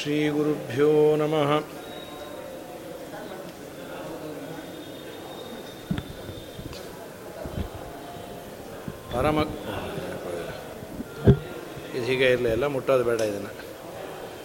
[0.00, 1.50] श्रीगुरुभ्यो नमः
[9.12, 9.38] ಪರಮ
[11.94, 13.52] ಇದು ಹೀಗೆ ಇರಲಿ ಎಲ್ಲ ಮುಟ್ಟೋದು ಬೇಡ ಇದನ್ನು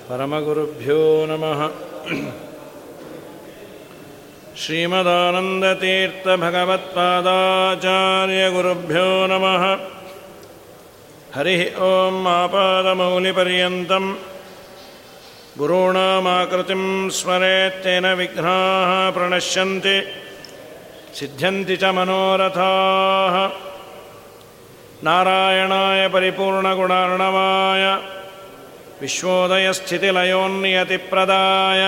[0.10, 1.00] ಪರಮಗುರುಭ್ಯೋ
[1.32, 1.62] ನಮಃ
[7.82, 9.64] श्रीमदानन्दतीर्थभगवत्पादाचार्यगुरुभ्यो नमः
[11.36, 11.92] हरिः ॐ
[12.34, 14.06] आपादमौलिपर्यन्तं
[15.59, 16.83] गुरूणामाकृतिं
[17.17, 19.97] स्मरेत्तेन विघ्नाः प्रणश्यन्ति
[21.19, 23.37] सिद्ध्यन्ति च मनोरथाः।
[25.05, 27.85] नारायणाय परिपूर्णगुणार्णवाय
[29.01, 31.83] विश्वोदयस्थितिलयोन्नियतिप्रदाय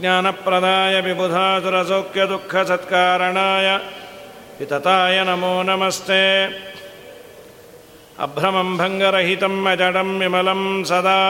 [0.00, 3.68] ज्ञानप्रदाय विबुधासुरसौख्यदुःखसत्कारणाय
[4.58, 6.46] वितताय नमो नमस्ते।
[8.26, 11.20] अभ्रमं भङ्गरहितं अजडं विमलं सदा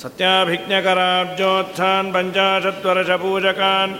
[0.04, 3.94] सत्याभिज्ञकराब्जोत्थान् पञ्चाशद्वर्षपूजकान्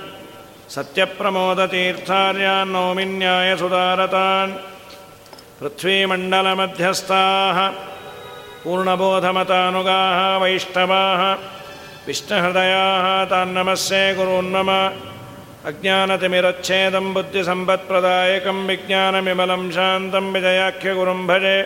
[0.74, 4.52] सत्यप्रमोदतीर्थार्यान् नौमिन्यायसुदारतान्
[5.60, 7.58] पृथ्वीमण्डलमध्यस्थाः
[8.64, 11.22] पूर्णबोधमतानुगाः वैष्णवाः
[12.08, 14.70] विष्णुहृदयाः तान्नमस्ये गुरून्नम
[15.70, 21.58] अज्ञानतिमिरच्छेदं बुद्धिसम्पत्प्रदायकं विज्ञानविमलं शान्तं विजयाख्यगुरुं भजे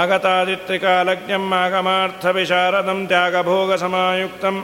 [0.00, 4.58] आगतादित्रिकालज्ञम् आगमार्थविशारदं त्यागभोगसमायुक्तं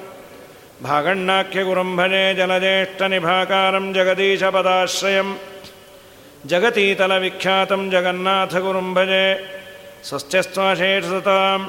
[0.81, 5.29] भागण्णाख्यगुरुं भजे जलज्येष्ठनिभाकारं जगदीशपदाश्रयं
[6.49, 9.25] जगतीतलविख्यातं जगन्नाथगुरुं भजे
[10.03, 11.61] ಸ್ವಸ್ಥ್ಯಸ್ತ್ವಾಶೇಷತಾಂ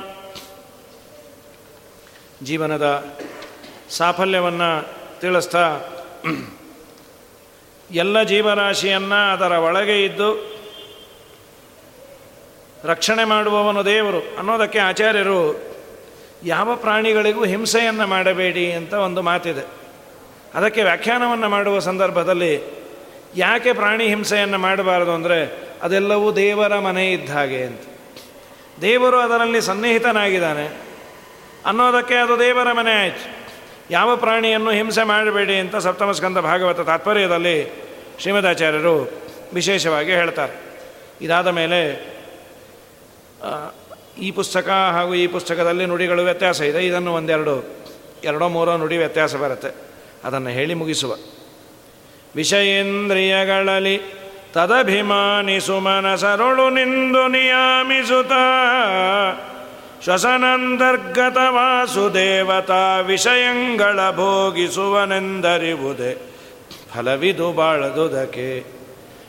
[2.42, 2.86] ಜೀವನದ
[3.90, 4.68] ಸಾಫಲ್ಯವನ್ನು
[5.20, 5.64] ತಿಳಿಸ್ತಾ
[7.90, 10.28] ಎಲ್ಲ ಜೀವರಾಶಿಯನ್ನು ಅದರ ಒಳಗೆ ಇದ್ದು
[12.84, 15.40] ರಕ್ಷಣೆ ಮಾಡುವವನು ದೇವರು ಅನ್ನೋದಕ್ಕೆ ಆಚಾರ್ಯರು
[16.43, 19.65] ಯಾವ ಪ್ರಾಣಿಗಳಿಗೂ ಹಿಂಸೆಯನ್ನು ಮಾಡಬೇಡಿ ಅಂತ ಒಂದು ಮಾತಿದೆ.
[20.53, 22.83] ಅದಕ್ಕೆ ವ್ಯಾಖ್ಯಾನವನ್ನು ಮಾಡುವ ಸಂದರ್ಭದಲ್ಲಿ
[23.35, 27.81] ಯಾಕೆ ಪ್ರಾಣಿ ಹಿಂಸೆಯನ್ನು ಮಾಡಬಾರದು ಅಂದರೆ ಅದೆಲ್ಲವೂ ದೇವರ ಮನೆ ಇದ್ದ ಹಾಗೆ ಅಂತ.
[28.81, 30.77] ದೇವರು ಅದರಲ್ಲಿ ಸನ್ನಿಹಿತನಾಗಿದ್ದಾನೆ.
[31.65, 33.43] ಅನ್ನೋದಕ್ಕೆ ಅದು ದೇವರ ಮನೆ ಆಯಿತು.
[33.91, 37.73] ಯಾವ ಪ್ರಾಣಿಯನ್ನು ಹಿಂಸೆ ಮಾಡಬೇಡಿ ಅಂತ ಸಪ್ತಮಸ್ಕಂದ ಭಾಗವತ ತಾತ್ಪರ್ಯದಲ್ಲಿ
[38.19, 39.11] ಶ್ರೀಮದಾಚಾರ್ಯರು
[39.53, 40.53] ವಿಶೇಷವಾಗಿ ಹೇಳ್ತಾರೆ.
[41.21, 42.13] ಇದಾದ ಮೇಲೆ
[44.17, 46.87] ಈ ಪುಸ್ತಕ ಹಾಗೂ ಈ ಪುಸ್ತಕದಲ್ಲಿ ನುಡಿಗಳು ವ್ಯತ್ಯಾಸ ಇದೆ.
[46.87, 47.63] ಇದನ್ನು ಒಂದೆರಡು,
[48.23, 49.75] ಎರಡೋ, ಮೂರೋ ನುಡಿ ವ್ಯತ್ಯಾಸ ಬರುತ್ತೆ.
[50.23, 51.15] ಅದನ್ನು ಹೇಳಿ ಮುಗಿಸುವ.
[52.35, 54.01] ವಿಷಯೇಂದ್ರಿಯಗಳಲ್ಲಿ
[54.53, 58.31] ತದಭಿಮಾನಿಸು ಮನಸರೊಳು ನಿಂದು ನಿಯಾಮಿಸುತ್ತ
[60.03, 66.17] ಶ್ವಸನಂತರ್ಗತ ವಾಸುದೇವತಾ ವಿಷಯಂಗಳ ಭೋಗಿಸುವನೆಂದರಿವುದೇ.
[66.93, 68.63] ಫಲವಿದು ಬಾಳದುದಕೆ.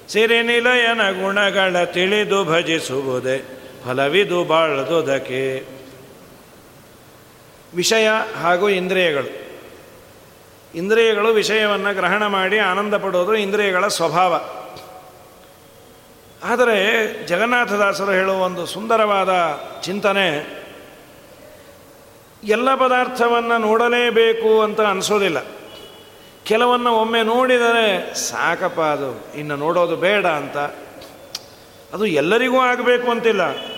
[0.09, 3.54] ಸಿರಿನಿಲಯನ ಗುಣಗಳ ತಿಳಿದು ಭಜಿಸುವುದೇ.
[3.85, 5.67] ಫಲವಿದು ಬಾಳದುದಕ್ಕೆ
[7.75, 8.09] ವಿಷಯ
[8.43, 9.31] ಹಾಗೂ ಇಂದ್ರಿಯಗಳು.
[10.75, 14.35] ಇಂದ್ರಿಯಗಳು ವಿಷಯವನ್ನು ಗ್ರಹಣ ಮಾಡಿ ಆನಂದ ಪಡೋದು ಇಂದ್ರಿಯಗಳ ಸ್ವಭಾವ.
[16.45, 16.77] ಆದರೆ
[17.27, 19.33] ಜಗನ್ನಾಥದಾಸರು ಹೇಳುವ ಒಂದು ಸುಂದರವಾದ
[19.83, 20.29] ಚಿಂತನೆ,
[22.45, 25.39] ಎಲ್ಲ ಪದಾರ್ಥವನ್ನು ನೋಡಲೇಬೇಕು ಅಂತ ಅನಿಸೋದಿಲ್ಲ.
[26.45, 30.57] ಕೆಲವನ್ನು ಒಮ್ಮೆ ನೋಡಿದರೆ ಸಾಕಪ್ಪ ಅದು, ಇನ್ನು ನೋಡೋದು ಬೇಡ ಅಂತ.
[31.95, 33.74] ಅದು ಎಲ್ಲರಿಗೂ ಆಗಬೇಕು ಅಂತಿಲ್ಲ.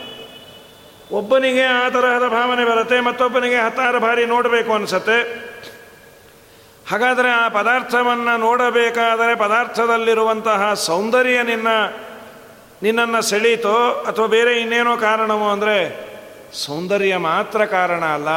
[1.11, 5.19] ಒಬ್ಬನಿಗೆ ಆ ತರಹದ ಭಾವನೆ ಬರುತ್ತೆ, ಮತ್ತೊಬ್ಬನಿಗೆ ಹತ್ತಾರು ಬಾರಿ ನೋಡಬೇಕು ಅನಿಸತ್ತೆ.
[6.91, 11.69] ಹಾಗಾದರೆ ಆ ಪದಾರ್ಥವನ್ನು ನೋಡಬೇಕಾದರೆ ಪದಾರ್ಥದಲ್ಲಿರುವಂತಹ ಸೌಂದರ್ಯ ನಿನ್ನ,
[12.83, 13.77] ನಿನ್ನನ್ನು ಸೆಳೀತೋ
[14.07, 15.77] ಅಥವಾ ಬೇರೆ ಇನ್ನೇನೋ ಕಾರಣವೋ ಅಂದರೆ
[16.55, 18.31] ಸೌಂದರ್ಯ ಮಾತ್ರ ಕಾರಣ ಅಲ್ಲ,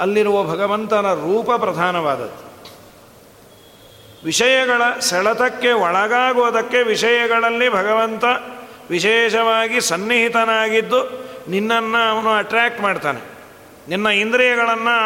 [0.00, 2.42] ಅಲ್ಲಿರುವ ಭಗವಂತನ ರೂಪ ಪ್ರಧಾನವಾದದ್ದು.
[4.24, 8.24] ವಿಷಯಗಳ ಸೆಳೆತಕ್ಕೆ ಒಳಗಾಗುವುದಕ್ಕೆ ವಿಷಯಗಳಲ್ಲಿ ಭಗವಂತ
[8.90, 11.00] ವಿಶೇಷವಾಗಿ ಸನ್ನಿಹಿತನಾಗಿದ್ದು
[11.48, 13.20] ನಿನ್ನನ್ನು ಅವನು ಅಟ್ರ್ಯಾಕ್ಟ್ ಮಾಡ್ತಾನೆ.
[13.88, 14.96] ನಿನ್ನ ಇಂದ್ರಿಯಗಳನ್ನು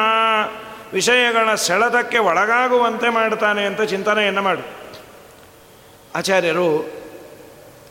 [0.92, 4.62] ವಿಷಯಗಳ ಸೆಳೆತಕ್ಕೆ ಒಳಗಾಗುವಂತೆ ಮಾಡ್ತಾನೆ ಅಂತ ಚಿಂತನೆಯನ್ನು ಮಾಡು.
[6.14, 6.68] ಆಚಾರ್ಯರು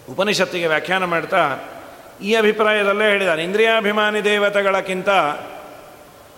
[0.09, 1.41] ಉಪನಿಷತ್ತಿಗೆ ವ್ಯಾಖ್ಯಾನ ಮಾಡ್ತಾ
[2.23, 3.43] ಈ ಅಭಿಪ್ರಾಯದಲ್ಲೇ ಹೇಳಿದ್ದಾರೆ.
[3.43, 5.09] ಇಂದ್ರಿಯಾಭಿಮಾನಿ ದೇವತೆಗಳಕ್ಕಿಂತ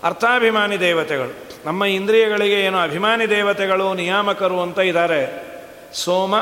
[0.02, 1.32] ಅರ್ಥಾಭಿಮಾನಿ ದೇವತೆಗಳು,
[1.64, 5.20] ನಮ್ಮ ಇಂದ್ರಿಯಗಳಿಗೆ ಏನು ಅಭಿಮಾನಿ ದೇವತೆಗಳು, ನಿಯಾಮಕರು ಅಂತ ಇದ್ದಾರೆ.
[5.94, 6.36] ಸೋಮ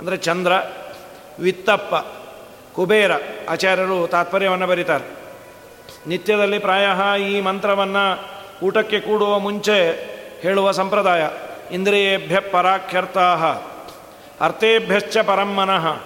[0.00, 0.52] ಅಂದರೆ ಚಂದ್ರ,
[1.40, 1.94] ವಿತ್ತಪ್ಪ
[2.74, 3.10] ಕುಬೇರ
[3.48, 5.04] ಆಚಾರ್ಯರು ತಾತ್ಪರ್ಯವನ್ನು ಬರೀತಾರೆ.
[6.06, 6.86] ನಿತ್ಯದಲ್ಲಿ ಪ್ರಾಯ
[7.20, 8.32] ಈ ಮಂತ್ರವನ್ನು
[8.62, 11.28] ಊಟಕ್ಕೆ ಕೂಡುವ ಮುಂಚೆ ಹೇಳುವ ಸಂಪ್ರದಾಯ.
[11.72, 13.34] ಇಂದ್ರಿಯೇಭ್ಯ ಪರಾಖ್ಯರ್ಥಾ
[14.40, 15.96] ಅರ್ಥೇಭ್ಯಶ್ಚ ಪರಂ ಮನಃ.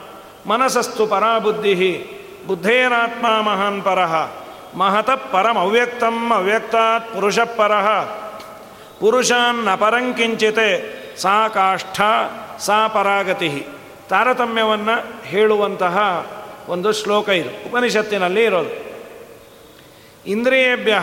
[0.47, 2.07] ಮನಸ್ಸಸ್ತು ಪರಾಬುದ್ಧಿ.
[2.47, 4.29] ಬುದ್ಧೇನಾತ್ಮ ಮಹಾನ್ ಪರಃ.
[4.75, 8.05] ಮಹತ ಪರಂ ಅವ್ಯಕ್ತಂ ಅವ್ಯಕ್ತಾತ್ ಪುರುಷ ಪರಃ.
[9.01, 12.01] ಪುರುಷಾನ್ ಅಪರಂಕಿಂಚಿತೆ ಸಾ ಕಾಷ್ಠ
[12.59, 13.67] ಸಾ ಪರಾಗತಿ.
[14.09, 16.27] ತಾರತಮ್ಯವನ್ನು ಹೇಳುವಂತಹ
[16.69, 17.69] ಒಂದು ಶ್ಲೋಕ ಇದು.
[17.69, 18.87] ಉಪನಿಷತ್ತಿನಲ್ಲಿ ಇರೋದು.
[20.27, 21.01] ಇಂದ್ರಿಯೇಭ್ಯ.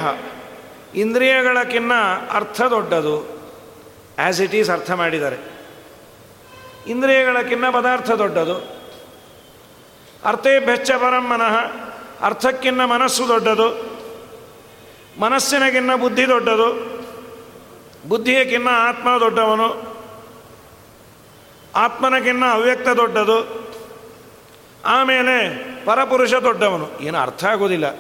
[0.96, 1.92] ಇಂದ್ರಿಯಗಳಕ್ಕಿನ್ನ
[2.32, 3.44] ಅರ್ಥ ದೊಡ್ಡದು.
[4.20, 5.38] ಆ್ಯಸ್ ಇಟ್ ಈಸ್ ಅರ್ಥ ಮಾಡಿದ್ದಾರೆ.
[6.88, 8.56] ಇಂದ್ರಿಯಗಳಕ್ಕಿನ್ನ ಪದಾರ್ಥ ದೊಡ್ಡದು.
[10.26, 11.72] ಅರ್ಥೇ ಬೆಚ್ಚ ಪರಂ ಮನಃ
[12.22, 13.94] ಅರ್ಥಕ್ಕಿನ್ನ ಮನಸ್ಸು ದೊಡ್ಡದು.
[15.22, 16.94] ಮನಸ್ಸಿನಗಿನ್ನ ಬುದ್ಧಿ ದೊಡ್ಡದು.
[18.10, 19.98] ಬುದ್ಧಿಯಕ್ಕಿನ್ನ ಆತ್ಮ ದೊಡ್ಡವನು.
[21.76, 23.63] ಆತ್ಮನಕ್ಕಿನ್ನ ಅವ್ಯಕ್ತ ದೊಡ್ಡದು.
[24.86, 25.36] ಆಮೇಲೆ
[25.86, 26.90] ಪರಪುರುಷ ದೊಡ್ಡವನು.
[27.02, 28.00] ಏನು ಅರ್ಥ ಆಗೋದಿಲ್ಲ.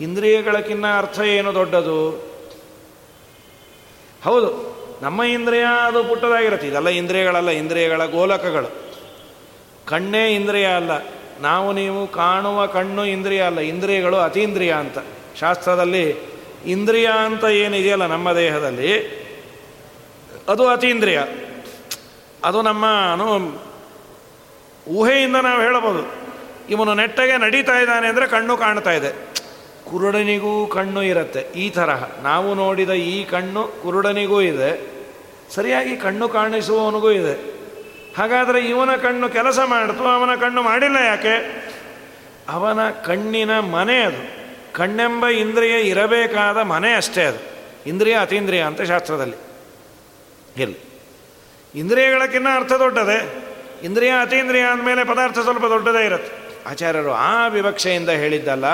[0.00, 2.28] ಇಂದ್ರಿಯಗಳಕ್ಕಿನ್ನ ಅರ್ಥ ಏನು ದೊಡ್ಡದು?
[4.24, 4.68] ಹೌದು,
[5.02, 6.68] ನಮ್ಮ ಇಂದ್ರಿಯ ಅದು ಪುಟ್ಟದಾಗಿರುತ್ತೆ.
[6.68, 8.68] ಇದೆಲ್ಲ ಇಂದ್ರಿಯಗಳಲ್ಲ, ಇಂದ್ರಿಯಗಳ ಗೋಲಕಗಳು.
[9.86, 10.90] ಕಣ್ಣೇ ಇಂದ್ರಿಯ ಅಲ್ಲ.
[11.40, 13.58] ನಾವು ನೀವು ಕಾಣುವ ಕಣ್ಣು ಇಂದ್ರಿಯ ಅಲ್ಲ.
[13.58, 14.98] ಇಂದ್ರಿಯಗಳು ಅತೀಂದ್ರಿಯ ಅಂತ.
[15.40, 16.16] ಶಾಸ್ತ್ರದಲ್ಲಿ
[16.66, 18.92] ಇಂದ್ರಿಯ ಅಂತ ಏನಿದೆಯಲ್ಲ ನಮ್ಮ ದೇಹದಲ್ಲಿ,
[20.48, 21.20] ಅದು ಅತೀಂದ್ರಿಯ.
[22.44, 22.84] ಅದು ನಮ್ಮ
[24.88, 26.17] ಊಹೆಯಿಂದ ನಾವು ಹೇಳಬಹುದು.
[26.68, 29.12] ಇವನು ನೆಟ್ಟಗೆ ನಡೀತಾ ಇದ್ದಾನೆ ಅಂದರೆ ಕಣ್ಣು ಕಾಣ್ತಾ ಇದೆ.
[29.90, 31.40] ಕುರುಡನಿಗೂ ಕಣ್ಣು ಇರುತ್ತೆ.
[31.40, 32.04] ಈ ತರಹ.
[32.22, 34.98] ನಾವು ನೋಡಿದ ಈ ಕಣ್ಣು ಕುರುಡನಿಗೂ ಇದೆ.
[35.54, 37.58] ಸರಿಯಾಗಿ ಕಣ್ಣು ಕಾಣಿಸುವವನಿಗೂ ಇದೆ.
[38.18, 41.64] ಹಾಗಾದರೆ ಇವನ ಕಣ್ಣು ಕೆಲಸ ಮಾಡಿತು ಅವನ ಕಣ್ಣು ಮಾಡಿಲ್ಲ ಯಾಕೆ?
[42.48, 44.38] ಅವನ ಕಣ್ಣಿನ ಮನೆ ಅದು.
[44.74, 47.58] ಕಣ್ಣೆಂಬ ಇಂದ್ರಿಯ ಇರಬೇಕಾದ ಮನೆ ಅಷ್ಟೇ ಅದು.
[47.86, 49.36] ಇಂದ್ರಿಯ, ಅತೀಂದ್ರಿಯ ಅಂತ ಶಾಸ್ತ್ರದಲ್ಲಿ.
[50.62, 50.74] ಇಲ್ಲ.
[51.74, 53.34] ಇಂದ್ರಿಯಗಳಕ್ಕಿನ್ನ ಅರ್ಥ ದೊಡ್ಡದೆ.
[53.82, 56.37] ಇಂದ್ರಿಯ, ಅತೀಂದ್ರಿಯ ಅಂದಮೇಲೆ ಪದಾರ್ಥ ಸ್ವಲ್ಪ ದೊಡ್ಡದೇ ಇರುತ್ತೆ.
[56.66, 58.64] ಆಚಾರ್ಯರು ಆ ವಿವಕ್ಷೆಯಿಂದ ಹೇಳಿದ್ದಲ್ಲ,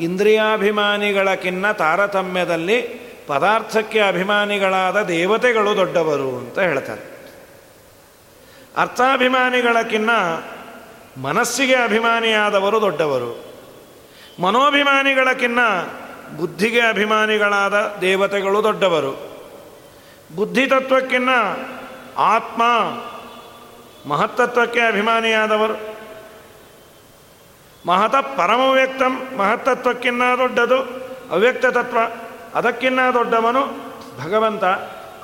[0.00, 2.80] ಇಂದ್ರಿಯಾಭಿಮಾನಿಗಳಕ್ಕಿನ್ನ ತಾರತಮ್ಯದಲ್ಲಿ
[3.26, 7.10] ಪದಾರ್ಥಕ್ಕೆ ಅಭಿಮಾನಿಗಳಾದ ದೇವತೆಗಳು ದೊಡ್ಡವರು ಅಂತ ಹೇಳ್ತಾರೆ.
[8.76, 10.10] ಅರ್ಥಾಭಿಮಾನಿಗಳಕ್ಕಿನ್ನ
[11.20, 13.44] ಮನಸ್ಸಿಗೆ ಅಭಿಮಾನಿಯಾದವರು ದೊಡ್ಡವರು.
[14.42, 15.58] ಮನೋಭಿಮಾನಿಗಳಕ್ಕಿನ್ನ
[16.36, 19.30] ಬುದ್ಧಿಗೆ ಅಭಿಮಾನಿಗಳಾದ ದೇವತೆಗಳು ದೊಡ್ಡವರು.
[20.36, 21.28] ಬುದ್ಧಿತತ್ವಕ್ಕಿನ್ನ
[22.18, 22.62] ಆತ್ಮ
[24.08, 25.89] ಮಹತ್ತತ್ವಕ್ಕೆ ಅಭಿಮಾನಿಯಾದವರು.
[27.86, 30.78] ಮಹತ ಪರಮವ್ಯಕ್ತಂ, ಮಹತ್ತತ್ವಕ್ಕಿನ್ನ ದೊಡ್ಡದು
[31.30, 31.98] ಅವ್ಯಕ್ತ ತತ್ವ
[32.54, 33.62] ಅದಕ್ಕಿನ್ನ ದೊಡ್ಡವನು
[34.20, 34.64] ಭಗವಂತ.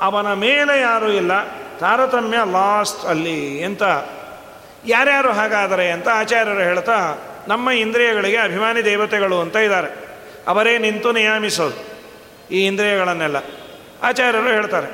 [0.01, 1.33] ಅವನ ಮೇಲೆ ಯಾರೂ ಇಲ್ಲ,
[1.79, 3.83] ತಾರತಮ್ಯ ಲಾಸ್ಟ್ ಅಲ್ಲಿ ಅಂತ
[4.87, 6.99] ಯಾರ್ಯಾರು ಹಾಗಾದರೆ ಅಂತ ಆಚಾರ್ಯರು ಹೇಳ್ತಾ,
[7.49, 9.91] ನಮ್ಮ ಇಂದ್ರಿಯಗಳಿಗೆ ಅಭಿಮಾನಿ ದೇವತೆಗಳು ಅಂತ ಇದ್ದಾರೆ.
[10.49, 11.79] ಅವರೇ ನಿಂತು ನಿಯಮಿಸೋದು,
[12.51, 13.37] ಈ ಇಂದ್ರಿಯಗಳನ್ನೆಲ್ಲ.
[14.03, 14.89] ಆಚಾರ್ಯರು ಹೇಳ್ತಾರೆ,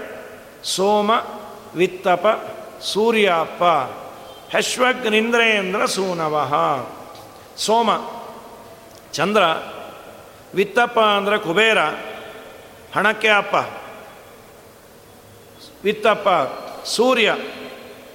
[0.64, 1.10] ಸೋಮ,
[1.74, 2.26] ವಿತ್ತಪ
[2.82, 3.62] ಸೂರ್ಯಪ್ಪ
[4.56, 6.52] ಹಶ್ವಗ್ನಿಂದ್ರೇಂದ್ರ ಸೂನವಃ.
[7.62, 7.90] ಸೋಮ,
[9.12, 9.42] ಚಂದ್ರ,
[10.54, 11.80] ವಿತ್ತಪ್ಪ ಅಂದರೆ ಕುಬೇರ,
[12.96, 13.54] ಹಣಕ್ಕೆ ಅಪ್ಪ,
[15.84, 16.28] ವಿತ್ತಪ್ಪ
[16.86, 17.28] ಸೂರ್ಯ,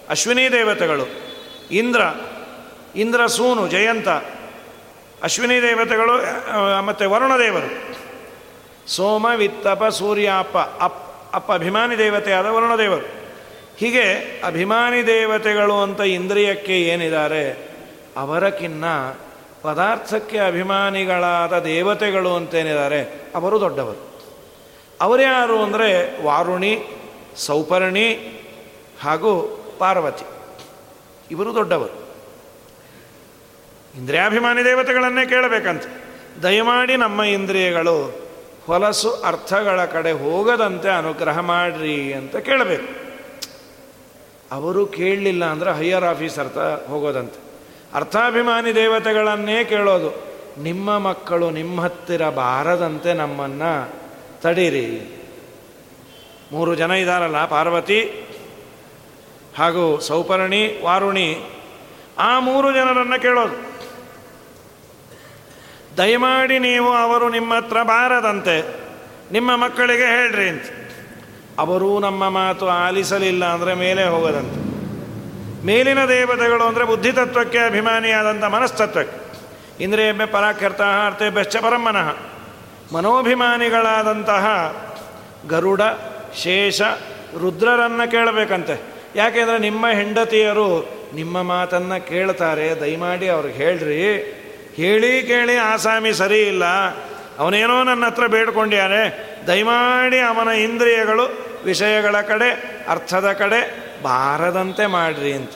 [0.10, 1.06] ಅಶ್ವಿನಿ ದೇವತೆಗಳು,
[1.72, 2.02] ಇಂದ್ರ
[2.96, 4.10] ಇಂದ್ರ ಸೂನು, ಜಯಂತ,
[5.24, 6.16] ಅಶ್ವಿನಿ ದೇವತೆಗಳು
[6.86, 7.70] ಮತ್ತು ವರುಣದೇವರು
[8.88, 11.00] ಸೋಮ ವಿತ್ತಪ ಸೂರ್ಯ, ಅಪ್ಪ, ಅಪ್,
[11.36, 13.08] ಅಪ್ಪ ಅಭಿಮಾನಿ ದೇವತೆಯಾದ ವರುಣದೇವರು
[13.78, 14.06] ಹೀಗೆ
[14.46, 17.44] ಅಭಿಮಾನಿ ದೇವತೆಗಳು ಅಂತ ಇಂದ್ರಿಯಕ್ಕೆ ಏನಿದ್ದಾರೆ?
[18.18, 18.86] ಅವರಕ್ಕಿನ್ನ
[19.68, 24.24] ಪದಾರ್ಥಕ್ಕೆ ಅಭಿಮಾನಿಗಳಾದ ದೇವತೆಗಳು ಅಂತೇನಿದ್ದಾರೆ, ಅವರು ದೊಡ್ಡವರು.
[25.02, 26.84] ಅವರ್ಯಾರು ಅಂದರೆ ವಾರುಣಿ,
[27.36, 28.08] ಸೌಪರ್ಣಿ
[29.02, 30.26] ಹಾಗೂ ಪಾರ್ವತಿ.
[31.32, 32.08] ಇವರು ದೊಡ್ಡವರು.
[33.98, 35.84] ಇಂದ್ರಿಯಾಭಿಮಾನಿ ದೇವತೆಗಳನ್ನೇ ಕೇಳಬೇಕಂತ.
[36.44, 38.28] ದಯಮಾಡಿ ನಮ್ಮ ಇಂದ್ರಿಯಗಳು
[38.66, 43.08] ಹೊಲಸು ಅರ್ಥಗಳ ಕಡೆ ಹೋಗದಂತೆ ಅನುಗ್ರಹ ಮಾಡ್ರಿ ಅಂತ ಕೇಳಬೇಕು.
[44.52, 46.58] ಅವರು ಕೇಳಲಿಲ್ಲ ಅಂದರೆ ಹೈಯರ್ ಆಫೀಸರ್ ತ
[46.90, 47.47] ಹೋಗೋದಂತೆ.
[47.94, 50.28] ಅರ್ಥಾಭಿಮಾನಿ ದೇವತೆಗಳನ್ನೇ ಕೇಳೋದು.
[50.64, 53.94] ನಿಮ್ಮ ಮಕ್ಕಳು ನಿಮ್ಮ ಹತ್ತಿರ ಬಾರದಂತೆ ನಮ್ಮನ್ನು
[54.42, 55.14] ತಡೀರಿ.
[56.52, 58.26] ಮೂರು ಜನ ಇದ್ದಾರಲ್ಲ ಪಾರ್ವತಿ
[59.58, 61.38] ಹಾಗೂ ಸೌಪರ್ಣಿ, ವಾರುಣಿ.
[62.18, 63.68] ಆ ಮೂರು ಜನರನ್ನು ಕೇಳೋದು.
[65.98, 68.88] ದಯಮಾಡಿ ನೀವು ಅವರು ನಿಮ್ಮ ಹತ್ರ ಬಾರದಂತೆ.
[69.32, 70.64] ನಿಮ್ಮ ಮಕ್ಕಳಿಗೆ ಹೇಳ್ರಿ ಅಂತ.
[71.60, 74.67] ಅವರೂ ನಮ್ಮ ಮಾತು ಆಲಿಸಲಿಲ್ಲ ಅಂದರೆ ಮೇಲೆ ಹೋಗೋದಂತೆ.
[75.68, 79.44] ಮೇಲಿನ ದೇವತೆಗಳು ಅಂದರೆ ಬುದ್ಧಿತತ್ವಕ್ಕೆ ಅಭಿಮಾನಿಯಾದಂಥ ಮನಸ್ತತ್ವಕ್ಕೆ.
[79.84, 82.16] ಇಂದ್ರಿಯಬ್ಬೆ ಪರಾಕರ್ತ ಅರ್ಥೇಭ್ಯಶ್ಚ ಪರಮ್ಮನಃ.
[82.96, 84.46] ಮನೋಭಿಮಾನಿಗಳಾದಂತಹ
[85.50, 85.82] ಗರುಡ,
[86.44, 86.82] ಶೇಷ,
[87.42, 88.82] ರುದ್ರರನ್ನು ಕೇಳಬೇಕಂತೆ.
[89.16, 94.04] ಯಾಕೆಂದರೆ ನಿಮ್ಮ ಹೆಂಡತಿಯರು ನಿಮ್ಮ ಮಾತನ್ನು ಕೇಳ್ತಾರೆ, ದಯಮಾಡಿ ಅವ್ರಿಗೆ ಹೇಳ್ರಿ.
[94.76, 96.66] ಹೇಳಿ ಕೇಳಿ ಆಸಾಮಿ ಸರಿ ಇಲ್ಲ.
[97.40, 99.04] ಅವನೇನೋ ನನ್ನ ಹತ್ರ ಬೇಡ್ಕೊಂಡ್ಯಾನೆ.
[99.48, 102.50] ದಯಮಾಡಿ ಅವನ ಇಂದ್ರಿಯಗಳು ವಿಷಯಗಳ ಕಡೆ,
[102.90, 105.52] ಅರ್ಥದ ಕಡೆ ಬಾರದಂತೆ ಮಾಡ್ರಿ ಅಂತ.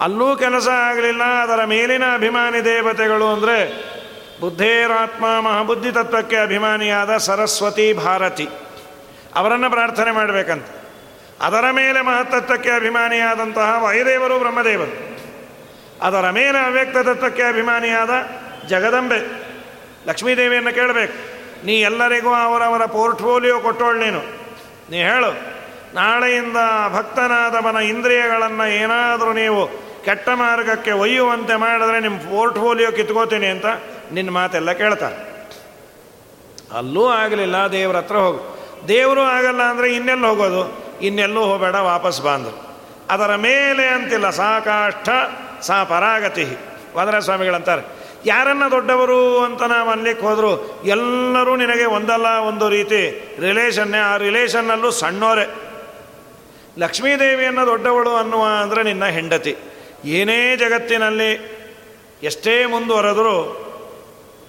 [0.00, 3.92] ಅಲ್ಲೂ ಕೆಲಸ ಆಗಲಿಲ್ಲ, ಅದರ ಮೇಲಿನ ಅಭಿಮಾನಿ ದೇವತೆಗಳು ಅಂದರೆ
[4.40, 8.48] ಬುದ್ಧೇರಾತ್ಮ ಮಹಾಬುದ್ಧಿ ತತ್ವಕ್ಕೆ ಅಭಿಮಾನಿಯಾದ ಸರಸ್ವತಿ ಭಾರತಿ.
[9.34, 10.66] ಅವರನ್ನು ಪ್ರಾರ್ಥನೆ ಮಾಡಬೇಕಂತ.
[11.40, 15.12] ಅದರ ಮೇಲೆ ಮಹತ್ತತ್ವಕ್ಕೆ ಅಭಿಮಾನಿಯಾದಂತಹ ವಾಯುದೇವರು ಬ್ರಹ್ಮದೇವರು.
[16.02, 18.10] ಅದರ ಮೇಲೆ ಅವ್ಯಕ್ತ ತತ್ವಕ್ಕೆ ಅಭಿಮಾನಿಯಾದ
[18.66, 19.42] ಜಗದಂಬೆ.
[20.06, 21.32] ಲಕ್ಷ್ಮೀದೇವಿಯನ್ನು ಕೇಳಬೇಕು.
[21.66, 24.18] ನೀ ಎಲ್ಲರಿಗೂ ಅವರವರ ಪೋರ್ಟ್ಫೋಲಿಯೋ ಕೊಟ್ಟೋಳು ನೀನು.
[24.90, 25.51] ನೀ ಹೇಳು.
[25.94, 26.56] ನಾಳೆಯಿಂದ
[26.94, 29.62] ಭಕ್ತನಾದವನ ಇಂದ್ರಿಯಗಳನ್ನು ಏನಾದರೂ ನೀವು
[30.04, 33.66] ಕೆಟ್ಟ ಮಾರ್ಗಕ್ಕೆ ಒಯ್ಯುವಂತೆ ಮಾಡಿದ್ರೆ ನಿಮ್ಮ ಪೋರ್ಟ್ಫೋಲಿಯೋ ಕಿತ್ಕೋತೀನಿ ಅಂತ
[34.12, 35.18] ನಿನ್ನ ಮಾತೆಲ್ಲ ಕೇಳ್ತಾರೆ.
[36.76, 38.58] ಅಲ್ಲೂ ಆಗಲಿಲ್ಲ, ದೇವ್ರ ಹತ್ರ ಹೋಗು.
[38.88, 40.62] ದೇವರು ಆಗಲ್ಲ ಅಂದರೆ ಇನ್ನೆಲ್ಲಿ ಹೋಗೋದು?
[41.00, 42.58] ಇನ್ನೆಲ್ಲೂ ಹೋಗಬೇಡ, ವಾಪಸ್ ಬಂದರು
[43.10, 43.36] ಅದರ.
[43.36, 45.08] ಮೇಲೆ ಅಂತಿಲ್ಲ, ಸಾಕಾಷ್ಟ
[45.60, 46.46] ಸಾ ಪರಾಗತಿ.
[46.96, 47.82] ವಾದರ ಸ್ವಾಮಿಗಳಂತಾರೆ
[48.26, 53.00] ಯಾರನ್ನ ದೊಡ್ಡವರು ಅಂತ ನಾವು ಅನ್ಲಿಕ್ಕೆ ಹೋದ್ರು, ಎಲ್ಲರೂ ನಿನಗೆ ಒಂದಲ್ಲ ಒಂದು ರೀತಿ
[53.40, 55.71] ರಿಲೇಷನ್ನೇ ಆ ರಿಲೇಷನ್ನಲ್ಲೂ ಸಣ್ಣೋರೆ.
[56.78, 59.56] ಲಕ್ಷ್ಮೀದೇವಿಯನ್ನು ದೊಡ್ಡವಳು ಅನ್ನುವ ಅಂದರೆ ನಿನ್ನ ಹೆಂಡತಿ.
[60.04, 61.62] ಏನೇ ಜಗತ್ತಿನಲ್ಲಿ
[62.22, 63.68] ಎಷ್ಟೇ ಮುಂದುವರೆದರೂ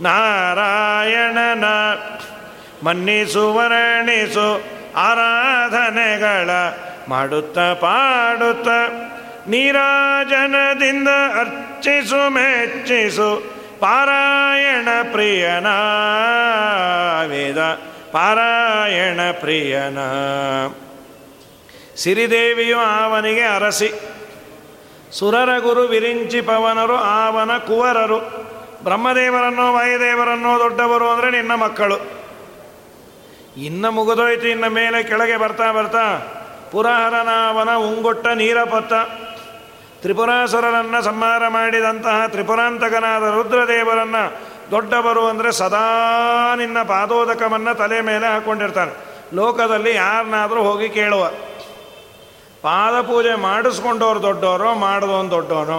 [0.00, 1.64] ನಾರಾಯಣನ
[2.82, 4.62] ಮನ್ನಿಸು, ವರ್ಣಿಸು
[4.96, 6.50] ಆರಾಧನೆಗಳ
[7.08, 8.68] ಮಾಡುತ್ತ, ಪಾಡುತ್ತ
[9.46, 11.08] ನೀರಾಜನದಿಂದ
[11.40, 13.60] ಅರ್ಚಿಸು, ಮೆಚ್ಚಿಸು.
[13.80, 15.66] ಪಾರಾಯಣ ಪ್ರಿಯನ
[17.26, 17.58] ವೇದ.
[18.12, 19.98] ಪಾರಾಯಣ ಪ್ರಿಯನ.
[21.96, 23.92] ಸಿರಿದೇವಿಯು ಆವನಿಗೆ ಅರಸಿ.
[25.18, 28.18] ಸುರರ ಗುರು ವಿರಿಂಚಿ ಪವನರು ಆವನ ಕುವರರು.
[28.84, 31.96] ಬ್ರಹ್ಮದೇವರನ್ನೋ, ವಾಯುದೇವರನ್ನೋ ದೊಡ್ಡವರು ಅಂದರೆ ನಿನ್ನ ಮಕ್ಕಳು.
[33.56, 36.36] ಇನ್ನು ಮುಗಿದೋಯ್ತು, ಇನ್ನ ಮೇಲೆ ಕೆಳಗೆ ಬರ್ತಾ ಬರ್ತಾ
[36.72, 38.92] ಪುರಹರನಾವನ ಉಂಗೊಟ್ಟ ನೀರಪತ್ತ.
[40.02, 44.22] ತ್ರಿಪುರಾಸುರರನ್ನು ಸಂಹಾರ ಮಾಡಿದಂತಹ ತ್ರಿಪುರಾಂತಕನಾದ ರುದ್ರದೇವರನ್ನು
[44.70, 45.84] ದೊಡ್ಡವರು ಅಂದರೆ ಸದಾ
[46.56, 48.92] ನಿನ್ನ ಪಾದೋದಕವನ್ನು ತಲೆ ಮೇಲೆ ಹಾಕ್ಕೊಂಡಿರ್ತಾನೆ
[49.34, 51.24] ಲೋಕದಲ್ಲಿ ಯಾರನ್ನಾದರೂ ಹೋಗಿ ಕೇಳುವ.
[52.62, 55.78] ಪಾದ ಪೂಜೆ ಮಾಡಿಸ್ಕೊಂಡವ್ರು ದೊಡ್ಡವರು ಮಾಡಿದವನು ದೊಡ್ಡವನು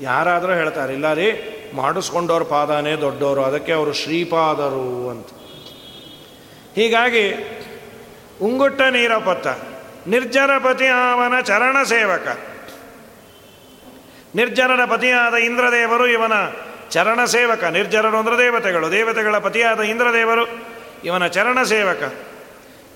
[0.00, 1.28] ಯಾರಾದರೂ ಹೇಳ್ತಾರೆ, ಇಲ್ಲ ರೀ,
[1.74, 5.28] ಮಾಡಿಸ್ಕೊಂಡವ್ರ ಪಾದನೇ ದೊಡ್ಡವರು ಅದಕ್ಕೆ ಅವರು ಶ್ರೀಪಾದರು ಅಂತ.
[6.76, 7.24] ಹೀಗಾಗಿ
[8.42, 9.46] ಉಂಗುಟ್ಟ ನೀರಪತ್ತ
[10.06, 12.26] ನಿರ್ಜರಪತಿ ಅವನ ಚರಣ ಸೇವಕ.
[14.34, 16.32] ನಿರ್ಜರನ ಪತಿಯಾದ ಇಂದ್ರದೇವರು ಇವನ
[16.88, 17.64] ಚರಣ ಸೇವಕ.
[17.64, 18.90] ನಿರ್ಜರರು ಅಂದ್ರೆ ದೇವತೆಗಳು.
[18.90, 20.46] ದೇವತೆಗಳ ಪತಿಯಾದ ಇಂದ್ರದೇವರು
[21.04, 22.12] ಇವನ ಚರಣ ಸೇವಕ.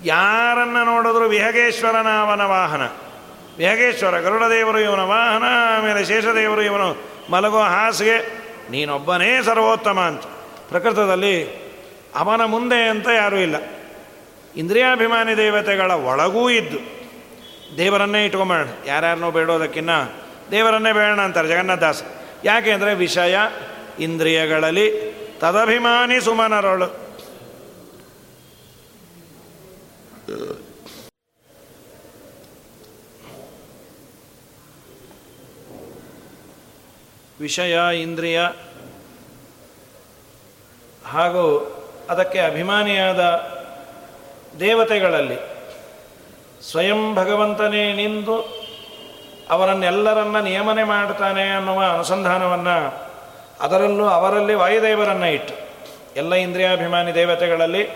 [0.05, 2.83] ಯಾರನ್ನು ನೋಡಿದ್ರು ವಿಹಗೇಶ್ವರನ ಅವನ ವಾಹನ.
[3.59, 5.43] ವಿಹಗೇಶ್ವರ, ಗರುಡದೇವರು ಇವನ ವಾಹನ,
[5.79, 6.97] ಆಮೇಲೆ ಶೇಷದೇವರು ಇವನು
[7.31, 8.45] ಮಲಗೋ ಹಾಸಿಗೆ.
[8.71, 10.23] ನೀನೊಬ್ಬನೇ ಸರ್ವೋತ್ತಮ ಅಂತ.
[10.69, 11.65] ಪ್ರಕೃತದಲ್ಲಿ
[12.15, 13.57] ಅವನ ಮುಂದೆ ಅಂತ ಯಾರೂ ಇಲ್ಲ.
[14.57, 16.79] ಇಂದ್ರಿಯಾಭಿಮಾನಿ ದೇವತೆಗಳ ಒಳಗೂ ಇದ್ದು
[17.79, 19.91] ದೇವರನ್ನೇ ಇಟ್ಕೊಂಬೇಡ ಯಾರ್ಯಾರನ್ನೋ ಬೇಡೋದಕ್ಕಿನ್ನ
[20.51, 22.03] ದೇವರನ್ನೇ ಬೇಡ ಅಂತಾರೆ ಜಗನ್ನಾಥದಾಸ
[22.45, 23.39] ಯಾಕೆ ಅಂದರೆ ವಿಷಯ
[23.99, 27.05] ಇಂದ್ರಿಯಗಳಲ್ಲಿ ತದಭಿಮಾನಿ ಸುಮನರಳು.
[37.41, 38.41] ವಿಷಯ, ಇಂದ್ರಿಯ
[41.05, 41.45] ಹಾಗೂ
[42.11, 43.21] ಅದಕ್ಕೆ ಅಭಿಮಾನಿಯಾದ
[44.61, 45.37] ದೇವತೆಗಳಲ್ಲಿ
[46.71, 48.64] ಸ್ವಯಂ ಭಗವಂತನೇ ನಿಂದು
[49.51, 53.05] ಅವರನ್ನೆಲ್ಲರನ್ನ ನಿಯಮನೆ ಮಾಡ್ತಾನೆ ಅನ್ನುವ ಅನುಸಂಧಾನವನ್ನು
[53.61, 55.55] ಅದರಲ್ಲೂ ಅವರಲ್ಲಿ ವಾಯುದೇವರನ್ನು ಇಟ್ಟು,
[56.17, 57.89] ಎಲ್ಲ ಇಂದ್ರಿಯಾಭಿಮಾನಿ ದೇವತೆಗಳಲ್ಲಿ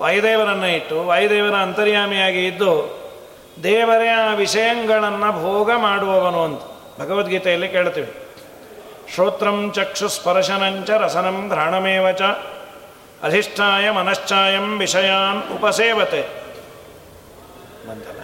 [0.00, 2.98] ವಾಯುದೇವರನ್ನು ಇಟ್ಟು, ವಾಯುದೇವರ ಅಂತರ್ಯಾಮಿಯಾಗಿ ಇದ್ದು
[3.62, 6.60] ದೇವರೇ ಆ ವಿಷಯಗಳನ್ನು ಭೋಗ ಮಾಡುವವನು ಅಂತ
[7.00, 8.14] ಭಗವದ್ಗೀತೆಯಲ್ಲಿ ಕೇಳ್ತೀವಿ.
[9.14, 12.22] ಶ್ರೋತ್ರಂ ಚಕ್ಷುಸ್ಪರ್ಶನಂಚ ರಸನಂ ಘ್ರಾಣಮೇವ ಚ
[13.22, 16.22] ಅಧಿಷ್ಠಾಯ ಮನಶ್ಚಾಯಂ ವಿಷಯಾನ್ ಉಪಸೇವತೆ.
[17.88, 18.17] ಬಂತಲ್ಲ?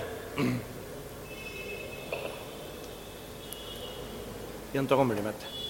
[4.74, 5.64] ಏನು ತೊಗೊಂಬಿಡಿ ಮತ್ತೆ?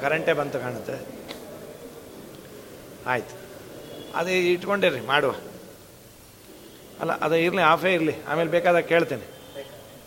[0.00, 1.22] ಕರೆಂಟೇ ಬಂತು ಕಾಣುತ್ತೆ.
[3.06, 3.42] ಆಯ್ತು.
[4.14, 5.34] ಅದೇ ಇಟ್ಕೊಂಡಿರಿ, ಮಾಡುವ.
[7.00, 8.24] ಅಲ್ಲ, ಅದು ಇರಲಿ ಆಫೇ ಇರಲಿ.
[8.24, 9.22] ಆಮೇಲೆ ಬೇಕಾದಾಗ ಕೇಳ್ತೇನೆ.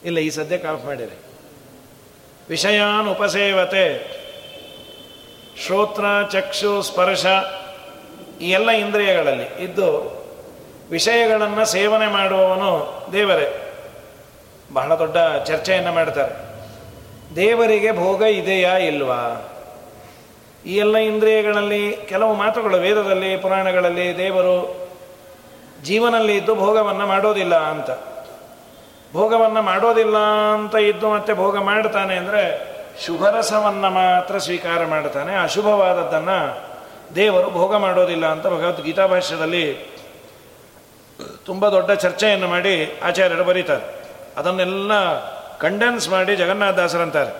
[0.05, 1.17] ಇಲ್ಲ, ಈ ಸದ್ಯಕ್ಕೆ ಆಫ್ ಮಾಡಿರಿ.
[2.49, 4.15] ವಿಷಯಾನ್ ಉಪಸೇವತೆ.
[5.65, 7.25] ಶ್ರೋತ್ರ, ಚಕ್ಷು, ಸ್ಪರ್ಶ,
[8.41, 10.15] ಈ ಎಲ್ಲ ಇಂದ್ರಿಯಗಳಲ್ಲಿ ಇದ್ದು
[10.89, 13.64] ವಿಷಯಗಳನ್ನು ಸೇವನೆ ಮಾಡುವವನು ದೇವರೇ.
[14.75, 16.33] ಬಹಳ ದೊಡ್ಡ ಚರ್ಚೆಯನ್ನು ಮಾಡ್ತಾರೆ.
[17.35, 19.51] ದೇವರಿಗೆ ಭೋಗ ಇದೆಯಾ ಇಲ್ವಾ?
[20.65, 24.55] ಈ ಎಲ್ಲ ಇಂದ್ರಿಯಗಳಲ್ಲಿ ಕೆಲವು ಮಾತುಗಳು ವೇದದಲ್ಲಿ, ಪುರಾಣಗಳಲ್ಲಿ ದೇವರು
[25.83, 27.89] ಜೀವನಲ್ಲಿ ಇದ್ದು ಭೋಗವನ್ನು ಮಾಡೋದಿಲ್ಲ ಅಂತ.
[29.13, 30.17] ಭೋಗವನ್ನು ಮಾಡೋದಿಲ್ಲ
[30.53, 35.35] ಅಂತ ಇದ್ದು ಮತ್ತೆ ಭೋಗ ಮಾಡ್ತಾನೆ ಅಂದರೆ ಶುಭರಸವನ್ನು ಮಾತ್ರ ಸ್ವೀಕಾರ ಮಾಡ್ತಾನೆ.
[35.35, 36.37] ಅಶುಭವಾದದ್ದನ್ನು
[37.15, 39.65] ದೇವರು ಭೋಗ ಮಾಡೋದಿಲ್ಲ ಅಂತ ಭಗವದ್ಗೀತಾ ಭಾಷ್ಯದಲ್ಲಿ
[41.45, 44.04] ತುಂಬ ದೊಡ್ಡ ಚರ್ಚೆಯನ್ನು ಮಾಡಿ ಆಚಾರ್ಯರು ಬರೀತಾರೆ.
[44.37, 44.91] ಅದನ್ನೆಲ್ಲ
[45.57, 47.33] ಕಂಡೆನ್ಸ್ ಮಾಡಿ ಜಗನ್ನಾಥದಾಸರಂತಾರೆ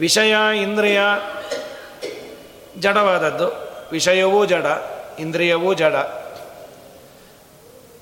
[0.00, 1.00] ವಿಷಯ, ಇಂದ್ರಿಯ
[2.78, 3.48] ಜಡವಾದದ್ದು.
[3.92, 4.66] ವಿಷಯವೂ ಜಡ,
[5.18, 5.94] ಇಂದ್ರಿಯವೂ ಜಡ.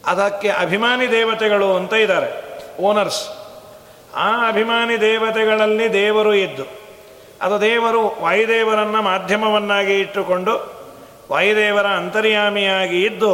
[0.06, 2.30] ಅದಕ್ಕೆ ಅಭಿಮಾನಿ ದೇವತೆಗಳು ಅಂತ ಇದ್ದಾರೆ
[2.80, 3.22] ಓನರ್ಸ್
[4.14, 6.64] ಆ ಅಭಿಮಾನಿ ದೇವತೆಗಳಲ್ಲಿ ದೇವರು ಇದ್ದು,
[7.42, 10.54] ಅದು ದೇವರು ವಾಯುದೇವರನ್ನು ಮಾಧ್ಯಮವನ್ನಾಗಿ ಇಟ್ಟುಕೊಂಡು
[11.32, 13.32] ವಾಯುದೇವರ ಅಂತರ್ಯಾಮಿಯಾಗಿ ಇದ್ದು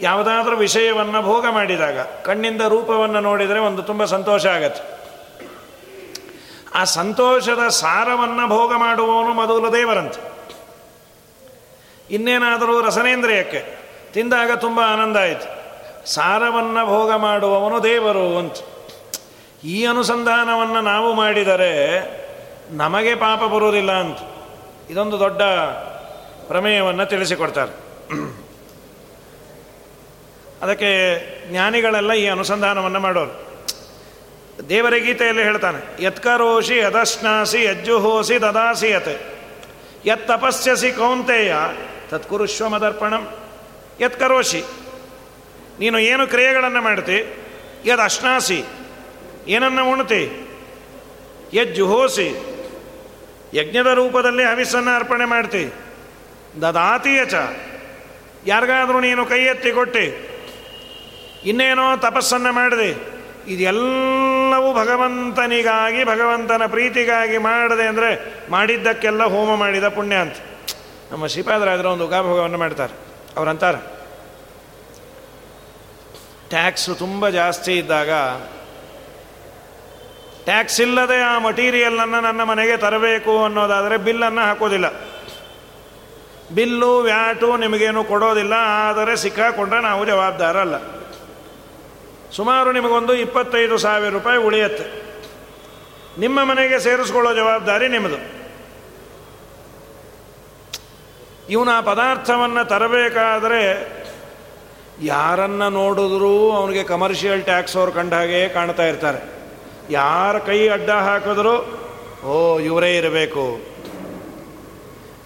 [0.00, 4.96] ಯಾವುದಾದ್ರೂ ವಿಷಯವನ್ನು ಭೋಗ ಮಾಡಿದಾಗ, ಕಣ್ಣಿಂದ ರೂಪವನ್ನು ನೋಡಿದರೆ ಒಂದು ತುಂಬ ಸಂತೋಷ ಆಗತ್ತೆ.
[6.74, 10.20] ಆ ಸಂತೋಷದ ಸಾರವನ್ನು ಭೋಗ ಮಾಡುವವನು ಮೊದಲು ದೇವರಂತೆ.
[12.10, 13.78] ಇನ್ನೇನಾದರೂ ರಸನೇಂದ್ರಿಯಕ್ಕೆ
[14.12, 15.56] ತಿಂದಾಗ ತುಂಬ ಆನಂದ ಆಯಿತು.
[16.10, 18.54] ಸಾರವನ್ನು ಭೋಗ ಮಾಡುವವನು ದೇವರು ಅಂತ.
[19.64, 22.00] ಈ ಅನುಸಂಧಾನವನ್ನು ನಾವು ಮಾಡಿದರೆ
[22.70, 24.18] ನಮಗೆ ಪಾಪ ಬರುವುದಿಲ್ಲ ಅಂತ.
[24.90, 25.42] ಇದೊಂದು ದೊಡ್ಡ
[26.48, 27.72] ಪ್ರಮೇಯವನ್ನು ತಿಳಿಸಿಕೊಡ್ತಾರೆ.
[30.62, 30.90] ಅದಕ್ಕೆ
[31.50, 33.34] ಜ್ಞಾನಿಗಳೆಲ್ಲ ಈ ಅನುಸಂಧಾನವನ್ನು ಮಾಡೋರು.
[34.68, 38.90] ದೇವರ ಗೀತೆಯಲ್ಲಿ ಹೇಳ್ತಾನೆ, ಯತ್ಕರೋಷಿ ಯದಶ್ನಾಸಿ ಯಜ್ಜುಹೋಸಿ ದದಾಸಿ
[40.08, 41.54] ಯತ್ ತಪಸ್ಯಸಿ ಕೌಂತೆಯ
[42.10, 43.22] ತತ್ಕುರುಶ್ವ ಮದರ್ಪಣಂ
[44.00, 44.62] ಯತ್ಕರೋಷಿ,
[45.78, 47.18] ನೀನು ಏನು ಕ್ರಿಯೆಗಳನ್ನು ಮಾಡ್ತಿ?
[47.84, 48.60] ಯದ್ ಅಶ್ನಾಸಿ
[49.54, 50.22] ಏನನ್ನು ಉಣ್ತಿ?
[51.52, 52.28] ಯಜ್ಜುಹೋಸಿ,
[53.54, 55.64] ಯಜ್ಞದ ರೂಪದಲ್ಲಿ ಹವಿಸ್ಸನ್ನು ಅರ್ಪಣೆ ಮಾಡ್ತಿ.
[56.62, 57.34] ದದಾತಿಯ ಚ
[58.46, 60.04] ಯಾರಿಗಾದರೂ ನೀನು ಕೈ ಎತ್ತಿ ಕೊಟ್ಟು.
[61.46, 62.90] ಇನ್ನೇನೋ ತಪಸ್ಸನ್ನು ಮಾಡಿದೆ.
[63.54, 68.10] ಇದೆಲ್ಲವೂ ಭಗವಂತನಿಗಾಗಿ, ಭಗವಂತನ ಪ್ರೀತಿಗಾಗಿ ಮಾಡದೆ ಅಂದರೆ
[68.50, 70.38] ಮಾಡಿದ್ದಕ್ಕೆಲ್ಲ ಹೋಮ ಮಾಡಿದ ಪುಣ್ಯ ಅಂತ.
[71.12, 72.94] ನಮ್ಮ ಶ್ರೀಪಾದರಾಜರ ಒಂದು ಉಗಾಭೋಗವನ್ನು ಮಾಡ್ತಾರೆ.
[73.36, 73.80] ಅವರಂತಾರೆ.
[76.50, 78.10] ಟ್ಯಾಕ್ಸು ತುಂಬ ಜಾಸ್ತಿ ಇದ್ದಾಗ,
[80.44, 84.88] ಟ್ಯಾಕ್ಸ್ ಇಲ್ಲದೆ ಆ ಮಟೀರಿಯಲನ್ನು ನನ್ನ ಮನೆಗೆ ತರಬೇಕು ಅನ್ನೋದಾದರೆ ಬಿಲ್ಲನ್ನು ಹಾಕೋದಿಲ್ಲ.
[86.54, 88.54] ಬಿಲ್ಲು, ವ್ಯಾಟು ನಿಮಗೇನು ಕೊಡೋದಿಲ್ಲ,
[88.88, 90.76] ಆದರೆ ಸಿಕ್ಕಾಕೊಂಡ್ರೆ ನಾವು ಜವಾಬ್ದಾರ ಅಲ್ಲ
[92.36, 95.06] ಸುಮಾರು ನಿಮಗೊಂದು ಇಪ್ಪತ್ತೈದು ಸಾವಿರ ರೂಪಾಯಿ ಉಳಿಯತ್ತೆ.
[96.20, 98.36] ನಿಮ್ಮ ಮನೆಗೆ ಸೇರಿಸ್ಕೊಳ್ಳೋ ಜವಾಬ್ದಾರಿ ನಿಮ್ಮದು.
[101.50, 103.88] ಇವನ ಪದಾರ್ಥವನ್ನು ತರಬೇಕಾದರೆ
[105.02, 109.36] ಯಾರನ್ನ ನೋಡಿದ್ರೂ ಅವನಿಗೆ ಕಮರ್ಷಿಯಲ್ ಟ್ಯಾಕ್ಸ್ ಅವ್ರು ಕಂಡ ಹಾಗೆ ಕಾಣ್ತಾ ಇರ್ತಾರೆ.
[109.90, 111.86] ಯಾರ ಕೈ ಅಡ್ಡ ಹಾಕಿದ್ರು,
[112.26, 113.60] ಓ, ಇವರೇ ಇರಬೇಕು.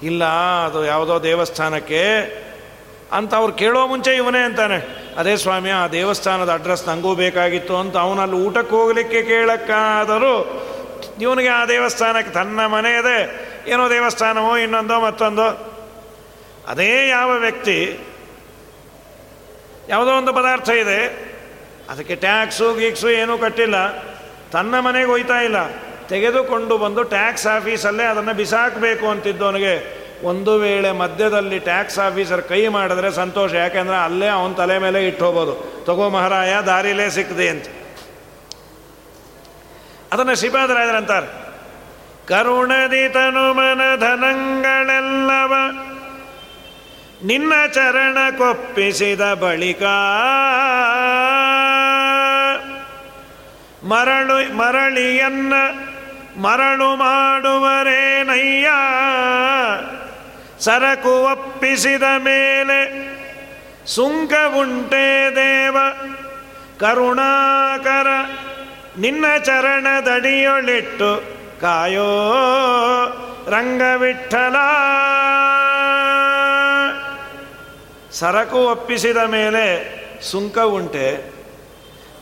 [0.02, 0.24] ಇಲ್ಲ,
[0.64, 2.04] ಅದು ಯಾವುದೋ ದೇವಸ್ಥಾನಕ್ಕೆ
[3.12, 5.09] ಅಂತ ಅವ್ರು ಕೇಳೋ ಮುಂಚೆ ಇವನೇ ಅಂತಾನೆ.
[5.18, 10.34] ಅದೇ ಸ್ವಾಮಿ, ಆ ದೇವಸ್ಥಾನದ ಅಡ್ರೆಸ್ ನನಗೂ ಬೇಕಾಗಿತ್ತು ಅಂತ ಅವನಲ್ಲಿ ಊಟಕ್ಕೆ ಹೋಗಲಿಕ್ಕೆ ಕೇಳಕ್ಕಾದರೂ,
[11.20, 13.18] ಇವನಿಗೆ ಆ ದೇವಸ್ಥಾನಕ್ಕೆ ತನ್ನ ಮನೆ ಇದೆ,
[13.70, 15.48] ಏನೋ ದೇವಸ್ಥಾನವೋ ಇನ್ನೊಂದೋ ಮತ್ತೊಂದೋ.
[16.68, 18.06] ಅದೇ ಯಾವ ವ್ಯಕ್ತಿ,
[19.88, 21.30] ಯಾವುದೋ ಒಂದು ಪದಾರ್ಥ ಇದೆ,
[21.90, 24.02] ಅದಕ್ಕೆ ಟ್ಯಾಕ್ಸು ಗೀಕ್ಸು ಏನೂ ಕಟ್ಟಿಲ್ಲ,
[24.52, 25.56] ತನ್ನ ಮನೆಗೆ ಹೋಯ್ತಾ ಇಲ್ಲ,
[26.08, 33.54] ತೆಗೆದುಕೊಂಡು ಬಂದು ಟ್ಯಾಕ್ಸ್ ಆಫೀಸಲ್ಲೇ ಅದನ್ನು ಬಿಸಾಕಬೇಕು ಅಂತಿದ್ದವನಿಗೆ ಒಂದು ವೇಳೆ ಮಧ್ಯದಲ್ಲಿ ಟ್ಯಾಕ್ಸ್ ಆಫೀಸರ್ ಕೈ ಮಾಡಿದ್ರೆ ಸಂತೋಷ,
[33.54, 37.66] ಯಾಕೆಂದ್ರೆ ಅಲ್ಲೇ ಅವನ ತಲೆ ಮೇಲೆ ಇಟ್ಟು ಹೋಗ್ಬೋದು ತಗೋ ಮಹಾರಾಯ, ದಾರಿಲೇ ಸಿಕ್ಕದೆ ಅಂತ.
[40.12, 41.28] ಅದನ್ನು ಶ್ರೀಪಾದರಾಜರಂತಾರೆ
[42.28, 45.52] ಕರುಣದಿ ತನು ಮನ ಧನಂಗಳೆಲ್ಲವ,
[47.26, 49.82] ನಿನ್ನ ಚರಣ ಕೊಪ್ಪಿಸಿದ ಬಳಿಕ,
[53.84, 55.54] ಮರಳು, ಮರಳಿಯನ್ನ
[56.40, 58.68] ಮರಳು ಮಾಡುವರೇನಯ್ಯ?
[60.64, 62.78] ಸರಕು ಒಪ್ಪಿಸಿದ ಮೇಲೆ
[63.96, 65.76] ಸುಂಕ ಉಂಟೆ ದೇವ,
[66.88, 68.08] ಕರುಣಾಕರ
[69.04, 71.10] ನಿನ್ನ ಚರಣದಡಿಯೊಳಿಟ್ಟು
[71.62, 72.10] ಕಾಯೋ
[73.54, 74.56] ರಂಗವಿಠಲ.
[78.20, 79.64] ಸರಕು ಒಪ್ಪಿಸಿದ ಮೇಲೆ
[80.30, 81.08] ಸುಂಕ ಉಂಟೆ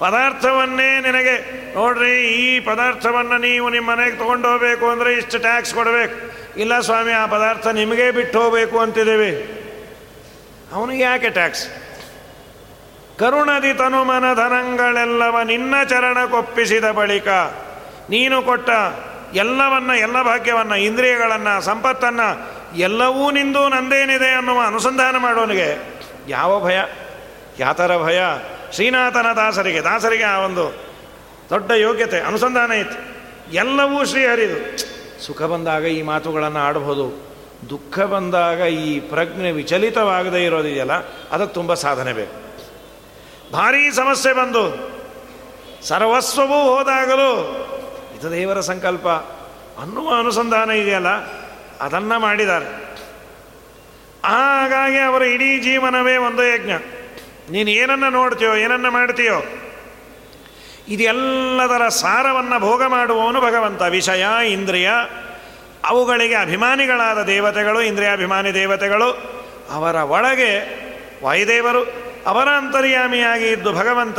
[0.02, 1.36] ಪದಾರ್ಥವನ್ನೇ ನಿನಗೆ,
[1.76, 6.18] ನೋಡ್ರಿ, ಈ ಪದಾರ್ಥವನ್ನು ನೀವು ನಿಮ್ಮ ಮನೆಗೆ ತೊಗೊಂಡೋಗ್ಬೇಕು ಅಂದರೆ ಇಷ್ಟು ಟ್ಯಾಕ್ಸ್ ಕೊಡಬೇಕು.
[6.58, 9.54] ಇಲ್ಲ ಸ್ವಾಮಿ, ಆ ಪದಾರ್ಥ ನಿಮಗೇ ಬಿಟ್ಟು ಹೋಗಬೇಕು ಅಂತಿದ್ದೀವಿ.
[10.72, 11.68] ಅವನಿಗೆ ಯಾಕೆ ಟ್ಯಾಕ್ಸ್?
[13.18, 17.28] ಕರುಣದಿ ತನುಮನ ಧನಗಳೆಲ್ಲವ ನಿನ್ನ ಚರಣ ಕೊಪ್ಪಿಸಿದ ಬಳಿಕ
[18.10, 18.70] ನೀನು ಕೊಟ್ಟ
[19.34, 22.28] ಎಲ್ಲವನ್ನ, ಎಲ್ಲ ಭಾಗ್ಯವನ್ನ, ಇಂದ್ರಿಯಗಳನ್ನು, ಸಂಪತ್ತನ್ನು,
[22.78, 26.78] ಎಲ್ಲವೂ ನಿಂದು ನಂದೇನಿದೆ ಅನ್ನುವ ಅನುಸಂಧಾನ ಮಾಡೋನಿಗೆ ಯಾವ ಭಯ?
[27.58, 28.20] ಯಾತರ ಭಯ?
[28.72, 30.84] ಶ್ರೀನಾಥನ ದಾಸರಿಗೆ ದಾಸರಿಗೆ ಆ ಒಂದು
[31.50, 32.98] ದೊಡ್ಡ ಯೋಗ್ಯತೆ, ಅನುಸಂಧಾನ ಇತ್ತು
[33.52, 34.97] ಎಲ್ಲವೂ ಶ್ರೀಹರಿದು.
[35.20, 37.28] ಸುಖ ಬಂದಾಗ ಈ ಮಾತುಗಳನ್ನು ಆಡಬಹುದು.
[37.70, 40.92] ದುಃಖ ಬಂದಾಗ ಈ ಪ್ರಜ್ಞೆ ವಿಚಲಿತವಾಗದೇ ಇರೋದಿದೆಯಲ್ಲ,
[41.30, 42.36] ಅದಕ್ಕೆ ತುಂಬ ಸಾಧನೆ ಬೇಕು.
[43.52, 44.62] ಭಾರೀ ಸಮಸ್ಯೆ ಬಂದು,
[45.82, 47.30] ಸರ್ವಸ್ವವೂ ಹೋದಾಗಲೂ,
[48.18, 49.08] ಇದು ದೇವರ ಸಂಕಲ್ಪ,
[49.82, 51.08] ಅನ್ನುವ ಅನುಸಂಧಾನ ಇದೆಯಲ್ಲ,
[51.80, 52.68] ಅದನ್ನು ಮಾಡಿದ್ದಾರೆ.
[54.24, 56.72] ಹಾಗಾಗಿ ಅವರ ಇಡೀ ಜೀವನವೇ ಒಂದು ಯಜ್ಞ.
[57.50, 59.42] ನೀನು ಏನನ್ನು ನೋಡ್ತೀಯೋ, ಏನನ್ನು ಮಾಡ್ತೀಯೋ
[60.88, 63.82] ಇದೆಲ್ಲದರ ಸಾರವನ್ನು ಭೋಗ ಮಾಡುವವನು ಭಗವಂತ.
[63.82, 64.90] ವಿಷಯ, ಇಂದ್ರಿಯ,
[65.84, 69.38] ಅವುಗಳಿಗೆ ಅಭಿಮಾನಿಗಳಾದ ದೇವತೆಗಳು, ಇಂದ್ರಿಯಾಭಿಮಾನಿ ದೇವತೆಗಳು,
[69.72, 70.52] ಅವರ ಒಳಗೆ
[71.24, 74.18] ವಾಯುದೇವರು ಅವರ ಅಂತರ್ಯಾಮಿಯಾಗಿ ಇದ್ದು ಭಗವಂತ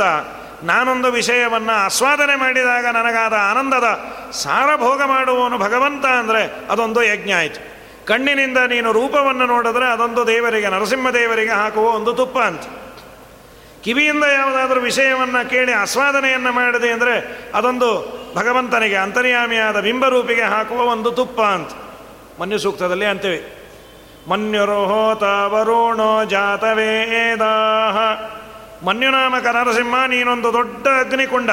[0.62, 7.60] ನಾನೊಂದು ವಿಷಯವನ್ನು ಆಸ್ವಾದನೆ ಮಾಡಿದಾಗ ನನಗಾದ ಆನಂದದ ಸಾರಭೋಗ ಮಾಡುವವನು ಭಗವಂತ ಅಂದರೆ ಅದೊಂದು ಯಜ್ಞ ಆಯಿತು.
[8.06, 12.62] ಕಣ್ಣಿನಿಂದ ನೀನು ರೂಪವನ್ನು ನೋಡಿದ್ರೆ ಅದೊಂದು ದೇವರಿಗೆ, ನರಸಿಂಹ ದೇವರಿಗೆ ಹಾಕುವ ಒಂದು ತುಪ್ಪ ಅಂತ.
[13.84, 17.14] ಕಿವಿಯಿಂದ ಯಾವುದಾದ್ರೂ ವಿಷಯವನ್ನು ಕೇಳಿ ಆಸ್ವಾದನೆಯನ್ನು ಮಾಡಿದೆ ಅಂದರೆ
[17.54, 17.88] ಅದೊಂದು
[18.34, 21.70] ಭಗವಂತನಿಗೆ ಅಂತರ್ಯಾಮಿಯಾದ ಬಿಂಬರೂಪಿಗೆ ಹಾಕುವ ಒಂದು ತುಪ್ಪ ಅಂತ.
[22.40, 23.40] ಮನ್ಯು ಸೂಕ್ತದಲ್ಲಿ ಅಂತೇವೆ
[24.28, 27.96] ಮನ್ಯುರೋಹೋತ ವರುಣೋ ಜಾತವೇದಾಹ
[28.86, 31.50] ಮನ್ಯುನಾಮಕ ನರಸಿಂಹ, ನೀನೊಂದು ದೊಡ್ಡ ಅಗ್ನಿಕುಂಡ.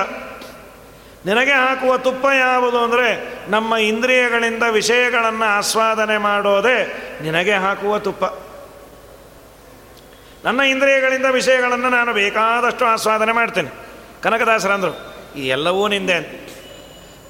[1.26, 3.08] ನಿನಗೆ ಹಾಕುವ ತುಪ್ಪ ಯಾವುದು ಅಂದರೆ
[3.50, 6.78] ನಮ್ಮ ಇಂದ್ರಿಯಗಳಿಂದ ವಿಷಯಗಳನ್ನು ಆಸ್ವಾದನೆ ಮಾಡೋದೇ
[7.22, 8.26] ನಿನಗೆ ಹಾಕುವ ತುಪ್ಪ.
[10.48, 13.70] ನನ್ನ ಇಂದ್ರಿಯಗಳಿಂದ ವಿಷಯಗಳನ್ನು ನಾನು ಬೇಕಾದಷ್ಟು ಆಸ್ವಾದನೆ ಮಾಡ್ತೇನೆ.
[14.22, 16.22] ಕನಕದಾಸರಂದರು ಎಲ್ಲವೂ ನಿಂದೆ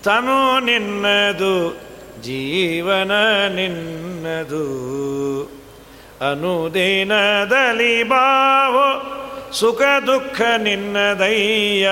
[0.04, 1.70] ತನು ನಿನ್ನದು,
[2.22, 3.12] ಜೀವನ
[3.48, 4.64] ನಿನ್ನದು.
[6.32, 8.90] ಅನುದಿನದಲ್ಲಿ ಬಾವೋ,
[9.52, 11.90] ಸುಖ ದುಃಖ ನಿನ್ನದಯ್ಯ.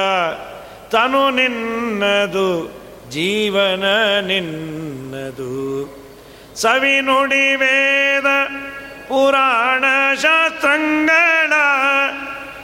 [0.91, 2.67] ತನು ನಿನ್ನದು,
[3.09, 3.83] ಜೀವನ
[4.19, 5.85] ನಿನ್ನದು.
[6.55, 8.25] ಸವಿ ನುಡಿ ವೇದ
[9.07, 9.83] ಪುರಾಣ
[10.15, 11.53] ಶಾಸ್ತ್ರಗಳ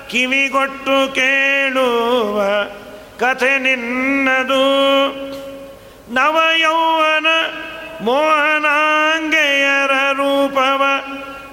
[0.09, 2.41] ಕಿವಿಗೊಟ್ಟು ಕೇಳುವ
[3.19, 4.65] ಕಥೆ ನಿನ್ನದು.
[6.13, 7.27] ನವಯೌವನ
[8.01, 10.83] ಮೋಹನಾಂಗೆಯರ ರೂಪವ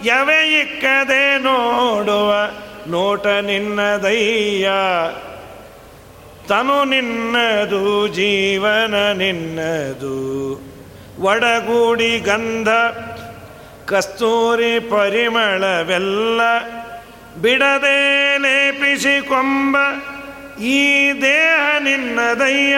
[0.05, 2.51] ಯವೆ ಇಕ್ಕದೆ ನೋಡುವ
[2.91, 4.71] ನೋಟ ನಿನ್ನದಯ್ಯ
[6.49, 10.17] ತನು ನಿನ್ನದು, ಜೀವನ ನಿನ್ನದು.
[11.21, 12.69] ಒಡಗೂಡಿ ಗಂಧ
[13.89, 16.41] ಕಸ್ತೂರಿ ಪರಿಮಳವೆಲ್ಲ
[17.43, 18.39] ಬಿಡದೆ
[19.21, 19.77] ಕೊಂಬ
[20.63, 22.77] ಈ ದೇಹ ನಿನ್ನದಯ್ಯ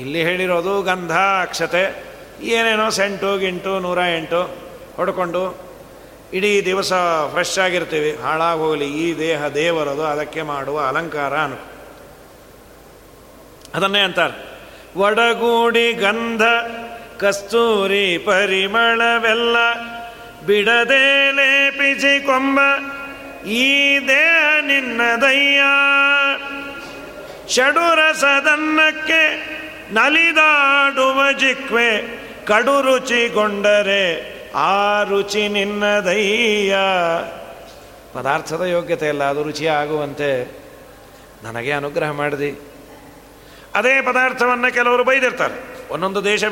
[0.00, 2.04] ಇಲ್ಲಿ ಹೇಳಿರೋದು ಗಂಧ ಅಕ್ಷತೆ
[2.42, 4.42] ಏನೇನೋ ಸೆಂಟು ಗಿಂಟು ನೂರ ಎಂಟು
[4.96, 5.66] ಹೊಡ್ಕೊಂಡು
[6.32, 6.92] ಇಡೀ ದಿವಸ
[7.30, 8.16] ಫ್ರೆಶ್ ಆಗಿರ್ತೀವಿ.
[8.22, 8.86] ಹಾಳಾಗೋಗಲಿ.
[8.86, 10.04] ಈ ದೇಹ ದೇವರದು.
[10.04, 11.56] ಅದಕ್ಕೆ ಮಾಡುವ ಅಲಂಕಾರ ಅನು.
[13.74, 14.56] ಅದನ್ನೇ ಅಂತಾರೆ.
[14.96, 16.42] ಒಡಗೂಡಿ ಗಂಧ
[17.20, 19.56] ಕಸ್ತೂರಿ ಪರಿಮಳವೆಲ್ಲ
[20.46, 22.60] ಬಿಡದೆ ಲೇಪಿಸಿ ಕೊಂಬ,
[23.46, 25.60] ಈ ದೇಹ ನಿನ್ನದಯ್ಯ
[27.48, 29.22] ಷಡುರಸದನ್ನಕ್ಕೆ
[29.92, 36.76] ನಲಿದಾಡುವ ಜಿಕ್ವೆ ಕಡು ರುಚಿಗೊಂಡರೆ ಆ ರುಚಿ ನಿನ್ನ ನಿನ್ನದಯ್ಯ
[38.12, 40.44] ಪದಾರ್ಥದ ಯೋಗ್ಯತೆ ಇಲ್ಲ ಅದು ರುಚಿ ಆಗುವಂತೆ
[41.44, 42.60] ನನಗೆ ಅನುಗ್ರಹ ಮಾಡಿದಿ.
[43.74, 45.75] ಅದೇ ಪದಾರ್ಥವನ್ನು ಕೆಲವರು ಬೈದಿರ್ತಾರೆ.
[45.90, 46.44] ಒಂದೊಂದು ದೇಶ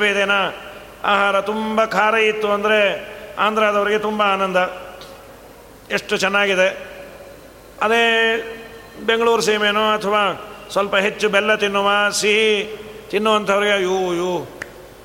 [1.05, 4.57] ಆಹಾರ ತುಂಬ ಖಾರ ಇತ್ತು ಅಂದರೆ ಆಂಧ್ರದವರಿಗೆ ತುಂಬ ಆನಂದ.
[5.91, 6.69] ಎಷ್ಟು ಚೆನ್ನಾಗಿದೆ.
[7.83, 8.05] ಅದೇ
[9.07, 14.47] ಬೆಂಗಳೂರು ಸೀಮೆನೋ ಅಥವಾ ಸ್ವಲ್ಪ ಹೆಚ್ಚು ಬೆಲ್ಲ ತಿನ್ನುವ, ಸಿಹಿ ತಿನ್ನುವಂಥವ್ರಿಗೆ ಯೂ ಯೂ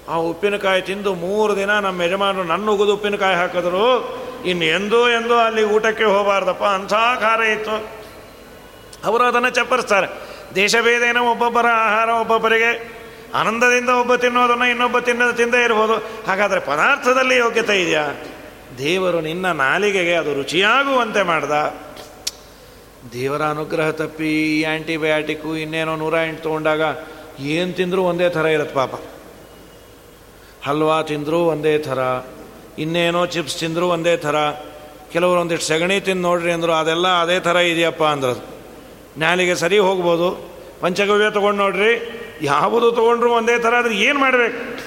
[0.09, 4.19] ಆ ಉಪ್ಪಿನಕಾಯಿ ತಿಂದು ಮೂರು ದಿನ ನಮ್ಮ ಯಜಮಾನರು ನನ್ನ ಉಗಿದು ಉಪ್ಪಿನಕಾಯಿ ಹಾಕಿದ್ರು.
[4.45, 7.89] ಇನ್ನು ಎಂದೂ ಎಂದೂ ಅಲ್ಲಿ ಊಟಕ್ಕೆ ಹೋಗಬಾರ್ದಪ್ಪ, ಅಂಥ ಖಾರ ಇತ್ತು.
[9.05, 10.07] ಅವರು ಅದನ್ನು ಚಪ್ಪರಿಸ್ತಾರೆ.
[10.55, 12.98] ದೇಶಭೇದೇನ ಒಬ್ಬೊಬ್ಬರ ಆಹಾರ ಒಬ್ಬೊಬ್ಬರಿಗೆ.
[13.33, 15.95] ಆನಂದದಿಂದ ಒಬ್ಬ ತಿನ್ನೋದನ್ನು ಇನ್ನೊಬ್ಬ ತಿನ್ನೋದು ತಿಂದೇ ಇರ್ಬೋದು.
[16.27, 18.05] ಹಾಗಾದರೆ ಪದಾರ್ಥದಲ್ಲಿ ಯೋಗ್ಯತೆ ಇದೆಯಾ?
[18.77, 21.51] ದೇವರು ನಿನ್ನ ನಾಲಿಗೆಗೆ ಅದು ರುಚಿಯಾಗುವಂತೆ ಮಾಡ್ದ.
[23.13, 26.81] ದೇವರ ಅನುಗ್ರಹ ತಪ್ಪಿ ಆ್ಯಂಟಿಬಯಾಟಿಕ್ಕು ಇನ್ನೇನೋ ನೂರ ಎಂಟು ತೊಗೊಂಡಾಗ
[27.39, 28.95] ಏನು ತಿಂದರೂ ಒಂದೇ ಥರ ಇರುತ್ತೆ ಪಾಪ.
[30.65, 31.99] ಹಲ್ವಾ ತಿಂದರೂ ಒಂದೇ ಥರ,
[32.79, 34.35] ಇನ್ನೇನೋ ಚಿಪ್ಸ್ ತಿಂದರೂ ಒಂದೇ ಥರ
[35.11, 38.41] ಕೆಲವರು ಒಂದಿಷ್ಟು ಸಗಣಿ ತಿಂದು ನೋಡ್ರಿ ಅಂದರು ಅದೆಲ್ಲ ಅದೇ ಥರ ಇದೆಯಪ್ಪ ಅಂದ್ರದು.
[39.19, 40.49] ನಾಲಿಗೆ ಸರಿ ಹೋಗ್ಬೋದು,
[40.81, 44.79] ಪಂಚಗವ್ಯ ತೊಗೊಂಡು ನೋಡ್ರಿ ಯಾವುದು ತಗೊಂಡ್ರು ಒಂದೇ ಥರ ಆದರೆ ಏನು ಮಾಡಬೇಕು?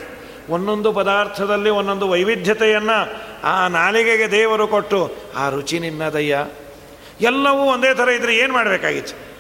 [0.53, 6.39] ಒಂದೊಂದು ಪದಾರ್ಥದಲ್ಲಿ ಒಂದೊಂದು ವೈವಿಧ್ಯತೆಯನ್ನು ಆ ನಾಲಿಗೆಗೆ ದೇವರು ಕೊಟ್ಟು ಆ ರುಚಿ ನಿನ್ನದಯ್ಯ.
[7.21, 9.33] ಎಲ್ಲವೂ ಒಂದೇ ಥರ ಇದ್ದರೆ ಏನು ಮಾಡಬೇಕಾಗಿತ್ತು?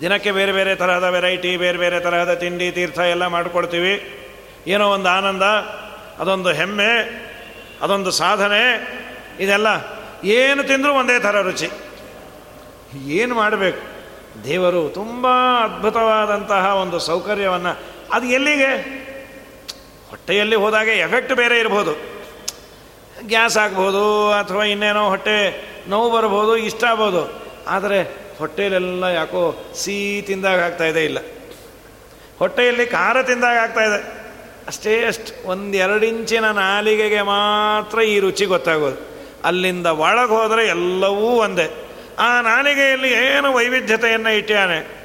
[0.00, 4.18] ದಿನಕ್ಕೆ ಬೇರೆ ಬೇರೆ ತರಹದ ವೆರೈಟಿ ಬೇರೆ ಬೇರೆ ತರಹದ ತಿಂಡಿ, ತೀರ್ಥ ಎಲ್ಲ ಮಾಡಿಕೊಡ್ತೀವಿ.
[4.66, 5.42] ಏನೋ ಒಂದು ಆನಂದ,
[6.18, 7.22] ಅದೊಂದು ಹೆಮ್ಮೆ,
[7.82, 8.62] ಅದೊಂದು ಸಾಧನೆ,
[9.40, 9.66] ಇದೆಲ್ಲ.
[10.24, 11.70] ಏನು ತಿಂದರೂ ಒಂದೇ ಥರ ರುಚಿ.
[13.06, 13.91] ಏನು ಮಾಡಬೇಕು?
[14.44, 15.26] ದೇವರು ತುಂಬ
[15.64, 17.78] ಅದ್ಭುತವಾದಂತಹ ಒಂದು ಸೌಕರ್ಯವನ್ನು,
[18.12, 19.02] ಅದು ಎಲ್ಲಿಗೆ?
[20.10, 21.92] ಹೊಟ್ಟೆಯಲ್ಲಿ ಹೋದಾಗೆ ಎಫೆಕ್ಟ್ ಬೇರೆ ಇರ್ಬೋದು.
[23.26, 27.42] ಗ್ಯಾಸ್ ಆಗ್ಬೋದು, ಅಥವಾ ಇನ್ನೇನೋ ಹೊಟ್ಟೆ ನೋವು ಬರ್ಬೋದು, ಇಷ್ಟ ಆಗ್ಬೋದು.
[27.68, 28.02] ಆದರೆ
[28.38, 31.18] ಹೊಟ್ಟೆಯಲ್ಲೆಲ್ಲ ಯಾಕೋ ಸಿಹಿ ತಿಂದಾಗ ಇದೆ ಇಲ್ಲ.
[32.38, 34.22] ಹೊಟ್ಟೆಯಲ್ಲಿ ಖಾರ ತಿಂದಾಗ ಇದೆ.
[34.66, 38.96] ಅಷ್ಟೇ ಅಷ್ಟು ಒಂದೆರಡು ಇಂಚಿನ ನಾಲಿಗೆಗೆ ಮಾತ್ರ ಈ ರುಚಿ ಗೊತ್ತಾಗೋದು.
[39.44, 41.91] ಅಲ್ಲಿಂದ ಒಳಗೆ ಹೋದರೆ ಎಲ್ಲವೂ ಒಂದೇ.
[42.18, 45.02] ಆ ನಾಲಿಗೆಯಲ್ಲಿ ಏನು ವೈವಿಧ್ಯತೆಯನ್ನು ಇಟ್ಟಾನೆ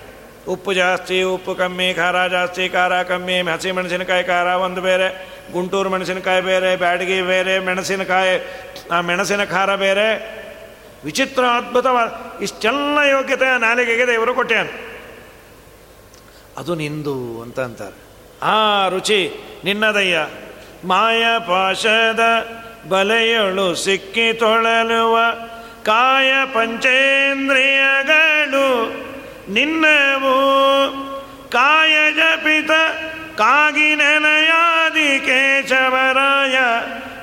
[0.47, 6.41] ಉಪ್ಪು ಜಾಸ್ತಿ, ಉಪ್ಪು ಕಮ್ಮಿ, ಖಾರ ಜಾಸ್ತಿ, ಖಾರ ಕಮ್ಮಿ, ಹಸಿ ಮೆಣಸಿನಕಾಯಿ, ಖಾರ ಒಂದು ಬೇರೆ, ಗುಂಟೂರು ಮೆಣಸಿನಕಾಯಿ
[6.41, 8.45] ಬೇರೆ, ಬ್ಯಾಡಗಿ ಬೇರೆ, ಮೆಣಸಿನಕಾಯಿ,
[8.91, 10.37] ಆ ಮೆಣಸಿನ ಖಾರ ಬೇರೆ.
[11.05, 14.87] ವಿಚಿತ್ರ ಅದ್ಭುತವಾದ ಇಷ್ಟೆಲ್ಲ ಯೋಗ್ಯತೆ ನಾಲಿಗೆಗೆ ದೇವರು ಕೊಟ್ಟಿಯಾನೆ
[16.57, 18.01] ಅದು ನಿಂದು ಅಂತ ಅಂತಾರೆ.
[18.41, 19.31] ಆ ರುಚಿ
[19.63, 20.27] ನಿನ್ನದಯ್ಯ.
[20.85, 22.19] ಮಾಯ ಪಾಶದ
[22.89, 25.19] ಬಲೆಯಳು ಸಿಕ್ಕಿ ತೊಳಲುವ
[25.87, 28.93] ಕಾಯ ಪಂಚೇಂದ್ರಿಯಗಳು
[29.53, 30.37] ನಿನ್ನವು.
[31.49, 32.71] ಕಾಯ ಜಪಿತ
[33.37, 36.57] ಕಾಗಿ ನೆನೆಯಾದಿ ಕೇಶವರಾಯ,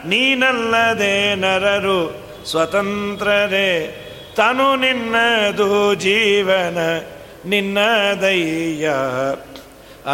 [0.08, 4.00] ನೀನಲ್ಲದೆ ನರರು ಸ್ವತಂತ್ರರೇ.
[4.36, 6.78] ತನು ನಿನ್ನದು ಜೀವನ
[7.46, 8.90] ನಿನ್ನದಯ್ಯ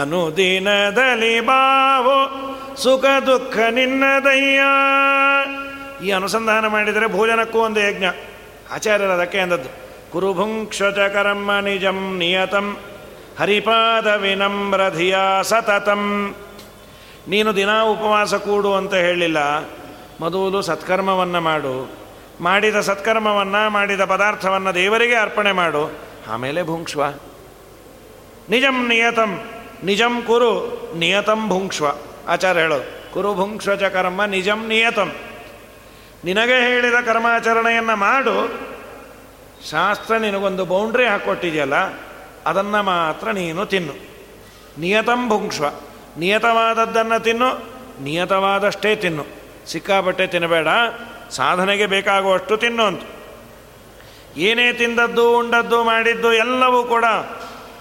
[0.01, 4.61] ಅನುದಿನದಲ್ಲಿ ಬಾವು, ಸುಖ ದುಃಖ ನಿನ್ನದಯ್ಯ
[6.07, 8.05] ಈ ಅನುಸಂಧಾನ ಮಾಡಿದರೆ ಭೋಜನಕ್ಕೂ ಒಂದು ಯಜ್ಞ.
[8.71, 9.71] ಆಚಾರ್ಯರ ಅದಕ್ಕೆ ಅಂದದ್ದು
[10.13, 12.77] ಕುರುಭುಂಕ್ಷಚಕರಮ್ಮ ನಿಜಂ ನಿಯತಂ,
[13.39, 16.35] ಹರಿಪಾದ ವಿನಮ್ರಧಿಯ ಸತತಂ.
[17.29, 19.39] ನೀನು ದಿನ ಉಪವಾಸ ಕೂಡು ಅಂತ ಹೇಳಿಲ್ಲ
[20.21, 21.91] ಮೊದಲು ಸತ್ಕರ್ಮವನ್ನು ಮಾಡು,
[22.41, 27.03] ಮಾಡಿದ ಸತ್ಕರ್ಮವನ್ನು, ಮಾಡಿದ ಪದಾರ್ಥವನ್ನು ದೇವರಿಗೆ ಅರ್ಪಣೆ ಮಾಡು, ಆಮೇಲೆ ಭುಂಕ್ಷ್ವ.
[28.49, 29.45] ನಿಜಂ ನಿಯತಂ,
[29.85, 30.53] ನಿಜಂ ಕುರು,
[30.97, 31.87] ನಿಯತಂ ಭುಂಕ್ಷ್ವ.
[32.29, 35.13] ಆಚಾರ್ಯ ಹೇಳೋದು ಕುರು ಭುಂಕ್ಷ ಕರ್ಮ ನಿಜಂ ನಿಯತಂ.
[36.25, 38.61] ನಿನಗೆ ಹೇಳಿದ ಕರ್ಮಾಚರಣೆಯನ್ನು ಮಾಡು.
[39.71, 41.75] ಶಾಸ್ತ್ರ ನಿನಗೊಂದು ಬೌಂಡ್ರಿ ಹಾಕ್ಕೊಟ್ಟಿದೆಯಲ್ಲ
[42.47, 43.93] ಅದನ್ನು ಮಾತ್ರ ನೀನು ತಿನ್ನು.
[44.81, 45.65] ನಿಯತಂ ಭುಂಕ್ಷ್ವ.
[46.19, 47.49] ನಿಯತವಾದದ್ದನ್ನು ತಿನ್ನು,
[48.03, 49.27] ನಿಯತವಾದಷ್ಟೇ ತಿನ್ನು.
[49.67, 50.69] ಸಿಕ್ಕಾಪಟ್ಟೆ ತಿನ್ನಬೇಡ
[51.31, 53.03] ಸಾಧನೆಗೆ ಬೇಕಾಗುವಷ್ಟು ತಿನ್ನು ಅಂತ.
[54.37, 57.05] ಏನೇ ತಿಂದದ್ದು ಉಂಡದ್ದು ಮಾಡಿದ್ದು ಎಲ್ಲವೂ ಕೂಡ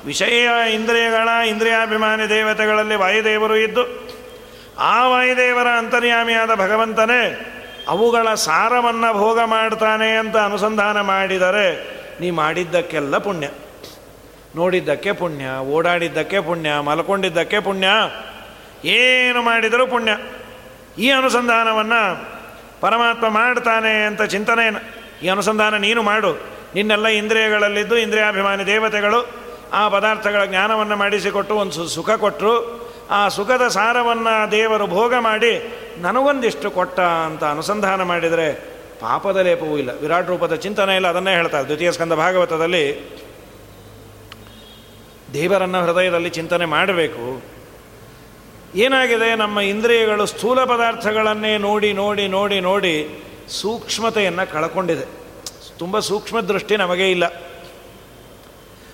[0.05, 4.09] ವಿಷಯ ಇಂದ್ರಿಯಗಳ, ಇಂದ್ರಿಯಾಭಿಮಾನಿ ದೇವತೆಗಳಲ್ಲಿ ವಾಯುದೇವರು ಇದ್ದು,
[4.79, 7.55] ಆ ವಾಯುದೇವರ ಅಂತರ್ಯಾಮಿಯಾದ ಭಗವಂತನೇ
[7.89, 13.49] ಅವುಗಳ ಸಾರವನ್ನು ಭೋಗ ಮಾಡ್ತಾನೆ ಅಂತ ಅನುಸಂಧಾನ ಮಾಡಿದರೆ ನೀ ಮಾಡಿದ್ದಕ್ಕೆಲ್ಲ ಪುಣ್ಯ.
[14.55, 17.87] ನೋಡಿದ್ದಕ್ಕೆ ಪುಣ್ಯ, ಓಡಾಡಿದ್ದಕ್ಕೆ ಪುಣ್ಯ, ಮಲ್ಕೊಂಡಿದ್ದಕ್ಕೆ ಪುಣ್ಯ,
[18.89, 20.11] ಏನು ಮಾಡಿದರೂ ಪುಣ್ಯ.
[21.03, 22.01] ಈ ಅನುಸಂಧಾನವನ್ನು
[22.81, 24.65] ಪರಮಾತ್ಮ ಮಾಡ್ತಾನೆ ಅಂತ ಚಿಂತನೆ
[25.23, 26.31] ಈ ಅನುಸಂಧಾನ ನೀನು ಮಾಡು.
[26.75, 29.19] ನಿನ್ನೆಲ್ಲ ಇಂದ್ರಿಯಗಳಲ್ಲಿದ್ದು ಇಂದ್ರಿಯಾಭಿಮಾನಿ ದೇವತೆಗಳು
[29.73, 36.99] ಆ ಪದಾರ್ಥಗಳ ಜ್ಞಾನವನ್ನು ಮಾಡಿಸಿಕೊಟ್ಟು ಒಂದು ಸುಖ ಕೊಟ್ಟರು ಆ ಸುಖದ ಸಾರವನ್ನು ದೇವರು ಭೋಗ ಮಾಡಿ ನನಗೊಂದಿಷ್ಟು ಕೊಟ್ಟ
[36.99, 38.53] ಅಂತ ಅನುಸಂಧಾನ ಮಾಡಿದರೆ
[38.99, 39.91] ಪಾಪದ ಲೇಪವೂ ಇಲ್ಲ.
[39.99, 41.63] ವಿರಾಟ್ ರೂಪದ ಚಿಂತನೆ ಇಲ್ಲ, ಅದನ್ನೇ ಹೇಳ್ತಾರೆ.
[41.63, 43.09] ದ್ವಿತೀಯ ಸ್ಕಂದ ಭಾಗವತದಲ್ಲಿ
[45.33, 47.41] ದೇವರನ್ನು ಹೃದಯದಲ್ಲಿ ಚಿಂತನೆ ಮಾಡಬೇಕು.
[48.75, 49.35] ಏನಾಗಿದೆ?
[49.35, 55.05] ನಮ್ಮ ಇಂದ್ರಿಯಗಳು ಸ್ಥೂಲ ಪದಾರ್ಥಗಳನ್ನೇ ನೋಡಿ ನೋಡಿ ನೋಡಿ ನೋಡಿ ಸೂಕ್ಷ್ಮತೆಯನ್ನು ಕಳ್ಕೊಂಡಿದೆ.
[55.77, 57.27] ತುಂಬ ಸೂಕ್ಷ್ಮ ದೃಷ್ಟಿ ನಮಗೆ ಇಲ್ಲ.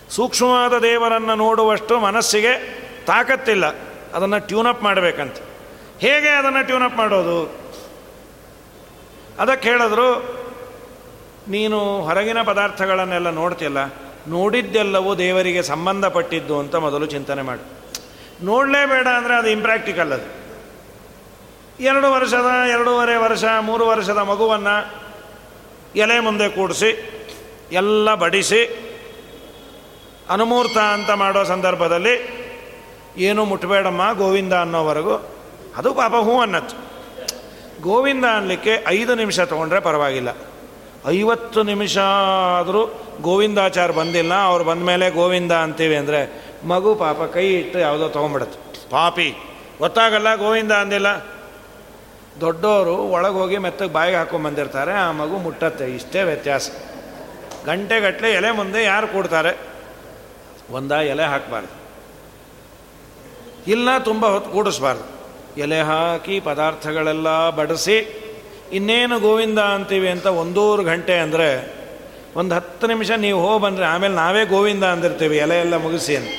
[0.10, 3.85] ಸೂಕ್ಷ್ಮವಾದ ದೇವರನ್ನು ನೋಡುವಷ್ಟು ಮನಸ್ಸಿಗೆ ತಾಕತ್ತಿಲ್ಲ.
[4.16, 5.38] ಅದನ್ನು ಟ್ಯೂನಪ್ ಮಾಡಬೇಕಂತ.
[6.00, 7.38] ಹೇಗೆ ಅದನ್ನು ಟ್ಯೂನಪ್ ಮಾಡೋದು?
[9.40, 10.10] ಅದಕ್ಕೆ ಹೇಳಿದ್ರು,
[11.48, 13.80] ನೀನು ಹೊರಗಿನ ಪದಾರ್ಥಗಳನ್ನೆಲ್ಲ ನೋಡ್ತಿಲ್ಲ
[14.28, 17.64] ನೋಡಿದ್ದೆಲ್ಲವೂ ದೇವರಿಗೆ ಸಂಬಂಧಪಟ್ಟಿದ್ದು ಅಂತ ಮೊದಲು ಚಿಂತನೆ ಮಾಡು.
[18.46, 20.30] ನೋಡಲೇಬೇಡ ಅಂದರೆ ಅದು ಇಂಪ್ರ್ಯಾಕ್ಟಿಕಲ್ ಅದು.
[21.84, 24.76] ಎರಡು ವರ್ಷದ, ಎರಡೂವರೆ ವರ್ಷ, ಮೂರು ವರ್ಷದ ಮಗುವನ್ನು
[25.96, 26.90] ಎಲೆ ಮುಂದೆ ಕೂಡಿಸಿ,
[27.72, 28.62] ಎಲ್ಲ ಬಡಿಸಿ,
[30.30, 32.45] ಅನುಮೂರ್ತ ಅಂತ ಮಾಡೋ ಸಂದರ್ಭದಲ್ಲಿ
[33.18, 35.16] ಏನು ಮುಟ್ಟಬೇಡಮ್ಮ ಗೋವಿಂದ ಅನ್ನೋವರೆಗೂ.
[35.78, 36.76] ಅದು ಪಾಪ ಹೂ ಅನ್ನತ್ತು
[37.82, 40.30] ಗೋವಿಂದ ಅನ್ನಲಿಕ್ಕೆ ಐದು ನಿಮಿಷ ತೊಗೊಂಡ್ರೆ ಪರವಾಗಿಲ್ಲ.
[41.08, 41.98] ಐವತ್ತು ನಿಮಿಷ
[42.60, 48.90] ಆದರೂ ಗೋವಿಂದಾಚಾರ ಬಂದಿಲ್ಲ, ಅವ್ರು ಬಂದ ಮೇಲೆ ಗೋವಿಂದ ಅಂತೀವಿ ಅಂದರೆ ಮಗು ಪಾಪ ಕೈ ಇಟ್ಟು ಯಾವುದೋ ತೊಗೊಂಬಿಡುತ್ತೆ
[48.90, 49.36] ಪಾಪಿ.
[49.80, 51.08] ಗೊತ್ತಾಗಲ್ಲ ಗೋವಿಂದ ಅಂದಿಲ್ಲ.
[52.42, 55.96] ದೊಡ್ಡವರು ಒಳಗೆ ಹೋಗಿ ಮೆತ್ತಗೆ ಬಾಯಿಗೆ ಹಾಕೊಂಡ್ಬಂದಿರ್ತಾರೆ ಆ ಮಗು ಮುಟ್ಟತ್ತೆ.
[55.96, 56.70] ಇಷ್ಟೇ ವ್ಯತ್ಯಾಸ.
[57.66, 59.58] ಗಂಟೆಗಟ್ಟಲೆ ಎಲೆ ಮುಂದೆ ಯಾರು ಕೂಡ್ತಾರೆ?
[60.70, 61.85] ಒಂದ ಎಲೆ ಹಾಕಬಾರ್ದು.
[63.68, 65.06] ಇಲ್ಲ ತುಂಬ ಹೊತ್ತು ಕೂಡಿಸ್ಬಾರ್ದು.
[65.64, 67.28] ಎಲೆ ಹಾಕಿ ಪದಾರ್ಥಗಳೆಲ್ಲ
[67.60, 67.98] ಬಡಿಸಿ,
[68.78, 71.50] ಇನ್ನೇನು ಗೋವಿಂದ ಅಂತೀವಿ ಅಂತ ಒಂದೂರು ಗಂಟೆ ಅಂದರೆ
[72.36, 76.32] ಒಂದು ಹತ್ತು ನಿಮಿಷ ನೀವು ಹೋಗಿ ಬಂದರೆ ಆಮೇಲೆ ನಾವೇ ಗೋವಿಂದ ಅಂದಿರ್ತೀವಿ ಎಲೆ ಎಲ್ಲ ಮುಗಿಸಿ ಅಂತ.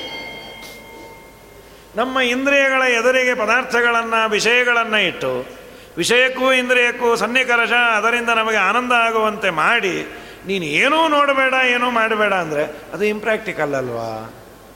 [1.95, 5.31] ನಮ್ಮ ಇಂದ್ರಿಯಗಳ ಎದುರಿಗೆ ಪದಾರ್ಥಗಳನ್ನು, ವಿಷಯಗಳನ್ನು ಇಟ್ಟು,
[5.97, 9.95] ವಿಷಯಕ್ಕೂ ಇಂದ್ರಿಯಕ್ಕೂ ಸನ್ನಿಕರಶ ಅದರಿಂದ ನಮಗೆ ಆನಂದ ಆಗುವಂತೆ ಮಾಡಿ,
[10.47, 12.63] ನೀನು ಏನೂ ನೋಡಬೇಡ, ಏನೂ ಮಾಡಬೇಡ ಅಂದರೆ
[12.93, 14.11] ಅದು ಇಂಪ್ರ್ಯಾಕ್ಟಿಕಲ್ ಅಲ್ವಾ?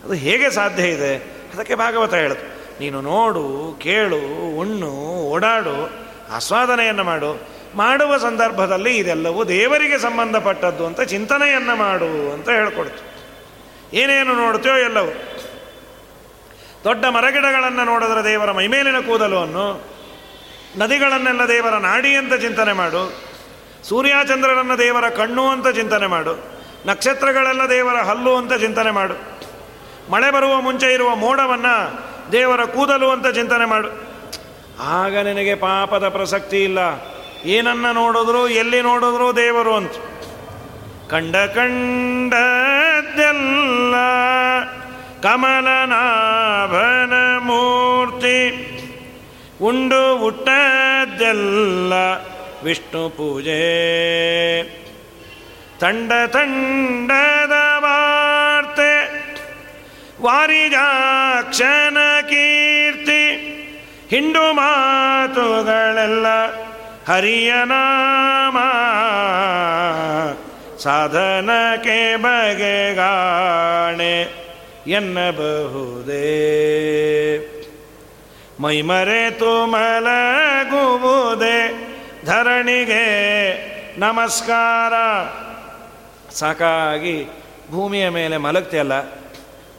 [0.03, 1.13] ಅದು ಹೇಗೆ ಸಾಧ್ಯ ಇದೆ?
[1.53, 2.61] ಅದಕ್ಕೆ ಭಾಗವತ ಹೇಳುದು.
[2.79, 4.17] ನೀನು ನೋಡು, ಕೇಳು,
[4.59, 4.89] ಉಣ್ಣು,
[5.29, 5.89] ಓಡಾಡು,
[6.31, 7.51] ಆಸ್ವಾದನೆಯನ್ನು ಮಾಡು.
[7.75, 13.11] ಮಾಡುವ ಸಂದರ್ಭದಲ್ಲಿ ಇದೆಲ್ಲವೂ ದೇವರಿಗೆ ಸಂಬಂಧಪಟ್ಟದ್ದು ಅಂತ ಚಿಂತನೆಯನ್ನು ಮಾಡು ಅಂತ ಹೇಳ್ಕೊಡ್ತು.
[13.93, 15.11] ಏನೇನು ನೋಡ್ತೀಯೋ ಎಲ್ಲವೂ.
[16.83, 19.81] ದೊಡ್ಡ ಮರಗಿಡಗಳನ್ನು ನೋಡಿದ್ರೆ ದೇವರ ಮೈಮೇಲಿನ ಕೂದಲು ಅನ್ನು
[20.77, 23.13] ನದಿಗಳನ್ನೆಲ್ಲ ದೇವರ ನಾಡಿ ಅಂತ ಚಿಂತನೆ ಮಾಡು.
[23.83, 26.51] ಸೂರ್ಯಚಂದ್ರರನ್ನು ದೇವರ ಕಣ್ಣು ಅಂತ ಚಿಂತನೆ ಮಾಡು.
[26.85, 29.30] ನಕ್ಷತ್ರಗಳೆಲ್ಲ ದೇವರ ಹಲ್ಲು ಅಂತ ಚಿಂತನೆ ಮಾಡು.
[30.11, 31.99] ಮಳೆ ಬರುವ ಮುಂಚೆ ಇರುವ ಮೋಡವನ್ನು
[32.31, 34.11] ದೇವರ ಕೂದಲು ಅಂತ ಚಿಂತನೆ ಮಾಡು.
[34.79, 36.79] ಆಗ ನಿನಗೆ ಪಾಪದ ಪ್ರಸಕ್ತಿ ಇಲ್ಲ.
[37.45, 39.91] ಏನನ್ನ ನೋಡಿದ್ರು, ಎಲ್ಲಿ ನೋಡಿದ್ರು ದೇವರು ಅಂತ.
[41.09, 42.33] ಕಂಡ ಕಂಡದ್ದೆಲ್ಲ
[45.23, 48.67] ಕಮಲನಾಭನ ಮೂರ್ತಿ.
[49.61, 51.93] ಉಂಡು ಹುಟ್ಟದ್ದೆಲ್ಲ
[52.63, 53.61] ವಿಷ್ಣು ಪೂಜೆ.
[55.79, 59.20] ತಂಡ ತಂಡದ ವಾರ್ತೆ.
[60.21, 63.47] ವಾರಿಜಾಕ್ಷನ ಕೀರ್ತಿ,
[64.09, 66.25] ಹಿಂಡು ಮಾತುಗಳೆಲ್ಲ
[67.07, 68.57] ಹರಿಯ ನಾಮ.
[70.77, 74.41] ಸಾಧನಕ್ಕೆ ಬಗೆಗಾಣೆ
[74.87, 76.27] ಎನ್ನಬಹುದೇ.
[78.59, 81.87] ಮೈಮರೆತು ಮಲಗುವುದೇ
[82.25, 83.05] ಧರಣಿಗೆ
[83.99, 84.93] ನಮಸ್ಕಾರ.
[86.33, 87.27] ಸಾಕಾಗಿ
[87.71, 89.20] ಭೂಮಿಯ ಮೇಲೆ ಮಲಗ್ತಿಯಲ್ಲ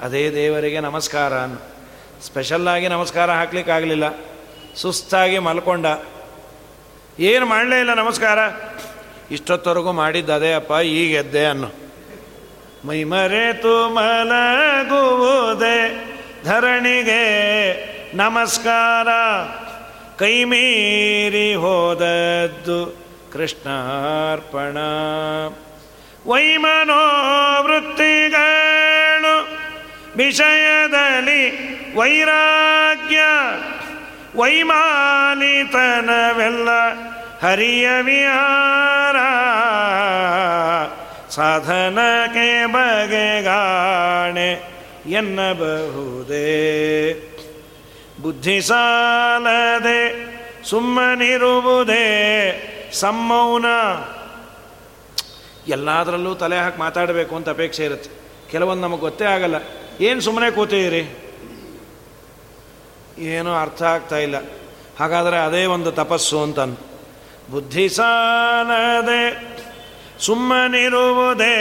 [0.03, 1.33] ಅದೇ ದೇವರಿಗೆ ನಮಸ್ಕಾರ
[2.23, 4.05] ಸ್ಪೆಷಲ್ಲಾಗಿ ನಮಸ್ಕಾರ ಹಾಕ್ಲಿಕ್ಕಾಗಲಿಲ್ಲ.
[4.77, 5.87] ಸುಸ್ತಾಗಿ ಮಲ್ಕೊಂಡ.
[7.19, 8.38] ಏನು ಮಾಡಲೇ ಇಲ್ಲ ನಮಸ್ಕಾರ?
[9.31, 11.71] ಇಷ್ಟೊತ್ತವರೆಗೂ ಮಾಡಿದ್ದದೇ ಅಪ್ಪ, ಈಗ ಎದ್ದೆ ಅನ್ನು.
[12.87, 16.09] ಮೈ ಮರೆತು ಮಲಗುವುದೇ
[16.45, 19.09] ಧರಣಿಗೆ ನಮಸ್ಕಾರ.
[20.19, 22.97] ಕೈ ಮೀರಿ ಹೋದದ್ದು
[23.33, 24.77] ಕೃಷ್ಣಾರ್ಪಣ.
[26.27, 29.02] ವೈಮನೋವೃತ್ತಿಗಳು
[30.16, 31.42] ವಿಷಯದಲ್ಲಿ
[31.94, 33.18] ವೈರಾಗ್ಯ,
[34.37, 36.68] ವೈಮಾಲಿತನವೆಲ್ಲ
[37.42, 39.16] ಹರಿಯ ವಿಹಾರ.
[41.31, 44.72] ಸಾಧನಕ್ಕೆ ಬಗೆಗಾಣೆ
[45.07, 46.48] ಎನ್ನಬಹುದೇ.
[48.22, 50.33] ಬುದ್ಧಿ ಸಾಲದೆ
[50.64, 52.09] ಸುಮ್ಮನಿರುವುದೇ
[52.92, 53.64] ಸಮ್ಮೌನ
[55.68, 58.11] ಎಲ್ಲದರಲ್ಲೂ ತಲೆ ಹಾಕಿ ಮಾತಾಡಬೇಕು ಅಂತ ಅಪೇಕ್ಷೆ ಇರುತ್ತೆ.
[58.51, 59.82] ಕೆಲವೊಂದು ನಮಗೆ ಗೊತ್ತೇ ಆಗಲ್ಲ.
[60.00, 61.18] ಏನು ಸುಮ್ಮನೆ ಕೂತೀರಿ
[63.18, 64.37] ಏನೂ ಅರ್ಥ ಆಗ್ತಾ ಇಲ್ಲ.
[65.00, 66.76] ಹಾಗಾದರೆ ಅದೇ ಒಂದು ತಪಸ್ಸು ಅಂತನ್.
[67.50, 69.52] ಬುದ್ಧಿ ಸಾಲದೆ
[70.18, 71.57] ಸುಮ್ಮನಿರುವುದೇ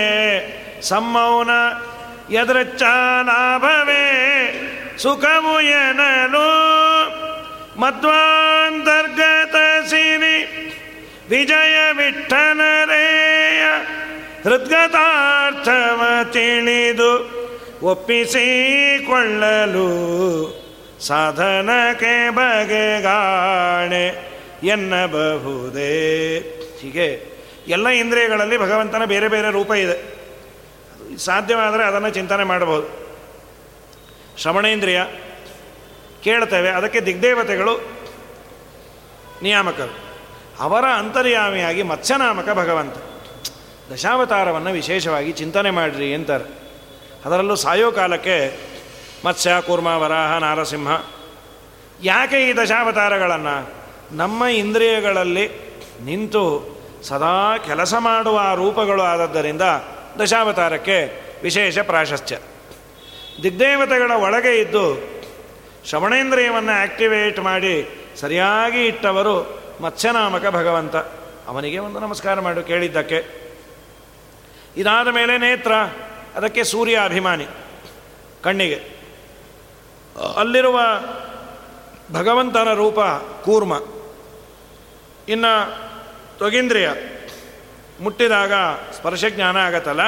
[0.82, 1.50] ಸಮ್ಮೌನ
[2.34, 2.84] ಎದರಚ್ಚ
[3.24, 4.04] ಲಾಭವೇ
[4.98, 6.48] ಸುಖವು ಎನಲು
[7.80, 9.56] ಮಧ್ವಾಂತರ್ಗತ
[9.88, 10.44] ಸಿರಿ
[11.30, 13.64] ವಿಜಯ ವಿಠನರೇಯ
[14.44, 17.42] ಹೃದ್ಗತಾರ್ಥವ ತಿಳಿದು
[17.84, 19.90] ಒಪ್ಪಿಸಿಕೊಳ್ಳಲು
[21.02, 24.32] ಸಾಧನಕ್ಕೆ ಬಗೆಗಾಣೆ
[24.64, 26.40] ಎನ್ನಬಹುದೇ.
[26.82, 27.32] ಹೀಗೆ
[27.68, 30.22] ಎಲ್ಲ ಇಂದ್ರಿಯಗಳಲ್ಲಿ ಭಗವಂತನ ಬೇರೆ ಬೇರೆ ರೂಪ ಇದೆ.
[31.18, 33.18] ಸಾಧ್ಯವಾದರೆ ಅದನ್ನು ಚಿಂತನೆ ಮಾಡಬಹುದು.
[34.38, 35.02] ಶ್ರವಣೇಂದ್ರಿಯ
[36.24, 37.92] ಕೇಳ್ತೇವೆ, ಅದಕ್ಕೆ ದಿಗ್ದೇವತೆಗಳು
[39.44, 39.98] ನಿಯಾಮಕರು.
[40.60, 42.94] ಅವರ ಅಂತರ್ಯಾಮಿಯಾಗಿ ಮತ್ಸ್ಯನಾಮಕ ಭಗವಂತ.
[43.94, 46.61] ದಶಾವತಾರವನ್ನು ವಿಶೇಷವಾಗಿ ಚಿಂತನೆ ಮಾಡಿರಿ ಅಂತಾರೆ.
[47.26, 48.60] ಅದರಲ್ಲೂ ಸಾಯೋ ಕಾಲಕ್ಕೆ
[49.26, 50.92] ಮತ್ಸ್ಯ, ಕೂರ್ಮ, ವರಾಹ, ನಾರಸಿಂಹ,
[52.04, 53.70] ಯಾಕೆ ಈ ದಶಾವತಾರಗಳನ್ನು
[54.12, 55.50] ನಮ್ಮ ಇಂದ್ರಿಯಗಳಲ್ಲಿ
[56.04, 59.62] ನಿಂತು ಸದಾ ಕೆಲಸ ಮಾಡುವ ರೂಪಗಳು ಆದದ್ದರಿಂದ
[60.24, 62.38] ದಶಾವತಾರಕ್ಕೆ ವಿಶೇಷ ಪ್ರಾಶಸ್ತ್ಯ.
[63.44, 65.12] ದಿಗ್ದೇವತೆಗಳ ಒಳಗೆ ಇದ್ದು
[65.86, 70.96] ಶ್ರವಣೇಂದ್ರಿಯವನ್ನು ಆಕ್ಟಿವೇಟ್ ಮಾಡಿ ಸರಿಯಾಗಿ ಇಟ್ಟವರು ಮತ್ಸ್ಯನಾಮಕ ಭಗವಂತ.
[71.48, 73.52] ಅವನಿಗೆ ಒಂದು ನಮಸ್ಕಾರ ಮಾಡು ಕೇಳಿದ್ದಕ್ಕೆ.
[74.78, 75.72] ಇದಾದ ಮೇಲೆ ನೇತ್ರ
[76.36, 77.48] ಅದಕ್ಕೆ ಸೂರ್ಯ ಅಭಿಮಾನಿ,
[78.44, 79.02] ಕಣ್ಣಿಗೆ.
[80.38, 80.82] ಅಲ್ಲಿರುವ
[82.12, 83.00] ಭಗವಂತನ ರೂಪ
[83.44, 83.74] ಕೂರ್ಮ.
[85.30, 85.76] ಇನ್ನು
[86.40, 86.90] ತೊಗೀಂದ್ರಿಯ
[88.00, 88.54] ಮುಟ್ಟಿದಾಗ
[88.98, 90.02] ಸ್ಪರ್ಶ ಜ್ಞಾನ ಆಗತ್ತಲ್ಲ?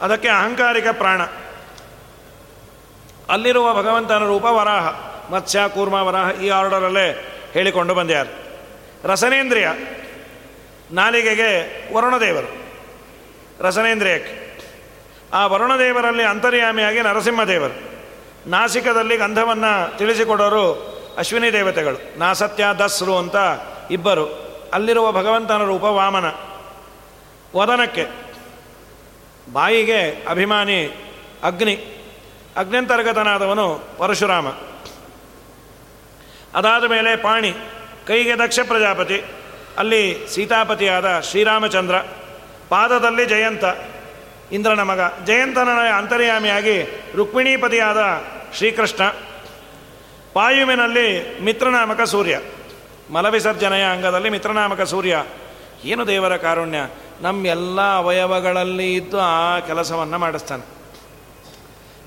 [0.00, 1.22] ಅದಕ್ಕೆ ಅಹಂಕಾರಿಕ ಪ್ರಾಣ.
[3.28, 5.08] ಅಲ್ಲಿರುವ ಭಗವಂತನ ರೂಪ ವರಾಹ.
[5.32, 8.38] ಮತ್ಸ್ಯ, ಕೂರ್ಮ, ವರಾಹ ಈ ಆರ್ಡರಲ್ಲೇ ಹೇಳಿಕೊಂಡು ಬಂದ್ಯಾರು.
[9.08, 9.68] ರಸನೇಂದ್ರಿಯ,
[10.90, 12.68] ನಾಲಿಗೆಗೆ ವರುಣದೇವರು.
[13.60, 14.47] ರಸನೇಂದ್ರಿಯಕ್ಕೆ.
[15.34, 17.98] ಆ ವರುಣದೇವರಲ್ಲಿ ಅಂತರ್ಯಾಮಿಯಾಗಿ ನರಸಿಂಹದೇವರು.
[18.50, 20.72] ನಾಸಿಕದಲ್ಲಿ ಗಂಧವನ್ನು ತಿಳಿಸಿಕೊಡೋರು
[21.18, 22.18] ಅಶ್ವಿನಿ ದೇವತೆಗಳು.
[22.18, 23.36] ನಾಸತ್ಯ ದಸ್ರು ಅಂತ
[23.90, 24.26] ಇಬ್ಬರು.
[24.72, 26.24] ಅಲ್ಲಿರುವ ಭಗವಂತನ ರೂಪ ವಾಮನ.
[27.56, 28.06] ವದನಕ್ಕೆ.
[29.52, 31.10] ಬಾಯಿಗೆ ಅಭಿಮಾನಿ
[31.44, 32.04] ಅಗ್ನಿ.
[32.56, 34.48] ಅಗ್ನಂತರ್ಗತನಾದವನು ಪರಶುರಾಮ.
[36.54, 37.52] ಅದಾದ ಮೇಲೆ ಪಾಣಿ.
[38.06, 39.22] ಕೈಗೆ ದಕ್ಷ ಪ್ರಜಾಪತಿ.
[39.78, 41.98] ಅಲ್ಲಿ ಸೀತಾಪತಿಯಾದ ಶ್ರೀರಾಮಚಂದ್ರ.
[42.68, 43.64] ಪಾದದಲ್ಲಿ ಜಯಂತ.
[44.52, 47.98] ಇಂದ್ರನ ಮಗ ಜಯಂತನ ಅಂತರ್ಯಾಮಿಯಾಗಿ ರುಕ್ಮಿಣೀಪತಿಯಾದ
[48.56, 49.08] ಶ್ರೀಕೃಷ್ಣ.
[50.32, 52.40] ಪಾಯುವಿನಲ್ಲಿ ಮಿತ್ರನಾಮಕ ಸೂರ್ಯ.
[53.10, 55.24] ಮಲವಿಸರ್ಜನೆಯ ಅಂಗದಲ್ಲಿ ಮಿತ್ರನಾಮಕ ಸೂರ್ಯ.
[55.84, 56.78] ಏನು ದೇವರ ಕಾರುಣ್ಯ?
[57.20, 60.66] ನಮ್ಮೆಲ್ಲ ಅವಯವಗಳಲ್ಲಿ ಇದ್ದು ಆ ಕೆಲಸವನ್ನು ಮಾಡಿಸ್ತಾನೆ.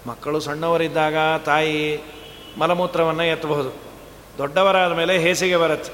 [0.09, 1.15] ಮಕ್ಕಳು ಸಣ್ಣವರಿದ್ದಾಗ
[1.45, 2.03] ತಾಯಿ
[2.59, 3.71] ಮಲಮೂತ್ರವನ್ನು ಎತ್ತಬಹುದು.
[4.37, 5.93] ದೊಡ್ಡವರಾದ ಮೇಲೆ ಹೇಸಿಗೆ ಬರುತ್ತೆ.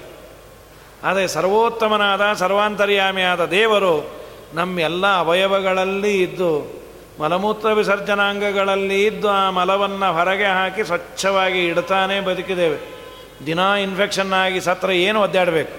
[1.03, 4.16] ಆದರೆ ಸರ್ವೋತ್ತಮನಾದ, ಸರ್ವಾಂತರ್ಯಾಮಿಯಾದ ದೇವರು
[4.53, 6.81] ನಮ್ಮೆಲ್ಲ ಅವಯವಗಳಲ್ಲಿ ಇದ್ದು,
[7.21, 12.97] ಮಲಮೂತ್ರ ವಿಸರ್ಜನಾಂಗಗಳಲ್ಲಿ ಇದ್ದು ಆ ಮಲವನ್ನು ಹೊರಗೆ ಹಾಕಿ ಸ್ವಚ್ಛವಾಗಿ ಇಡ್ತಾನೆ ಬದುಕಿದ್ದೇವೆ.
[13.45, 15.73] ದಿನ ಇನ್ಫೆಕ್ಷನ್ ಆಗಿ ಸತ್ರ ಏನು ಒದ್ದಾಡಬೇಕು?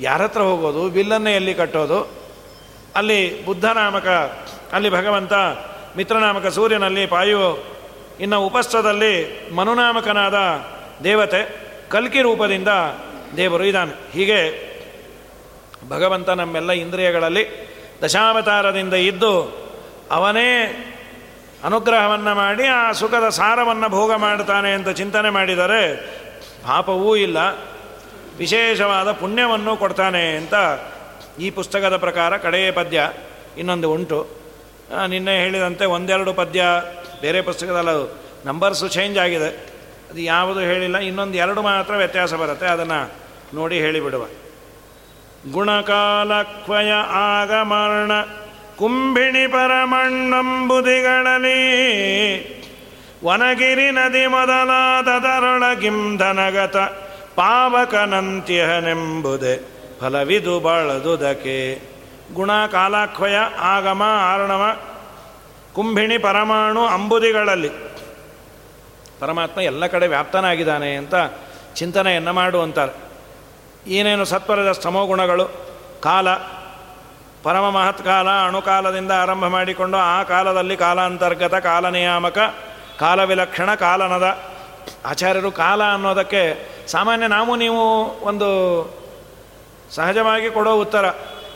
[0.00, 0.88] ಯಾರ ಹತ್ರ ಹೋಗೋದು?
[0.88, 2.10] ಬಿಲ್ಲನ್ನೇ ಎಲ್ಲಿ ಕಟ್ಟೋದು?
[2.96, 4.06] ಅಲ್ಲಿ ಬುದ್ಧನಾಮಕ
[4.72, 5.32] ಅಲ್ಲಿ ಭಗವಂತ
[5.96, 7.64] ಮಿತ್ರನಾಮಕ ಸೂರ್ಯನಲ್ಲಿ ಪಾಯು
[8.20, 10.34] ಇನ್ನು ಉಪಸ್ಥದಲ್ಲಿ ಮನುನಾಮಕನಾದ
[11.04, 11.56] ದೇವತೆ
[11.90, 12.68] ಕಲ್ಕಿ ರೂಪದಿಂದ
[13.36, 14.12] ದೇವರು ಇದ್ದಾನೆ.
[14.12, 14.66] ಹೀಗೆ
[15.88, 19.34] ಭಗವಂತ ನಮ್ಮೆಲ್ಲ ಇಂದ್ರಿಯಗಳಲ್ಲಿ ದಶಾವತಾರದಿಂದ ಇದ್ದು
[20.10, 20.50] ಅವನೇ
[21.64, 25.82] ಅನುಗ್ರಹವನ್ನು ಮಾಡಿ ಆ ಸುಖದ ಸಾರವನ್ನು ಭೋಗ ಮಾಡ್ತಾನೆ ಅಂತ ಚಿಂತನೆ ಮಾಡಿದರೆ
[26.66, 27.38] ಪಾಪವೂ ಇಲ್ಲ,
[28.38, 30.54] ವಿಶೇಷವಾದ ಪುಣ್ಯವನ್ನು ಕೊಡ್ತಾನೆ ಅಂತ
[31.40, 33.10] ಈ ಪುಸ್ತಕದ ಪ್ರಕಾರ ಕಡೆಯ ಪದ್ಯ
[33.58, 34.20] ಇನ್ನೊಂದು ಉಂಟು.
[35.08, 36.64] ನಿನ್ನೆ ಹೇಳಿದಂತೆ ಒಂದೆರಡು ಪದ್ಯ
[37.20, 37.90] ಬೇರೆ ಪುಸ್ತಕದಲ್ಲ
[38.46, 39.50] ನಂಬರ್ಸು ಚೇಂಜ್ ಆಗಿದೆ.
[40.10, 43.00] ಅದು ಯಾವುದು ಹೇಳಿಲ್ಲ, ಇನ್ನೊಂದು ಎರಡು ಮಾತ್ರ ವ್ಯತ್ಯಾಸ ಬರುತ್ತೆ, ಅದನ್ನು
[43.54, 44.24] ನೋಡಿ ಹೇಳಿಬಿಡುವ.
[45.52, 48.12] ಗುಣಕಾಲಕ್ವಯ ಆಗಮರ್ಣ
[48.76, 51.58] ಕುಂಭಿಣಿ ಪರಮಣ್ಣಂಬುದಿಗಳಲ್ಲಿ
[53.24, 56.76] ವನಗಿರಿ ನದಿ ಮೊದಲಾದ ತರುಣ ಗಿಂಧನಗತ
[57.36, 61.82] ಪಾವಕನಂತ್ಯಹನೆಂಬುದೆ ಫಲವಿದು ಬಾಳದುದಕ್ಕೆ
[62.34, 64.76] ಗುಣ ಕಾಲಾಕ್ವಯ ಆಗಮ ಆರ್ಣವ
[65.74, 67.68] ಕುಂಭಿಣಿ ಪರಮಾಣು ಅಂಬುದಿಗಳಲ್ಲಿ.
[69.20, 71.14] ಪರಮಾತ್ಮ ಎಲ್ಲ ಕಡೆ ವ್ಯಾಪ್ತನಾಗಿದ್ದಾನೆ ಅಂತ
[71.74, 73.05] ಚಿಂತನೆಯನ್ನು ಮಾಡುವಂತಾರೆ.
[73.86, 75.46] ಏನೇನು ಸತ್ವರದ ಸ್ತಮೋಗುಣಗಳು
[76.00, 76.34] ಕಾಲ,
[77.42, 82.38] ಪರಮ ಮಹತ್ಕಾಲ ಅಣುಕಾಲದಿಂದ ಆರಂಭ ಮಾಡಿಕೊಂಡು ಆ ಕಾಲದಲ್ಲಿ ಕಾಲಾಂತರ್ಗತ, ಕಾಲನಿಯಾಮಕ,
[82.98, 84.44] ಕಾಲವಿಲಕ್ಷಣ, ಕಾಲನದ
[85.06, 88.48] ಆಚಾರ್ಯರು ಕಾಲ ಅನ್ನೋದಕ್ಕೆ ಸಾಮಾನ್ಯ ನಾವು ನೀವು ಒಂದು
[89.90, 91.04] ಸಹಜವಾಗಿ ಕೊಡೋ ಉತ್ತರ,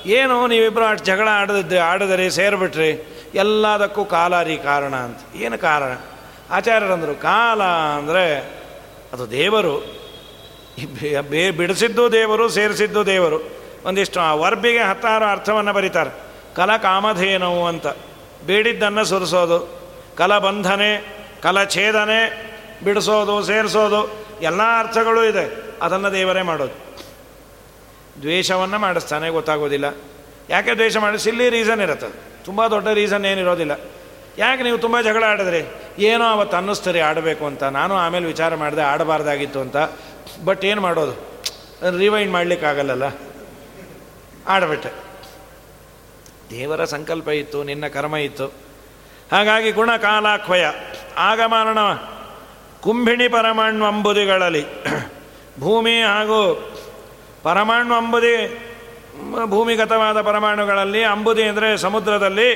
[0.06, 2.90] ಏನು ನೀವಿಬ್ಬರು ಅಷ್ಟು ಜಗಳ ಆಡದಿದ್ದೆ ಆಡಿದ್ರಿ, ಸೇರಿಬಿಟ್ರಿ,
[3.34, 5.18] ಎಲ್ಲದಕ್ಕೂ ಕಾಲ ರೀ ಕಾರಣ ಅಂತ.
[5.34, 5.98] ಏನು ಕಾರಣ?
[6.50, 8.38] ಆಚಾರ್ಯರಂದರು ಕಾಲ ಅಂದರೆ
[9.12, 9.99] ಅದು ದೇವರು.
[10.86, 13.60] ಬೇ ಬಿಡಿಸಿದ್ದು ದೇವರು, ಸೇರಿಸಿದ್ದು ದೇವರು.
[13.84, 16.10] ಒಂದಿಷ್ಟು ಆ ವರ್ಬಿಗೆ ಹತ್ತಾರು ಅರ್ಥವನ್ನು ಬರೀತಾರೆ.
[16.56, 17.86] ಕಲ ಕಾಮಧೇನವು ಅಂತ.
[18.46, 19.80] ಬೇಡಿದ್ದನ್ನು ಸುರಿಸೋದು,
[20.16, 22.50] ಕಲ ಬಂಧನೆ, ಕಲ ಛೇದನೆ,
[22.84, 25.56] ಬಿಡಿಸೋದು, ಸೇರಿಸೋದು, ಎಲ್ಲ ಅರ್ಥಗಳು ಇದೆ.
[25.82, 26.90] ಅದನ್ನು ದೇವರೇ ಮಾಡೋದು.
[28.22, 29.84] ದ್ವೇಷವನ್ನು ಮಾಡಿಸ್ತಾನೆ, ಗೊತ್ತಾಗೋದಿಲ್ಲ.
[30.50, 32.06] ಯಾಕೆ ದ್ವೇಷ ಮಾಡಿಸಿ ಇಲ್ಲಿ ರೀಸನ್ ಇರುತ್ತೆ.
[32.44, 33.72] ತುಂಬ ದೊಡ್ಡ ರೀಸನ್ ಏನಿರೋದಿಲ್ಲ.
[34.38, 35.74] ಯಾಕೆ ನೀವು ತುಂಬ ಜಗಳ ಆಡಿದ್ರಿ?
[35.98, 37.62] ಏನೋ ಅವತ್ತು ಅನ್ನಿಸ್ತೀರಿ ಆಡಬೇಕು ಅಂತ.
[37.62, 39.76] ನಾನು ಆಮೇಲೆ ವಿಚಾರ ಮಾಡಿದೆ, ಆಡಬಾರ್ದಾಗಿತ್ತು ಅಂತ.
[40.44, 41.14] ಬಟ್ ಏನು ಮಾಡೋದು?
[41.98, 43.02] ರಿವೈಂಡ್ ಮಾಡಲಿಕ್ಕಾಗಲ್ಲಲ್ಲ
[44.48, 44.88] ಆಡಬಿಟ್ಟೆ.
[46.50, 48.46] ದೇವರ ಸಂಕಲ್ಪ ಇತ್ತು, ನಿನ್ನ ಕರ್ಮ ಇತ್ತು.
[49.32, 50.64] ಹಾಗಾಗಿ ಗುಣ ಕಾಲಾಕ್ವಯ
[51.16, 51.78] ಆಗಮರಣ
[52.80, 54.66] ಕುಂಭಿಣಿ ಪರಮಾಣು ಅಂಬುದಿಗಳಲ್ಲಿ.
[55.60, 56.70] ಭೂಮಿ ಹಾಗೂ
[57.42, 58.60] ಪರಮಾಣು ಅಂಬುದಿ
[59.44, 61.04] ಭೂಮಿಗತವಾದ ಪರಮಾಣುಗಳಲ್ಲಿ.
[61.04, 62.50] ಅಂಬುದಿ ಅಂದರೆ ಸಮುದ್ರದಲ್ಲಿ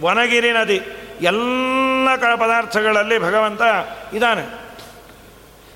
[0.00, 0.80] ವನಗಿರಿ ನದಿ.
[1.22, 3.60] ಎಲ್ಲ ಕ, ಪದಾರ್ಥಗಳಲ್ಲಿ ಭಗವಂತ
[4.14, 4.64] ಇದ್ದಾನೆ.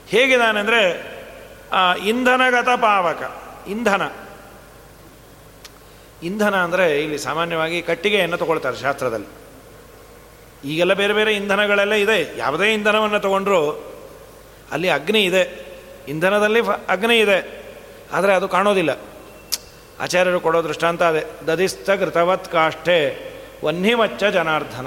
[0.08, 0.82] ಹೇಗಿದ್ದಾನೆ ಅಂದರೆ
[2.04, 3.22] ಇಂಧನಗತ ಪಾವಕ.
[3.68, 4.02] ಇಂಧನ.
[6.22, 9.26] ಇಂಧನ ಅಂದರೆ ಇಲ್ಲಿ ಸಾಮಾನ್ಯವಾಗಿ ಕಟ್ಟಿಗೆಯನ್ನು ತಗೊಳ್ತಾರೆ ಶಾಸ್ತ್ರದಲ್ಲಿ.
[10.64, 12.38] ಈಗೆಲ್ಲ ಬೇರೆ ಬೇರೆ ಇಂಧನಗಳೆಲ್ಲ ಇದೆ.
[12.38, 13.84] ಯಾವುದೇ ಇಂಧನವನ್ನು ತಗೊಂಡ್ರೂ
[14.72, 15.66] ಅಲ್ಲಿ ಅಗ್ನಿ ಇದೆ.
[16.08, 17.64] ಇಂಧನದಲ್ಲಿ ಅಗ್ನಿ ಇದೆ.
[18.12, 18.90] ಆದರೆ ಅದು ಕಾಣೋದಿಲ್ಲ.
[20.00, 21.24] ಆಚಾರ್ಯರು ಕೊಡೋ ದೃಷ್ಟಾಂತ ಅದೇ.
[21.46, 23.28] ದದಿಸ್ಥ ಘೃತವತ್ ಕಾಷ್ಠೆ
[23.64, 24.86] ವನ್ಹಿಮಚ್ಚ ಜನಾರ್ಧನ.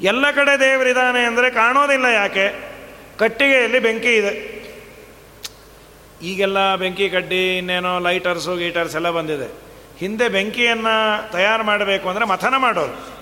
[0.00, 2.76] ಎಲ್ಲ ಕಡೆ ದೇವರಿದ್ದಾನೆ ಅಂದರೆ ಕಾಣೋದಿಲ್ಲ ಯಾಕೆ?
[3.18, 4.55] ಕಟ್ಟಿಗೆಯಲ್ಲಿ ಬೆಂಕಿ ಇದೆ.
[6.22, 9.66] ಈಗೆಲ್ಲ ಬೆಂಕಿ ಕಡ್ಡಿ, ಇನ್ನೇನೋ ಲೈಟರ್ಸು ಗೀಟರ್ಸ್ ಎಲ್ಲ ಬಂದಿದೆ.
[9.98, 13.16] ಹಿಂದೆ ಬೆಂಕಿಯನ್ನು ತಯಾರು ಮಾಡಬೇಕು ಅಂದರೆ ಮಥನ ಮಾಡೋರು.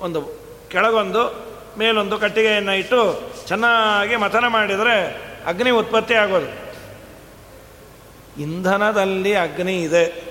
[0.00, 0.22] ಒಂದು
[0.70, 6.68] ಕೆಳಗೊಂದು, ಮೇಲೊಂದು ಕಟ್ಟಿಗೆಯನ್ನು ಇಟ್ಟು ಚೆನ್ನಾಗಿ ಮಥನ ಮಾಡಿದರೆ ಅಗ್ನಿ ಉತ್ಪತ್ತಿ ಆಗೋದು.
[8.42, 10.28] ಇಂಧನದಲ್ಲಿ ಅಗ್ನಿ ಇದೆ.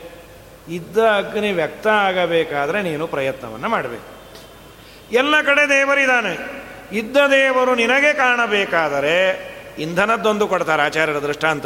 [0.69, 4.17] ಇದ್ದ ಅಗ್ನಿ ವ್ಯಕ್ತ ಆಗಬೇಕಾದರೆ ನೀನು ಪ್ರಯತ್ನವನ್ನು ಮಾಡಬೇಕು.
[5.11, 6.63] ಎಲ್ಲ ಕಡೆ ದೇವರಿದ್ದಾನೆ.
[6.91, 11.65] ಇದ್ದ ದೇವರು ನಿನಗೆ ಕಾಣಬೇಕಾದರೆ ಇಂಧನದ್ದೊಂದು ಕೊಡ್ತಾರೆ ಆಚಾರ್ಯರ ದೃಷ್ಟಾಂತ.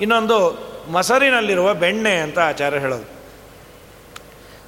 [0.00, 3.20] ಇನ್ನೊಂದು ಮೊಸರಿನಲ್ಲಿರುವ ಬೆಣ್ಣೆ ಅಂತ ಆಚಾರ್ಯ ಹೇಳೋದು.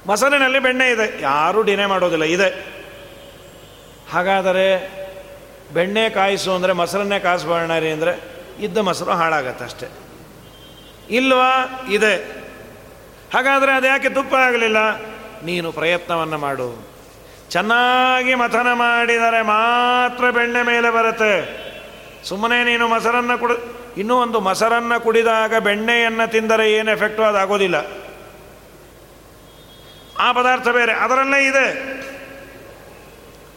[0.05, 2.65] ಮೊಸರಿನಲ್ಲಿ ಬೆಣ್ಣೆ ಇದೆ, ಯಾರೂ ಡಿನೇ ಮಾಡೋದಿಲ್ಲ, ಇದೆ.
[4.11, 4.67] ಹಾಗಾದರೆ
[5.73, 8.19] ಬೆಣ್ಣೆ ಕಾಯಿಸು ಅಂದರೆ ಮೊಸರನ್ನೇ ಕಾಯಿಸ್ಬೋಣ ರೀ ಅಂದರೆ
[8.59, 9.87] ಇದ್ದ ಮೊಸರು ಹಾಳಾಗತ್ತೆ ಅಷ್ಟೆ.
[11.09, 11.81] ಇಲ್ವಾ?
[11.91, 12.43] ಇದೆ.
[13.33, 14.77] ಹಾಗಾದರೆ ಅದು ಯಾಕೆ ತುಪ್ಪ ಆಗಲಿಲ್ಲ?
[15.43, 16.87] ನೀನು ಪ್ರಯತ್ನವನ್ನು ಮಾಡು.
[17.49, 21.63] ಚೆನ್ನಾಗಿ ಮಥನ ಮಾಡಿದರೆ ಮಾತ್ರ ಬೆಣ್ಣೆ ಮೇಲೆ ಬರುತ್ತೆ.
[22.23, 23.55] ಸುಮ್ಮನೆ ನೀನು ಮೊಸರನ್ನು ಕುಡಿ,
[23.99, 27.75] ಇನ್ನೂ ಒಂದು ಮೊಸರನ್ನು ಕುಡಿದಾಗ ಬೆಣ್ಣೆಯನ್ನು ತಿಂದರೆ ಏನು ಎಫೆಕ್ಟು ಅದಾಗೋದಿಲ್ಲ.
[30.19, 31.67] ಆ ಪದಾರ್ಥ ಬೇರೆ, ಅದರಲ್ಲೇ ಇದೆ.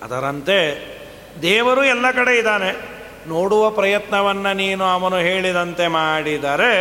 [0.02, 0.58] ಅದರಂತೆ
[1.42, 2.96] ದೇವರು ಎಲ್ಲ ಕಡೆ ಇದ್ದಾನೆ.
[3.28, 6.72] ನೋಡುವ ಪ್ರಯತ್ನವನ್ನು ನೀನು ಅವನು ಹೇಳಿದಂತೆ ಮಾಡಿದರೆ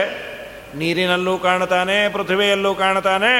[0.75, 3.31] ನೀರಿನಲ್ಲೂ ಕಾಣ್ತಾನೆ ಪೃಥ್ವಿಯಲ್ಲೂ ಕಾಣ್ತಾನೆ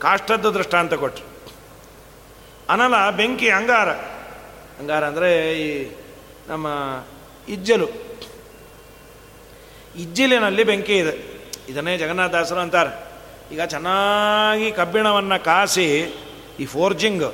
[0.00, 1.34] ಕಾಷ್ಟದ್ದು ದೃಷ್ಟಾಂತ ಕೊಟ್ಟರು
[2.68, 3.88] ಅನಲ ಬೆಂಕಿ ಅಂಗಾರ.
[4.80, 5.92] ಅಂಗಾರ ಅಂದರೆ ಈ
[6.48, 6.66] ನಮ್ಮ
[7.48, 7.88] ಇಜ್ಜಲು.
[9.96, 11.33] ಇಜ್ಜಿಲಿನಲ್ಲಿ ಬೆಂಕಿ ಇದೆ.
[11.70, 12.92] ಇದನ್ನೇ ಜಗನ್ನಾಥದಾಸರು ಅಂತಾರೆ.
[13.52, 15.86] ಈಗ ಚೆನ್ನಾಗಿ ಕಬ್ಬಿಣವನ್ನು ಕಾಸಿ,
[16.60, 17.26] ಈ ಫೋರ್ಜಿಂಗ್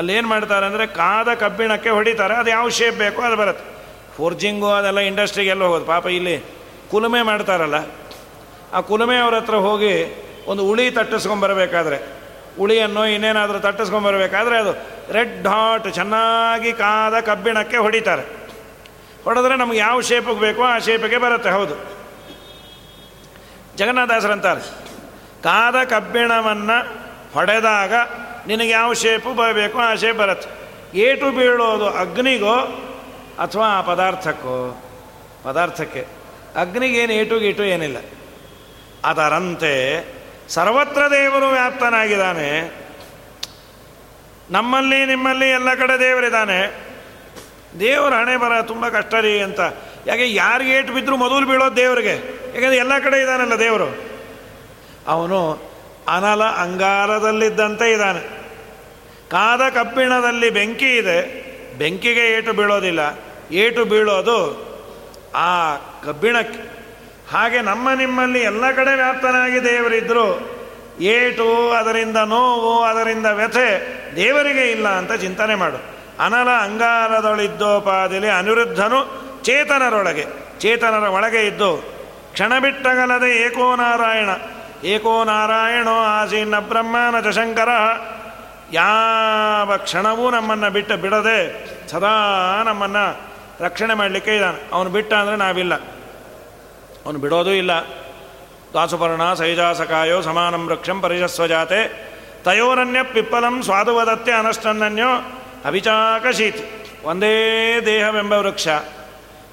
[0.00, 3.64] ಅಲ್ಲೇನು ಮಾಡ್ತಾರೆ ಅಂದರೆ ಕಾದ ಕಬ್ಬಿಣಕ್ಕೆ ಹೊಡಿತಾರೆ, ಅದು ಯಾವ ಶೇಪ್ ಬೇಕೋ ಅದು ಬರುತ್ತೆ.
[4.16, 5.86] ಫೋರ್ಜಿಂಗು ಅದೆಲ್ಲ ಇಂಡಸ್ಟ್ರಿಗೆ ಎಲ್ಲ ಹೋಗೋದು.
[5.94, 6.36] ಪಾಪ ಇಲ್ಲಿ
[6.90, 7.78] ಕುಲುಮೆ ಮಾಡ್ತಾರಲ್ಲ,
[8.72, 9.92] ಆ ಕುಲುಮೆ ಅವ್ರ ಹತ್ರ ಹೋಗಿ
[10.46, 11.98] ಒಂದು ಉಳಿ ತಟ್ಟಿಸ್ಕೊಂಬರ್ಬೇಕಾದ್ರೆ,
[12.62, 14.72] ಉಳಿಯನ್ನು ಇನ್ನೇನಾದರೂ ತಟ್ಟಿಸ್ಕೊಂಬರ್ಬೇಕಾದ್ರೆ ಅದು
[15.16, 18.24] ರೆಡ್ ಹಾಟ್ ಚೆನ್ನಾಗಿ ಕಾದ ಕಬ್ಬಿಣಕ್ಕೆ ಹೊಡಿತಾರೆ.
[19.24, 21.76] ಹೊಡೆದ್ರೆ ನಮ್ಗೆ ಯಾವ ಶೇಪಿಗೆ ಬೇಕೋ ಆ ಶೇಪಿಗೆ ಬರುತ್ತೆ, ಹೌದು.
[23.78, 24.60] ಜಗನ್ನಾಥಾಸರಂತಾರೆ.
[25.42, 26.92] ಕಾದ ಕಬ್ಬಿಣವನ್ನು
[27.34, 27.94] ಹೊಡೆದಾಗ
[28.46, 30.50] ನಿನಗೆ ಯಾವ ಶೇಪು ಬರಬೇಕು ಆ ಶೇಪ್ ಬರುತ್ತೆ.
[30.98, 32.56] ಏಟು ಬೀಳೋದು ಅಗ್ನಿಗೋ
[33.38, 34.84] ಅಥವಾ ಆ ಪದಾರ್ಥಕ್ಕೋ?
[35.44, 36.06] ಪದಾರ್ಥಕ್ಕೆ.
[36.56, 37.96] ಅಗ್ನಿಗೇನು ಏಟು ಗೀಟು ಏನಿಲ್ಲ.
[39.04, 40.04] ಅದರಂತೆ
[40.48, 42.76] ಸರ್ವತ್ರ ದೇವರು ವ್ಯಾಪ್ತನಾಗಿದ್ದಾನೆ.
[44.50, 46.88] ನಮ್ಮಲ್ಲಿ ನಿಮ್ಮಲ್ಲಿ ಎಲ್ಲ ಕಡೆ ದೇವರಿದ್ದಾನೆ.
[47.80, 49.60] ದೇವರು ಹಣೆ ಬರ ತುಂಬ ಕಷ್ಟ ರೀ ಅಂತ
[50.08, 52.14] ಯಾಕೆ ಯಾರಿಗೆ ಏಟು ಬಿದ್ದರೂ ಮೊದಲು ಬೀಳೋದು ದೇವರಿಗೆ?
[52.54, 53.88] ಯಾಕೆಂದರೆ ಎಲ್ಲ ಕಡೆ ಇದ್ದಾನಲ್ಲ ದೇವರು.
[55.06, 55.68] ಅವನು
[56.08, 58.20] ಅನಲ ಅಂಗಾರದಲ್ಲಿದ್ದಂತೆ ಇದ್ದಾನೆ
[59.30, 61.18] ಕಾದ ಕಬ್ಬಿಣದಲ್ಲಿ ಬೆಂಕಿ ಇದೆ,
[61.78, 63.00] ಬೆಂಕಿಗೆ ಏಟು ಬೀಳೋದಿಲ್ಲ.
[63.50, 64.68] ಏಟು ಬೀಳೋದು
[65.34, 66.78] ಆ ಕಬ್ಬಿಣಕ್ಕೆ.
[67.30, 70.58] ಹಾಗೆ ನಮ್ಮ ನಿಮ್ಮಲ್ಲಿ ಎಲ್ಲ ಕಡೆ ವ್ಯಾಪ್ತನಾಗಿ ದೇವರಿದ್ದರು
[71.00, 73.66] ಏಟು ಅದರಿಂದ ನೋವು, ಅದರಿಂದ ವ್ಯಥೆ
[74.16, 75.78] ದೇವರಿಗೆ ಇಲ್ಲ ಅಂತ ಚಿಂತನೆ ಮಾಡು.
[76.24, 80.26] ಅನಲ ಅಂಗಾರದೊಳಿದ್ದೋಪಾದಿಲಿ ಅನಿರುದ್ಧನು ಚೇತನರೊಳಗೆ,
[80.60, 81.76] ಚೇತನರ ಒಳಗೆ ಇದ್ದು
[82.32, 84.28] ಕ್ಷಣ ಬಿಟ್ಟಗಲದೆ ಏಕೋ ನಾರಾಯಣ
[84.84, 87.68] ಏಕೋ ನಾರಾಯಣೋ ಆಸೀನ ಬ್ರಹ್ಮನ ಶಂಕರ.
[88.72, 93.28] ಯಾವ ಕ್ಷಣವೂ ನಮ್ಮನ್ನು ಬಿಟ್ಟು ಬಿಡದೆ ಸದಾ ನಮ್ಮನ್ನು
[93.60, 94.68] ರಕ್ಷಣೆ ಮಾಡಲಿಕ್ಕೆ ಇದ್ದಾನೆ.
[94.72, 95.74] ಅವನು ಬಿಟ್ಟ ಅಂದರೆ ನಾವಿಲ್ಲ.
[97.06, 97.70] ಅವನು ಬಿಡೋದೂ ಇಲ್ಲ.
[98.74, 102.10] ದಾಸುಪರ್ಣ ಸೈಜಾಸಕಾಯೋ ಸಮಾನಂ ವೃಕ್ಷಂ ಪರಿಶಸ್ವಜಾತೆ.
[102.44, 106.86] ತಯೋರನ್ಯ ಪಿಪ್ಪಲಂ ಸ್ವಾದುವದತ್ತೆ ಅನಷ್ಟನ್ನನ್ಯೋ ಅಭಿಚಾಕಶೀತಿ.
[107.04, 108.68] ಒಂದೇ ದೇಹವೆಂಬ ವೃಕ್ಷ.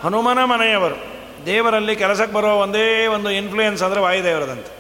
[0.04, 0.98] ಹನುಮನ ಮನೆಯವರು.
[1.46, 2.86] ದೇವರಲ್ಲಿ ಕೆಲಸಕ್ಕೆ ಬರೋ ಒಂದೇ
[3.16, 4.72] ಒಂದು ಇನ್ಫ್ಲೂಯೆನ್ಸ್ ಅಂದರೆ ವಾಯುದೇವರದಂತೆ.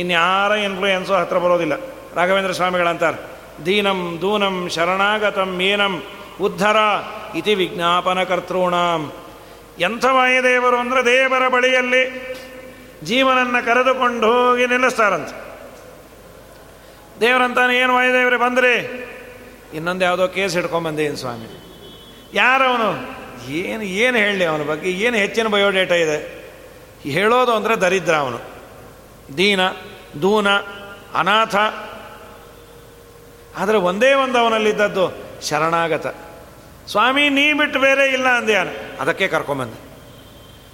[0.00, 1.74] ಇನ್ಯಾರ ಇನ್ಫ್ಲೂಯೆನ್ಸು ಹತ್ರ ಬರೋದಿಲ್ಲ.
[2.16, 3.18] ರಾಘವೇಂದ್ರ ಸ್ವಾಮಿಗಳಂತಾರೆ,
[3.66, 5.94] ದೀನಂ ದೂನಂ ಶರಣಾಗತಂ ಏನಂ
[6.40, 6.78] ಉದ್ಧರ
[7.38, 9.02] ಇತಿ ವಿಜ್ಞಾಪನ ಕರ್ತೃಣಾಂ
[9.80, 12.30] ಎಂಥ ವಾಯುದೇವರು ಅಂದರೆ ದೇವರ ಬಳಿಯಲ್ಲಿ
[13.04, 15.50] ಜೀವನನ್ನು ಕರೆದುಕೊಂಡು ಹೋಗಿ ನಿಲ್ಲಿಸ್ತಾರಂತೆ.
[17.20, 19.06] ದೇವರಂತಾನೆ ಏನು ವಾಯುದೇವರೇ ಬಂದ್ರಿ?
[19.74, 21.46] ಇನ್ನೊಂದು ಯಾವುದೋ ಕೇಸ್ ಹಿಡ್ಕೊಂಬಂದೇನು ಸ್ವಾಮಿ.
[22.34, 23.20] ಯಾರವನು?
[23.50, 24.90] ಏನು ಏನು ಹೇಳಲಿ ಅವನ ಬಗ್ಗೆ?
[24.90, 26.40] ಏನು ಹೆಚ್ಚಿನ ಬಯೋಡೇಟ ಇದೆ?
[27.02, 28.38] ಹೇಳೋದು ಅಂದರೆ ದರಿದ್ರ ಅವನು.
[29.36, 29.60] ದೀನ,
[30.22, 30.48] ದೂನ,
[31.14, 31.56] ಅನಾಥ.
[33.56, 35.16] ಆದರೆ ಒಂದೇ ಒಂದು ಅವನಲ್ಲಿದ್ದದ್ದು
[35.48, 36.06] ಶರಣಾಗತ.
[36.90, 38.68] ಸ್ವಾಮಿ, ನೀ ಬಿಟ್ಟು ಬೇರೆ ಇಲ್ಲ ಅಂದ್ಯಾನ
[39.00, 39.90] ಅದಕ್ಕೆ ಕರ್ಕೊಂಬಂದೆ.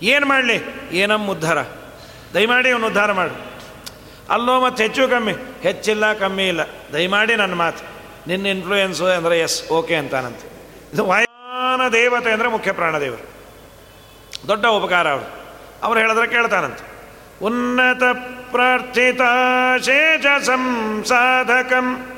[0.06, 0.60] ಏನು ಮಾಡಲಿ?
[0.92, 1.58] ಏನಮ್ಮ ಉದ್ಧಾರ?
[2.34, 3.56] ದಯಮಾಡಿ ಅವನು ಉದ್ಧಾರ ಮಾಡು.
[4.32, 5.32] ಅಲ್ಲೋ ಮತ್ತು ಹೆಚ್ಚು ಕಮ್ಮಿ.
[5.62, 6.60] ಹೆಚ್ಚಿಲ್ಲ, ಕಮ್ಮಿ ಇಲ್ಲ.
[6.92, 7.84] ದಯಮಾಡಿ ನನ್ನ ಮಾತು.
[8.28, 10.72] ನಿನ್ನ ಇನ್ಫ್ಲೂಯೆನ್ಸು ಅಂದರೆ ಎಸ್ ಓಕೆ ಅಂತಾನಂತೆ.
[10.94, 13.36] ಇದು ವಾಯಾನ ದೇವತೆ ಅಂದರೆ ಮುಖ್ಯ ಪ್ರಾಣದೇವರು.
[14.48, 15.34] ದೊಡ್ಡ ಉಪಕಾರ ಅವರು.
[15.82, 16.84] ಅವ್ರು ಹೇಳಿದ್ರೆ ಕೇಳ್ತಾನಂತೆ.
[17.44, 18.02] ಉನ್ನತ
[18.50, 19.20] ಪ್ರಾರ್ಥಿತ
[19.84, 22.12] ಶೇಷ ಸಂಸಾಧಕಂ.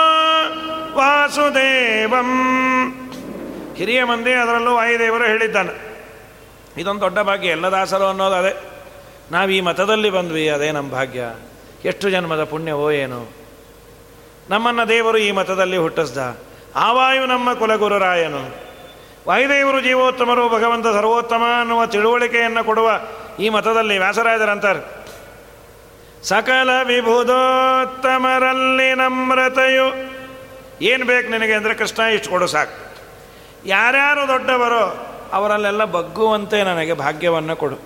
[0.98, 2.36] वासुदेवम्
[3.78, 5.96] ಹಿರಿಯ ಮಂದಿ ಅದರಲ್ಲೂ ವಾಯುದೇವರು ಹೇಳಿದ್ದಾನೆ.
[6.78, 8.56] ಇದೊಂದು ದೊಡ್ಡ ಭಾಗ್ಯ, ಎಲ್ಲ ದಾಸರು ಅನ್ನೋದು ಅದೇ.
[9.32, 11.22] ನಾವು ಈ ಮತದಲ್ಲಿ ಬಂದ್ವಿ, ಅದೇ ನಮ್ಮ ಭಾಗ್ಯ.
[11.84, 13.28] ಎಷ್ಟು ಜನ್ಮದ ಪುಣ್ಯವೋ ಏನು.
[14.50, 16.38] ನಮ್ಮನ್ನು ದೇವರು ಈ ಮತದಲ್ಲಿ ಹುಟ್ಟಿಸ್ದ.
[16.76, 18.56] ಆವಾಯು ನಮ್ಮ ಕುಲಗುರುರಾಯನು.
[19.28, 22.90] ವಾಯುದೇವರು ಜೀವೋತ್ತಮರು, ಭಗವಂತ ಸರ್ವೋತ್ತಮ ಅನ್ನುವ ತಿಳುವಳಿಕೆಯನ್ನು ಕೊಡುವ
[23.40, 24.98] ಈ ಮತದಲ್ಲಿ ವ್ಯಾಸರಾಯದರಂತಾರೆ
[26.22, 30.18] ಸಕಲ ವಿಭುದೋತ್ತಮರಲ್ಲಿ ನಮ್ರತೆಯು.
[30.82, 32.87] ಏನು ಬೇಕು ನಿನಗೆ ಅಂದರೆ ಕೃಷ್ಣ ಇಷ್ಟು ಕೊಡು ಸಾಕು.
[33.68, 37.78] ಯಾರ್ಯಾರು ದೊಡ್ಡವರೋ ಅವರಲ್ಲೆಲ್ಲ ಬಗ್ಗುವಂತೆ ನನಗೆ ಭಾಗ್ಯವನ್ನು ಕೊಡು.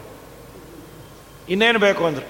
[1.48, 2.26] ಇನ್ನೇನು ಬೇಕು ಅಂದ್ರೆ,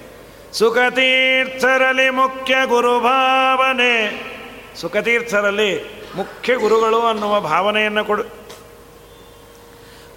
[0.53, 4.23] ಸುಖತೀರ್ಥರಲ್ಲಿ ಮುಖ್ಯ ಗುರುಭಾವನೆ.
[4.81, 8.23] ಸುಖತೀರ್ಥರಲ್ಲಿ ಮುಖ್ಯ ಗುರುಗಳು ಅನ್ನುವ ಭಾವನೆಯನ್ನು ಕೊಡು.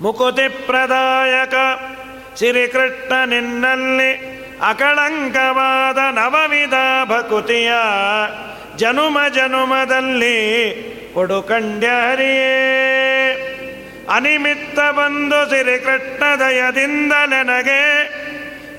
[0.01, 1.55] ಮುಕುತಿ ಪ್ರದಾಯಕ
[2.37, 4.37] ಶ್ರೀಕೃಷ್ಣ ನಿನ್ನಲ್ಲಿ
[4.69, 6.75] ಅಕಳಂಕವಾದ ನವವಿಧ
[7.05, 7.73] ಭಕುತಿಯ
[8.77, 10.37] ಜನುಮ ಜನುಮದಲ್ಲಿ
[11.15, 12.86] ಕೊಡು ಕಂಡ್ಯರಿಯೇ
[14.11, 17.81] ಅನಿಮಿತ್ತ ಬಂದು ಶ್ರೀಕೃಷ್ಣ ದಯದಿಂದ ನನಗೆ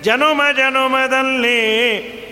[0.04, 1.60] ಜನುಮ ಜನುಮದಲ್ಲಿ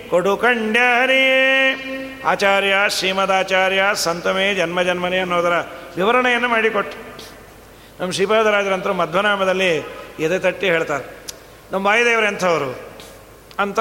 [0.09, 2.21] ಕೊಡು ಕಂಡ್ಯಾರಿಯೇ.
[2.25, 5.53] ಆಚಾರ್ಯ, ಶ್ರೀಮದಾಚಾರ್ಯ, ಸಂತಮೇ, ಜನ್ಮ ಜನ್ಮನೇ ಅನ್ನೋದರ
[5.95, 6.97] ವಿವರಣೆಯನ್ನು ಮಾಡಿಕೊಟ್ಟು.
[7.99, 9.77] ನಮ್ಮ ಶ್ರೀಪಾದರಾಜರಂತರು ಮಧ್ವನಾಮದಲ್ಲಿ
[10.19, 11.05] ಎದೆ ತಟ್ಟಿ ಹೇಳ್ತಾರೆ,
[11.71, 12.79] ನಮ್ಮ ವಾಯುದೇವರು ಎಂಥವರು?
[13.59, 13.79] ಅಂತ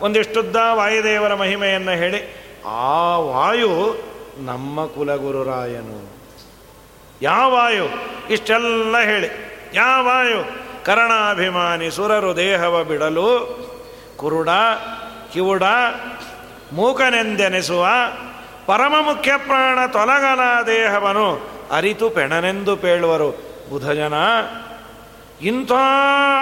[0.00, 2.20] ಒಂದಿಷ್ಟುದ್ದ ವಾಯುದೇವರ ಮಹಿಮೆಯನ್ನು ಹೇಳಿ,
[2.66, 4.02] ಆ ವಾಯು
[4.38, 6.13] ನಮ್ಮ ಕುಲಗುರುರಾಯನು.
[7.22, 7.84] ಯಾವ ವಾಯು
[8.30, 9.28] ಇಷ್ಟೆಲ್ಲ ಹೇಳಿ.
[9.74, 10.64] ಯಾವಾಯು?
[10.84, 13.28] ಕರಣಾಭಿಮಾನಿ ಸುರರು ದೇಹವ ಬಿಡಲು,
[14.16, 14.48] ಕುರುಡ,
[15.32, 15.62] ಕಿವುಡ,
[16.72, 17.86] ಮೂಕನೆಂದೆನಿಸುವ,
[18.66, 21.40] ಪರಮ ಮುಖ್ಯ ಪ್ರಾಣ ತೊಲಗಲ ದೇಹವನು
[21.72, 23.30] ಅರಿತು ಪೆಣನೆಂದು ಪೇಳುವರು.
[23.70, 24.14] ಬುಧಜನ,
[25.42, 25.72] ಇಂಥ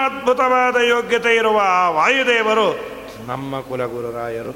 [0.05, 2.79] ಅದ್ಭುತವಾದ ಯೋಗ್ಯತೆ ಇರುವ ಆ ವಾಯುದೇವರು
[3.27, 4.51] ನಮ್ಮ ಕುಲಗುರುರಾಯರು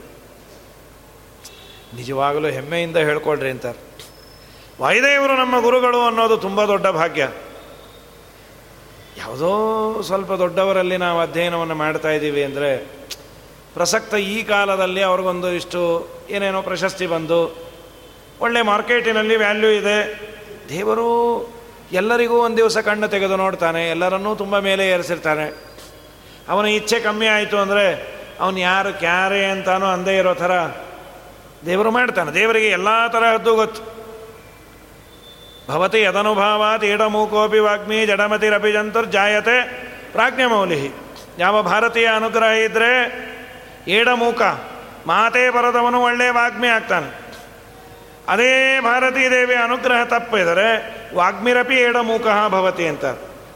[1.95, 3.86] ನಿಜವಾಗಲೂ ಹೆಮ್ಮೆಯಿಂದ ಹೇಳ್ಕೊಳ್ರಿ ಅಂತಾರೆ.
[4.81, 7.23] ವಾಯುದೇವರು ನಮ್ಮ ಗುರುಗಳು ಅನ್ನೋದು ತುಂಬ ದೊಡ್ಡ ಭಾಗ್ಯ.
[9.17, 9.51] ಯಾವುದೋ
[10.01, 12.69] ಸ್ವಲ್ಪ ದೊಡ್ಡವರಲ್ಲಿ ನಾವು ಅಧ್ಯಯನವನ್ನು ಮಾಡ್ತಾ ಇದ್ದೀವಿ ಅಂದರೆ,
[13.73, 15.81] ಪ್ರಸಕ್ತ ಈ ಕಾಲದಲ್ಲಿ ಅವ್ರಿಗೊಂದು ಇಷ್ಟು
[16.29, 17.39] ಏನೇನೋ ಪ್ರಶಸ್ತಿ ಬಂದು,
[18.41, 19.97] ಒಳ್ಳೆ ಮಾರ್ಕೆಟಿನಲ್ಲಿ ವ್ಯಾಲ್ಯೂ ಇದೆ.
[20.69, 21.09] ದೇವರು
[21.91, 25.47] ಎಲ್ಲರಿಗೂ ಒಂದು ದಿವಸ ಕಣ್ಣು ತೆಗೆದು ನೋಡ್ತಾನೆ, ಎಲ್ಲರನ್ನೂ ತುಂಬ ಮೇಲೆ ಏರಿಸಿರ್ತಾನೆ.
[26.49, 27.85] ಅವನ ಇಚ್ಛೆ ಕಮ್ಮಿ ಆಯಿತು ಅಂದರೆ,
[28.39, 30.53] ಅವನು ಯಾರು ಕ್ಯಾರೆ ಅಂತಾನೋ ಅಂದೇ ಇರೋ ಥರ
[31.65, 32.31] ದೇವರು ಮಾಡ್ತಾನೆ.
[32.31, 33.96] ದೇವರಿಗೆ ಎಲ್ಲ ತರಹದ್ದು ಗೊತ್ತು.
[35.67, 39.57] ಭವತಿ ಯದನುಭಾವಾತ್ ಈಡಮೂಕೋಪಿ ವಾಗ್ಮಿ ಜಡಮತಿರಪಿ ಜಂತುರ್ಜಾಯತೆ
[40.11, 40.95] ಪ್ರಾಜ್ಞಮೌಲಿ
[41.39, 42.91] ಯಾವ ಭಾರತೀಯ ಅನುಗ್ರಹ ಇದ್ದರೆ
[43.87, 44.41] ಏಡಮೂಕ
[45.07, 47.09] ಮಾತೇ ಬರದವನು ಒಳ್ಳೆಯ ವಾಗ್ಮಿ ಆಗ್ತಾನೆ
[48.27, 50.69] ಅದೇ ಭಾರತೀ ದೇವಿ ಅನುಗ್ರಹ ತಪ್ಪಿದರೆ
[51.15, 53.05] ವಾಗ್ಮಿರಪಿ ಏಡಮೂಕಃ ಭವತಿ ಅಂತ।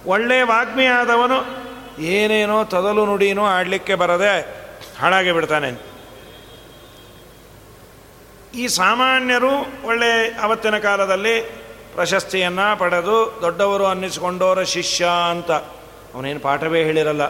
[0.05, 1.39] ಒಳ್ಳೆಯ ವಾಗ್ಮಿ ಆದವನು
[2.01, 4.33] ಏನೇನೋ ತದಲು ನುಡಿನೋ ಆಡಲಿಕ್ಕೆ ಬರದೆ
[4.99, 5.71] ಹಾಳಾಗಿ ಬಿಡ್ತಾನೆ।
[8.55, 9.51] ಈ ಸಾಮಾನ್ಯರು
[9.83, 11.60] ಒಳ್ಳೆ ಅವತ್ತಿನ ಕಾಲದಲ್ಲಿ
[11.93, 15.51] ಪ್ರಶಸ್ತಿಯನ್ನು ಪಡೆದು ದೊಡ್ಡವರು ಅನ್ನಿಸಿಕೊಂಡವರ ಶಿಷ್ಯ ಅಂತ.
[16.13, 17.21] ಅವನೇನು ಪಾಠವೇ ಹೇಳಿರಲ್ಲ.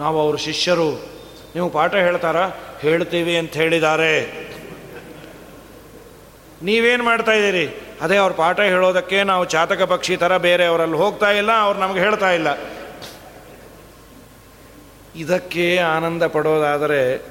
[0.00, 1.20] ನಾವು ಅವರು ಶಿಷ್ಯರು.
[1.54, 2.50] ನೀವು ಪಾಠ ಹೇಳ್ತಾರಾ?
[2.80, 4.50] ಹೇಳ್ತೀವಿ ಅಂತ ಹೇಳಿದ್ದಾರೆ.
[6.62, 7.80] ನೀವೇನು ಮಾಡ್ತಾ ಇದ್ದೀರಿ?
[8.00, 12.48] ಅದೇ ಅವ್ರ ಪಾಠ ಹೇಳೋದಕ್ಕೆ ನಾವು ಚಾತಕ ಪಕ್ಷಿ ಥರ ಬೇರೆಯವರಲ್ಲಿ ಹೋಗ್ತಾ ಇಲ್ಲ, ಅವ್ರು ನಮ್ಗೆ ಹೇಳ್ತಾ ಇಲ್ಲ.
[15.16, 17.26] ಇದಕ್ಕೆ ಆನಂದ ಪಡೋದಾದರೆ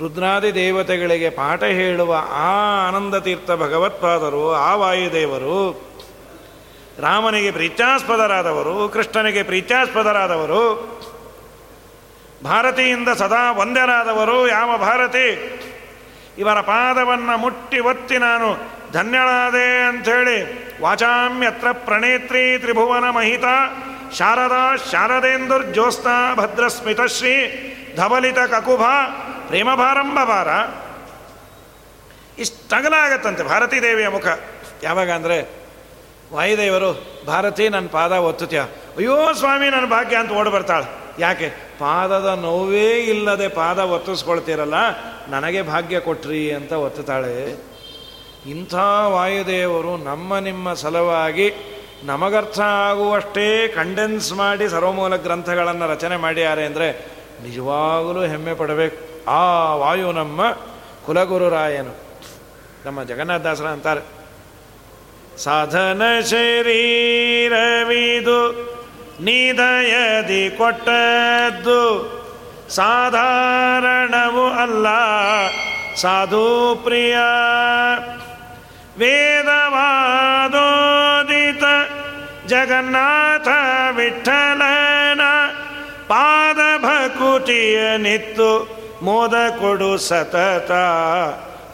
[0.00, 5.84] ರುದ್ರಾದಿ ದೇವತೆಗಳಿಗೆ ಪಾಠ ಹೇಳುವ ಆ ಆನಂದ ತೀರ್ಥ ಭಗವತ್ಪಾದರು, ಆ ವಾಯುದೇವರು,
[6.98, 10.62] ರಾಮನಿಗೆ ಪ್ರೀತ್ಯಾಸ್ಪದರಾದವರು, ಕೃಷ್ಣನಿಗೆ ಪ್ರೀತ್ಯಾಸ್ಪದರಾದವರು,
[12.44, 15.56] ಭಾರತಿಯಿಂದ ಸದಾ ಒಂದೆರಾದವರು ಯಾವ ಭಾರತಿ?
[16.38, 18.48] ಇವರ ಪಾದವನ್ನು ಮುಟ್ಟಿ ಒತ್ತಿ ನಾನು
[18.92, 20.38] ಧನ್ಯಳಾದೆ ಅಂಥೇಳಿ
[20.80, 23.44] ವಾಚಾಮ್ಯತ್ರ ಪ್ರಣೇತ್ರಿ ತ್ರಿಭುವನ ಮಹಿತ
[24.18, 27.62] ಶಾರದಾ ಶಾರದೇಂದುರ್ಜ್ಯೋತ್ಸ್ನ ಭದ್ರಸ್ಮಿತಶ್ರೀ
[27.96, 28.82] ಧವಲಿತ ಕಕುಭ
[29.46, 30.48] ಪ್ರೇಮಭಾರಂಭಭಾರ
[32.40, 34.26] ಇಷ್ಟಗಲಾಗತ್ತಂತೆ ಭಾರತೀ ದೇವಿಯ ಮುಖ.
[34.82, 35.48] ಯಾವಾಗ ಅಂದರೆ,
[36.32, 36.90] ವಾಯುದೇವರು,
[37.26, 38.58] ಭಾರತಿ ನನ್ನ ಪಾದ ಒತ್ತುತ್ಯ.
[38.96, 40.86] ಅಯ್ಯೋ ಸ್ವಾಮಿ ನನ್ನ ಭಾಗ್ಯ ಅಂತ ಓಡಿ ಬರ್ತಾಳೆ.
[41.18, 41.48] ಯಾಕೆ?
[41.78, 44.74] ಪಾದದ ನೋವೇ ಇಲ್ಲದೆ ಪಾದ ಒತ್ತಿಸ್ಕೊಳ್ತೀರಲ್ಲ,
[45.28, 47.52] ನನಗೆ ಭಾಗ್ಯ ಕೊಟ್ರಿ ಅಂತ ಒತ್ತುತ್ತಾಳೆ.
[48.50, 48.74] ಇಂಥ
[49.08, 51.52] ವಾಯುದೇವರು ನಮ್ಮ ನಿಮ್ಮ ಸಲುವಾಗಿ
[52.04, 56.88] ನಮಗರ್ಥ ಆಗುವಷ್ಟೇ ಕಂಡೆನ್ಸ್ ಮಾಡಿ ಸರ್ವಮೂಲ ಗ್ರಂಥಗಳನ್ನು ರಚನೆ ಮಾಡ್ಯಾರೆ ಅಂದರೆ
[57.42, 59.15] ನಿಜವಾಗಲೂ ಹೆಮ್ಮೆ ಪಡಬೇಕು.
[59.28, 60.40] ಆ ವಾಯು ನಮ್ಮ
[61.06, 61.96] ಕುಲಗುರುರಾಯನು
[62.86, 64.00] ನಮ್ಮ ಜಗನ್ನಾಥದಾಸರ ಅಂತಾರೆ.
[65.38, 68.66] ಸಾಧನ ಶರೀರವಿದು,
[69.20, 72.16] ನಿದಯದಿ ಕೊಟ್ಟದ್ದು,
[72.70, 74.86] ಸಾಧಾರಣವು ಅಲ್ಲ,
[75.96, 77.16] ಸಾಧು ಪ್ರಿಯ.
[78.98, 81.64] ವೇದವಾದೋದಿತ
[82.46, 83.48] ಜಗನ್ನಾಥ
[83.96, 85.20] ವಿಠಲನ
[86.08, 90.72] ಪಾದ ಭಕುಟಿಯ ನಿತ್ತು ಮೋದ ಕೊಡು ಸತತ.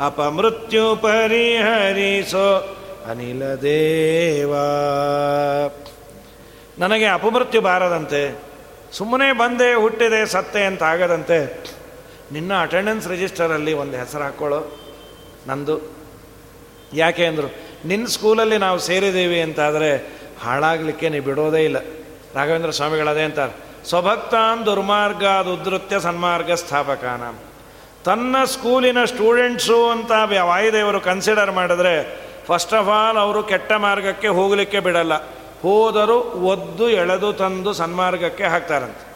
[0.03, 2.49] ಅಪಮೃತ್ಯು ಪರಿಹರಿಸೋ
[3.11, 4.55] ಅನಿಲ ದೇವ.
[6.79, 8.43] ನನಗೆ ಅಪಮೃತ್ಯು ಬಾರದಂತೆ,
[8.93, 11.39] ಸುಮ್ಮನೆ ಬಂದೆ ಹುಟ್ಟಿದೆ ಸತ್ತೆ ಅಂತ ಆಗದಂತೆ,
[12.33, 14.61] ನಿನ್ನ ಅಟೆಂಡೆನ್ಸ್ ರಿಜಿಸ್ಟರಲ್ಲಿ ಒಂದು ಹೆಸರು ಹಾಕ್ಕೊಳ್ಳೋ
[15.47, 15.77] ನಂದು.
[16.95, 17.55] ಯಾಕೆ ಅಂದರು
[17.85, 19.91] ನಿನ್ನ ಸ್ಕೂಲಲ್ಲಿ ನಾವು ಸೇರಿದ್ದೀವಿ ಅಂತಾದರೆ
[20.41, 21.79] ಹಾಳಾಗಲಿಕ್ಕೆ ನೀವು ಬಿಡೋದೇ ಇಲ್ಲ.
[22.35, 27.23] ರಾಘವೇಂದ್ರ ಸ್ವಾಮಿಗಳದೇ ಅಂತಾರೆ ಸ್ವಭಕ್ತಾನ್ ದುರ್ಮಾರ್ಗ ಉದ್ಧತ್ಯ ಸನ್ಮಾರ್ಗ ಸ್ಥಾಪಕಾನ.
[28.05, 30.11] ತನ್ನ ಸ್ಕೂಲಿನ ಸ್ಟೂಡೆಂಟ್ಸು ಅಂತ
[30.43, 35.13] ವಾಯುದೇವರು ಕನ್ಸಿಡರ್ ಮಾಡಿದ್ರೆ ಫಸ್ಟ್ ಆಫ್ ಆಲ್ ಅವರು ಕೆಟ್ಟ ಮಾರ್ಗಕ್ಕೆ ಹೋಗಲಿಕ್ಕೆ ಬಿಡಲ್ಲ.
[35.63, 39.13] ಹೋದರೂ ಒದ್ದು, ಎಳೆದು ತಂದು ಸನ್ಮಾರ್ಗಕ್ಕೆ ಹಾಕ್ತಾರಂತೆ.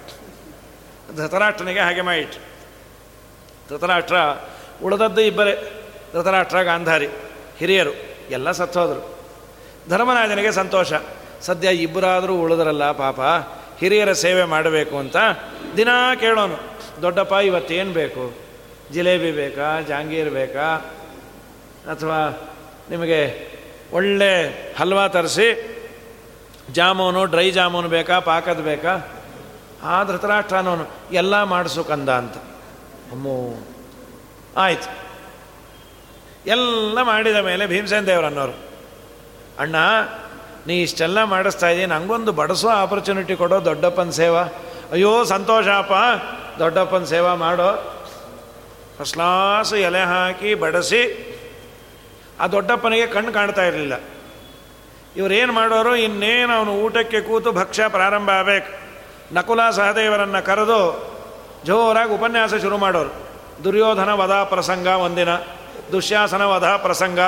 [1.17, 2.43] ಧೃತರಾಷ್ಟ್ರನಿಗೆ ಹಾಗೆ ಮಾಡಿಟ್ರು
[3.69, 4.17] ಧೃತರಾಷ್ಟ್ರ,
[4.85, 5.83] ಉಳಿದದ್ದು ಇಬ್ಬರೇ.
[6.15, 7.09] ಧೃತರಾಷ್ಟ್ರ, ಗಾಂಧಾರಿ,
[7.59, 7.91] ಹಿರಿಯರು,
[8.31, 9.19] ಎಲ್ಲ ಸತ್ತೋದರು.
[9.89, 10.93] ಧರ್ಮರಾಜನಿಗೆ ಸಂತೋಷ.
[11.43, 13.21] ಸದ್ಯ ಇಬ್ಬರಾದರೂ ಉಳಿದ್ರಲ್ಲ ಪಾಪ.
[13.79, 15.17] ಹಿರಿಯರ ಸೇವೆ ಮಾಡಬೇಕು ಅಂತ
[15.77, 15.89] ದಿನ
[16.21, 16.57] ಕೇಳೋನು.
[17.03, 18.35] ದೊಡ್ಡಪ್ಪ ಇವತ್ತೇನು ಬೇಕು?
[18.93, 19.81] ಜಿಲೇಬಿ ಬೇಕಾ?
[19.81, 20.77] ಜಾಂಗೀರ್ ಬೇಕಾ?
[21.91, 22.49] ಅಥವಾ
[22.91, 23.49] ನಿಮಗೆ
[23.93, 24.49] ಒಳ್ಳೆ
[24.79, 25.77] ಹಲ್ವಾ ತರಿಸಿ,
[26.73, 28.19] ಜಾಮೂನು, ಡ್ರೈ ಜಾಮೂನು ಬೇಕಾ?
[28.19, 28.99] ಪಾಕದ ಬೇಕಾ?
[29.83, 32.37] ಆ ಧೃತರಾಷ್ಟ್ರನವನು ಎಲ್ಲ ಮಾಡಿಸು ಕಂದ ಅಂತ.
[33.13, 33.55] ಅಮ್ಮೋ.
[34.57, 35.07] ಆಯ್ತು.
[36.47, 38.53] ಎಲ್ಲ ಮಾಡಿದ ಮೇಲೆ ಭೀಮಸೇನ್ ದೇವರನ್ನೋರು
[39.59, 39.77] ಅಣ್ಣ
[40.67, 44.43] ನೀ ಇಷ್ಟೆಲ್ಲ ಮಾಡಿಸ್ತಾ ಇದ್ದೀನಿ ನಂಗೊಂದು ಬಡಿಸೋ ಆಪರ್ಚುನಿಟಿ ಕೊಡೋ ದೊಡ್ಡಪ್ಪನ ಸೇವಾ.
[44.93, 45.93] ಅಯ್ಯೋ, ಸಂತೋಷಪ್ಪ.
[46.59, 47.95] ದೊಡ್ಡಪ್ಪನ ಸೇವಾ ಮಾಡೋ.
[48.99, 51.33] ಫಸ್ಟ್ ಎಲೆ ಹಾಕಿ ಬಡಿಸಿ.
[52.41, 54.01] ಆ ದೊಡ್ಡಪ್ಪನಿಗೆ ಕಣ್ಣು ಕಾಣ್ತಾ ಇರಲಿಲ್ಲ.
[55.17, 58.87] ಇವರೇನು ಮಾಡೋರು, ಇನ್ನೇನು ಅವನು ಊಟಕ್ಕೆ ಕೂತು ಭಕ್ಷ್ಯ ಪ್ರಾರಂಭ ಆಗಬೇಕು.
[59.35, 61.17] ನಕುಲ ಸಹದೇವರನ್ನು ಕರೆದು
[61.65, 63.29] ಜೋರಾಗಿ ಉಪನ್ಯಾಸ ಶುರು ಮಾಡೋರು.
[63.65, 65.29] ದುರ್ಯೋಧನ ವಧಾ ಪ್ರಸಂಗ ಒಂದಿನ,
[65.93, 67.19] ದುಶ್ಯಾಸನ ವಧ ಪ್ರಸಂಗ.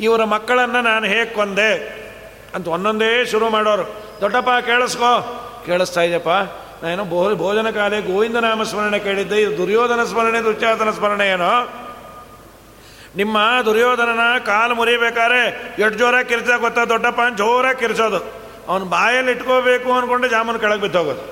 [0.00, 1.72] ಇವರ ಮಕ್ಕಳನ್ನು ನಾನು ಹೇಗೆ ಕೊಂದೆ
[2.54, 3.84] ಅಂತ ಒಂದೊಂದೇ ಶುರು ಮಾಡೋರು.
[4.20, 5.12] ದೊಡ್ಡಪ್ಪ, ಕೇಳಿಸ್ಕೋ.
[5.66, 6.28] ಕೇಳಿಸ್ತಾ ಇದೆಯಪ್ಪ.
[6.84, 9.42] ನಾನು ಭೋ, ಭೋಜನ ಕಾಲೇ ಗೋವಿಂದ ನಾಮ ಸ್ಮರಣೆ ಕೇಳಿದ್ದೆ.
[9.42, 11.52] ಇದು ದುರ್ಯೋಧನ ಸ್ಮರಣೆ, ದುರ್ಚಾತನ ಸ್ಮರಣೆ ಏನೋ.
[13.16, 15.42] ನಿಮ್ಮ ದುರ್ಯೋಧನನ ಕಾಲು ಮುರಿಬೇಕಾದ್ರೆ
[15.78, 16.84] ಎಷ್ಟು ಜೋರಾಗಿ ಕಿರ್ಚ ಗೊತ್ತಾ?
[16.84, 18.20] ದೊಡ್ಡಪ್ಪ ಜೋರಾಗಿ ಕಿರ್ಚೋದು.
[18.68, 21.22] ಅವನು ಬಾಯಲ್ಲಿ ಇಟ್ಕೋಬೇಕು ಅಂದ್ಕೊಂಡು ಜಾಮೂನು ಕೆಳಗೆ ಬಿತ್ತೋಗೋದು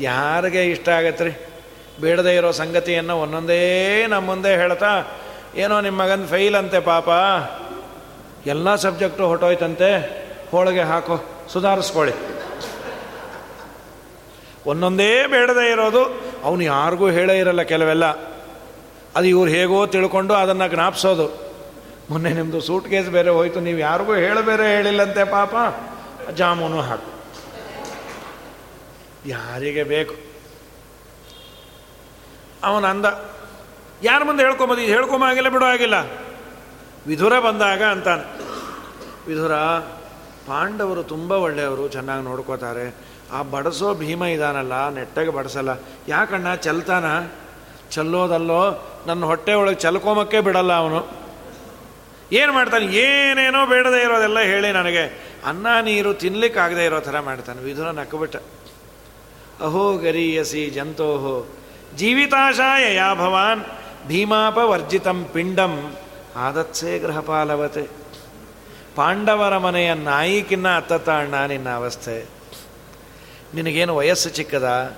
[0.00, 1.46] ಯಾರಿಗೆ ಇಷ್ಟ ಆಗತ್ತೆ ರೀ
[2.00, 3.60] ಬೇಡದೇ ಇರೋ ಸಂಗತಿಯನ್ನು ಒಂದೊಂದೇ
[4.06, 4.92] ನಮ್ಮ ಮುಂದೆ ಹೇಳ್ತಾ,
[5.56, 7.08] ಏನೋ ನಿಮ್ಮ ಮಗನ ಫೈಲ್ ಅಂತೆ ಪಾಪ.
[8.46, 9.88] ಎಲ್ಲ ಸಬ್ಜೆಕ್ಟು ಹೊಟ್ಟೋಯ್ತಂತೆ
[10.50, 12.14] ಹೋಳಿಗೆ ಹಾಕೋ, ಸುಧಾರಿಸ್ಕೊಳ್ಳಿ.
[14.66, 16.04] ಒಂದೊಂದೇ ಬೇಡದೇ ಇರೋದು,
[16.44, 18.04] ಅವನು ಯಾರಿಗೂ ಹೇಳೇ ಇರಲ್ಲ ಕೆಲವೆಲ್ಲ.
[19.16, 21.46] ಅದು ಇವ್ರು ಹೇಗೋ ತಿಳ್ಕೊಂಡು ಅದನ್ನು ಜ್ಞಾಪಿಸೋದು.
[22.10, 25.54] ಮೊನ್ನೆ ನಿಮ್ಮದು ಸೂಟ್ ಕೇಸ್ ಬೇರೆ ಹೋಯ್ತು, ನೀವು ಯಾರಿಗೂ ಹೇಳ ಬೇರೆ ಹೇಳಿಲ್ಲಂತೆ ಪಾಪ.
[26.30, 27.16] ಜಾಮೂನು ಹಾಕು.
[29.26, 30.14] ಯಾರಿಗೆ ಬೇಕು?
[32.64, 33.06] ಅವನ ಅಂದ
[34.02, 36.25] ಯಾರ ಮುಂದೆ ಹೇಳ್ಕೊಂಬೋದು ಹೇಳ್ಕೊಂಬಾಗಿಲ್ಲ ಬಿಡೋ ಆಗಿಲ್ಲ.
[37.06, 38.40] ವಿಧುರ ಬಂದಾಗ ಅಂತಾನೆ.
[39.28, 39.54] ವಿಧುರ,
[40.46, 42.94] ಪಾಂಡವರು ತುಂಬ ಒಳ್ಳೆಯವರು, ಚೆನ್ನಾಗಿ ನೋಡ್ಕೋತಾರೆ.
[43.32, 45.68] ಆ ಬಡಸೋ ಭೀಮ ಇದಾನಲ್ಲ, ನೆಟ್ಟಗೆ ಬಡಸಲ್ಲ.
[46.08, 47.04] ಯಾಕಣ್ಣ, ಚಲ್ತಾನ?
[47.90, 51.08] ಚಲ್ಲೋದಲ್ಲೋ, ನನ್ನ ಹೊಟ್ಟೆ ಒಳಗೆ ಚಲ್ಕೋಮಕ್ಕೆ ಬಿಡಲ್ಲ ಅವನು.
[52.32, 52.86] ಏನು ಮಾಡ್ತಾನೆ?
[52.86, 55.36] ಏನೇನೋ ಬೇಡದೇ ಇರೋದೆಲ್ಲ ಹೇಳಿ ನನಗೆ.
[55.46, 57.62] ಅನ್ನ, ನೀರು ತಿನ್ಲಿಕ್ಕಾಗದೇ ಇರೋ ಥರ ಮಾಡ್ತಾನೆ.
[57.62, 58.36] ವಿಧುರ ನಕ್ಕಬಿಟ್ಟ
[59.60, 61.56] ಅಹೋ, ಗರಿಯಸಿ, ಜಂತೋಹೋ.
[61.96, 63.64] ಜೀವಿತಾಶಾಯ ಯಾ ಭವಾನ್
[64.06, 65.94] ಭೀಮಾಪವರ್ಜಿತಂ ಪಿಂಡಂ.
[66.36, 67.82] ಆದತ್ಸೇ ಗೃಹಪಾಲವತೆ.
[68.96, 72.24] ಪಾಂಡವರ ಮನೆಯ ನಾಯಿಕಿನ್ನ ಅತ್ತತ್ತ ಅಣ್ಣ ನಿನ್ನ ಅವಸ್ಥೆ.
[73.54, 74.96] ನಿನಗೇನು ವಯಸ್ಸು ಚಿಕ್ಕದ?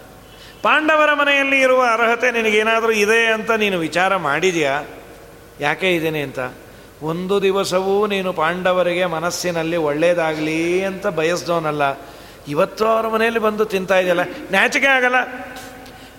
[0.63, 4.83] ಪಾಂಡವರ ಮನೆಯಲ್ಲಿ ಇರುವ ಅರ್ಹತೆ ನಿನಗೇನಾದರೂ ಇದೆ ಅಂತ ನೀನು ವಿಚಾರ ಮಾಡಿದೆಯಾ?
[5.61, 6.39] ಯಾಕೆ ಇದ್ದೇನೆ ಅಂತ?
[7.03, 11.83] ಒಂದು ದಿವಸವೂ ನೀನು ಪಾಂಡವರಿಗೆ ಮನಸ್ಸಿನಲ್ಲಿ ಒಳ್ಳೇದಾಗಲಿ ಅಂತ ಬಯಸ್ದವನಲ್ಲ.
[12.49, 14.21] ಇವತ್ತು ಅವರ ಮನೆಯಲ್ಲಿ ಬಂದು ತಿಂತಾ ಇದೆಯಲ್ಲ
[14.51, 15.15] ನ್ಯಾಚಿಕೆ ಆಗಲ್ಲ.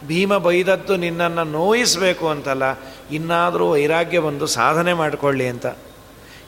[0.07, 2.63] ಭೀಮ ಬೈದದ್ದು ನಿನ್ನನ್ನು ನೋಯಿಸಬೇಕು ಅಂತಲ್ಲ.
[3.12, 5.66] ಇನ್ನಾದರೂ ವೈರಾಗ್ಯ ಬಂದು ಸಾಧನೆ ಮಾಡಿಕೊಳ್ಳಿ ಅಂತ.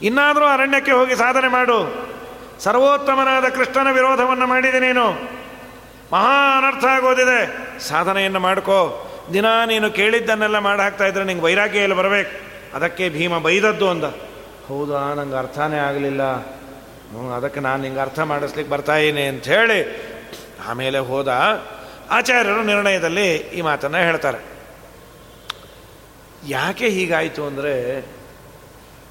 [0.02, 2.12] ಇನ್ನಾದರೂ ಅರಣ್ಯಕ್ಕೆ ಹೋಗಿ ಸಾಧನೆ ಮಾಡು.
[2.60, 5.12] ಸರ್ವೋತ್ತಮನಾದ ಕೃಷ್ಣನ ವಿರೋಧವನ್ನು ಮಾಡಿದೆ ನೀನು.
[6.14, 7.58] ಮಹಾ ಅನರ್ಥ ಆಗೋದಿದೆ.
[7.80, 9.08] ಸಾಧನೆಯನ್ನು ಮಾಡ್ಕೋ.
[9.34, 12.32] ದಿನ ನೀನು ಕೇಳಿದ್ದನ್ನೆಲ್ಲ ಮಾಡಿ ಹಾಕ್ತಾ ಇದ್ರೆ ನಿಂಗೆ ವೈರಾಗ್ಯ ಎಲ್ಲ ಬರಬೇಕು.
[12.76, 14.04] ಅದಕ್ಕೆ ಭೀಮ ಬೈದದ್ದು ಅಂದ.
[14.68, 16.24] ಹೌದಾ, ನಂಗೆ ಅರ್ಥನೇ ಆಗಲಿಲ್ಲ.
[17.36, 20.12] ಅದಕ್ಕೆ ನಾನು ನಿಂಗೆ ಅರ್ಥ ಮಾಡಿಸ್ಲಿಕ್ಕೆ ಬರ್ತಾಯಿನಿ ಅಂತ ಹೇಳಿ
[20.68, 21.28] ಆಮೇಲೆ ಹೋದ.
[22.12, 24.51] ಆಚಾರ್ಯರು ನಿರ್ಣಯದಲ್ಲಿ ಈ ಮಾತನ್ನು ಹೇಳ್ತಾರೆ.
[26.48, 28.06] ಯಾಕೆ ಹೀಗಾಯಿತು ಅಂದರೆ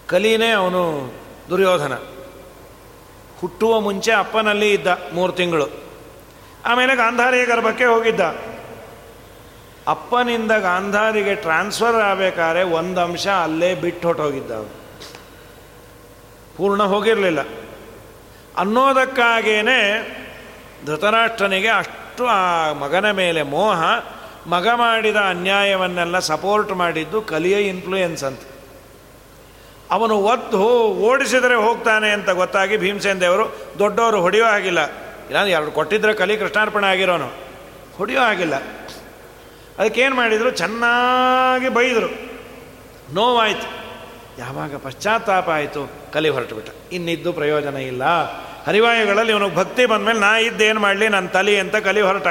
[0.06, 1.12] ಕಲಿನೇ ಅವನು
[1.48, 1.98] ದುರ್ಯೋಧನ.
[3.40, 5.68] ಹುಟ್ಟುವ ಮುಂಚೆ ಅಪ್ಪನಲ್ಲಿ ಇದ್ದ ಮೂರು ತಿಂಗಳು.
[6.64, 8.20] ಆಮೇಲೆ ಗಾಂಧಾರಿಯ ಗರ್ಭಕ್ಕೆ ಹೋಗಿದ್ದ.
[9.86, 14.52] ಅಪ್ಪನಿಂದ ಗಾಂಧಾರಿಗೆ ಟ್ರಾನ್ಸ್ಫರ್ ಆಗಬೇಕಾದ್ರೆ ಒಂದು ಅಂಶ ಅಲ್ಲೇ ಬಿಟ್ಟು ಹೊಟ್ಟೋಗಿದ್ದ
[16.56, 17.40] ಪೂರ್ಣ ಹೋಗಿರಲಿಲ್ಲ.
[18.56, 19.80] ಅನ್ನೋದಕ್ಕಾಗೇನೆ
[20.86, 23.82] ಧೃತರಾಷ್ಟ್ರನಿಗೆ ಅಷ್ಟು ಆ ಮಗನ ಮೇಲೆ ಮೋಹ
[24.50, 28.40] ಮಗ ಮಾಡಿದ ಅನ್ಯಾಯವನ್ನೆಲ್ಲ ಸಪೋರ್ಟ್ ಮಾಡಿದ್ದು ಕಲಿಯ ಇನ್ಫ್ಲೂಯೆನ್ಸ್ ಅಂತ.
[29.90, 33.44] ಅವನು ಒದ್ದು ಓಡಿಸಿದರೆ ಹೋಗ್ತಾನೆ ಅಂತ ಗೊತ್ತಾಗಿ ಭೀಮಸೇನ್ ದೇವರು
[33.78, 34.90] ದೊಡ್ಡವರು ಹೊಡೆಯೋ ಆಗಿಲ್ಲ
[35.26, 37.28] ಇಲ್ಲಾಂದ್ರೆ ಎರಡು ಕೊಟ್ಟಿದ್ರೆ ಕಲಿ ಕೃಷ್ಣಾರ್ಪಣೆ ಆಗಿರೋನು.
[37.96, 38.54] ಹೊಡೆಯೋ ಆಗಿಲ್ಲ
[39.78, 40.50] ಅದಕ್ಕೇನು ಮಾಡಿದರು?
[40.50, 42.08] ಚೆನ್ನಾಗಿ ಬೈದರು.
[43.14, 43.68] ನೋವಾಯಿತು.
[44.38, 48.04] ಯಾವಾಗ ಪಶ್ಚಾತ್ತಾಪ ಆಯಿತು, ಕಲಿ ಹೊರಟು ಬಿಟ್ಟ ಇನ್ನಿದ್ದು ಪ್ರಯೋಜನ ಇಲ್ಲ.
[48.66, 51.08] ಹರಿವಾಯುಗಳಲ್ಲಿ ಇವನಿಗೆ ಭಕ್ತಿ ಬಂದಮೇಲೆ ನಾ ಇದ್ದೇನು ಮಾಡಲಿ?
[51.08, 52.26] ನನ್ನ ತಲೆ ಅಂತ ಕಲಿ ಹೊರಟ.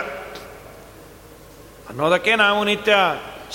[1.89, 2.95] ಅನ್ನೋದಕ್ಕೆ ನಾವು ನಿತ್ಯ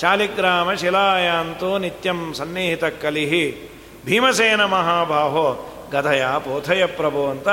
[0.01, 3.71] ಶಾಲಿಗ್ರಾಮ ಶಿಲಾಯಾಂತೂ ನಿತ್ಯಂ ಸನ್ನಿಹಿತ ಕಲಿಹಿ.
[4.05, 7.49] ಭೀಮಸೇನ ಮಹಾಬಾಹೋ ಗದಯ ಪೋಥಯ ಪ್ರಭು ಅಂತ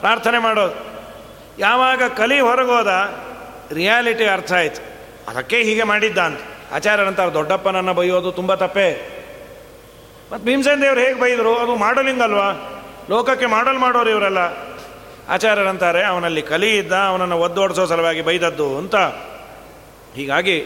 [0.00, 0.90] ಪ್ರಾರ್ಥನೆ ಮಾಡೋದು.
[1.58, 2.88] ಯಾವಾಗ ಕಲಿ ಹೊರಗೋದ,
[3.72, 4.82] ರಿಯಾಲಿಟಿ ಅರ್ಥ ಆಯ್ತು.
[5.30, 6.40] ಅದಕ್ಕೆ ಹೀಗೆ ಮಾಡಿದ್ದ ಅಂತ
[6.72, 9.16] ಆಚಾರ್ಯರಂತಾರೆ ದೊಡ್ಡಪ್ಪನನ್ನು ಬೈಯೋದು ತುಂಬ ತಪ್ಪೇ.
[10.32, 11.58] ಮತ್ತು ಭೀಮಸೇನ ದೇವ್ರು ಹೇಗೆ ಬೈದರು?
[11.58, 14.38] ಅದು ಮಾಡಲಿಂಗ್ ಅಲ್ವಾ ಲೋಕಕ್ಕೆ ಮಾಡಲ್ ಮಾಡೋರು ಇವರೆಲ್ಲ.
[15.28, 18.96] ಆಚಾರ್ಯರಂತಾರೆ ಅವನಲ್ಲಿ ಕಲಿ ಇದ್ದ, ಅವನನ್ನು ಒದ್ದೋಡಿಸೋ ಸಲುವಾಗಿ ಬೈದದ್ದು ಅಂತ.
[20.14, 20.62] ಹೀಗಾಗಿ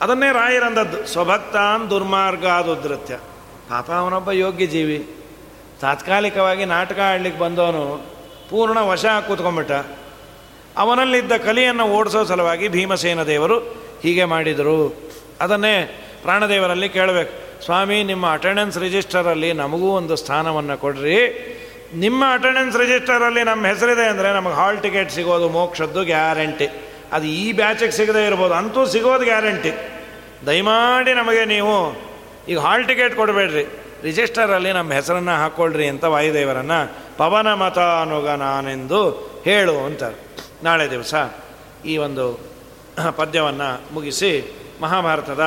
[0.00, 3.14] ಅದನ್ನೇ ರಾಯರಂದದ್ದು ಸ್ವಭಕ್ತಾನ್ ದುರ್ಮಾರ್ಗಾದುದೃತ್ಯ
[3.68, 5.06] ಪಾಪ ಅವನೊಬ್ಬ ಯೋಗ್ಯ ಜೀವಿ
[5.80, 8.10] ತಾತ್ಕಾಲಿಕವಾಗಿ ನಾಟಕ ಆಡ್ಲಿಕ್ಕೆ ಬಂದವನು
[8.50, 9.72] ಪೂರ್ಣ ವಶ ಕೂತ್ಕೊಂಡ್ಬಿಟ್ಟ.
[10.76, 13.58] ಅವನಲ್ಲಿದ್ದ ಕಲಿಯನ್ನು ಓಡಿಸೋ ಸಲುವಾಗಿ ಭೀಮಸೇನ ದೇವರು
[14.02, 15.10] ಹೀಗೆ ಮಾಡಿದರು.
[15.40, 17.64] ಅದನ್ನೇ ಪ್ರಾಣದೇವರಲ್ಲಿ ಕೇಳಬೇಕು.
[17.64, 21.18] ಸ್ವಾಮಿ, ನಿಮ್ಮ ಅಟೆಂಡೆನ್ಸ್ ರಿಜಿಸ್ಟರಲ್ಲಿ ನಮಗೂ ಒಂದು ಸ್ಥಾನವನ್ನು ಕೊಡ್ರಿ.
[21.94, 26.89] ನಿಮ್ಮ ಅಟೆಂಡೆನ್ಸ್ ರಿಜಿಸ್ಟರಲ್ಲಿ ನಮ್ಮ ಹೆಸರಿದೆ ಅಂದರೆ ನಮಗೆ ಹಾಲ್ ಟಿಕೆಟ್ ಸಿಗೋದು, ಮೋಕ್ಷದ್ದು ಗ್ಯಾರಂಟಿ.
[27.12, 28.54] ಅದು ಈ ಬ್ಯಾಚಿಗೆ ಸಿಗದೇ ಇರ್ಬೋದು.
[28.54, 29.72] ಅಂತೂ ಸಿಗೋದು ಗ್ಯಾರಂಟಿ.
[30.46, 31.74] ದಯಮಾಡಿ ನಮಗೆ ನೀವು
[32.48, 33.64] ಈಗ ಹಾಲ್ ಟಿಕೆಟ್ ಕೊಡಬೇಡ್ರಿ.
[34.02, 36.78] ರಿಜಿಸ್ಟರಲ್ಲಿ ನಮ್ಮ ಹೆಸರನ್ನು ಹಾಕ್ಕೊಳ್ರಿ ಅಂತ ವಾಯುದೇವರನ್ನು
[37.16, 39.00] ಪವನ ಮತ ಅನುಗ ನಾನೆಂದು
[39.44, 40.16] ಹೇಳು ಅಂತಾರೆ
[40.62, 41.14] ನಾಳೆ ದಿವಸ
[41.84, 42.24] ಈ ಒಂದು
[43.16, 44.32] ಪದ್ಯವನ್ನು ಮುಗಿಸಿ
[44.80, 45.44] ಮಹಾಭಾರತದ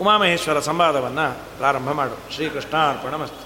[0.00, 1.26] ಉಮಾಮಹೇಶ್ವರ ಸಂವಾದವನ್ನು
[1.58, 2.16] ಪ್ರಾರಂಭ ಮಾಡು.
[2.34, 3.44] ಶ್ರೀಕೃಷ್ಣ ಅರ್ಪಣ ಮಸ್ತು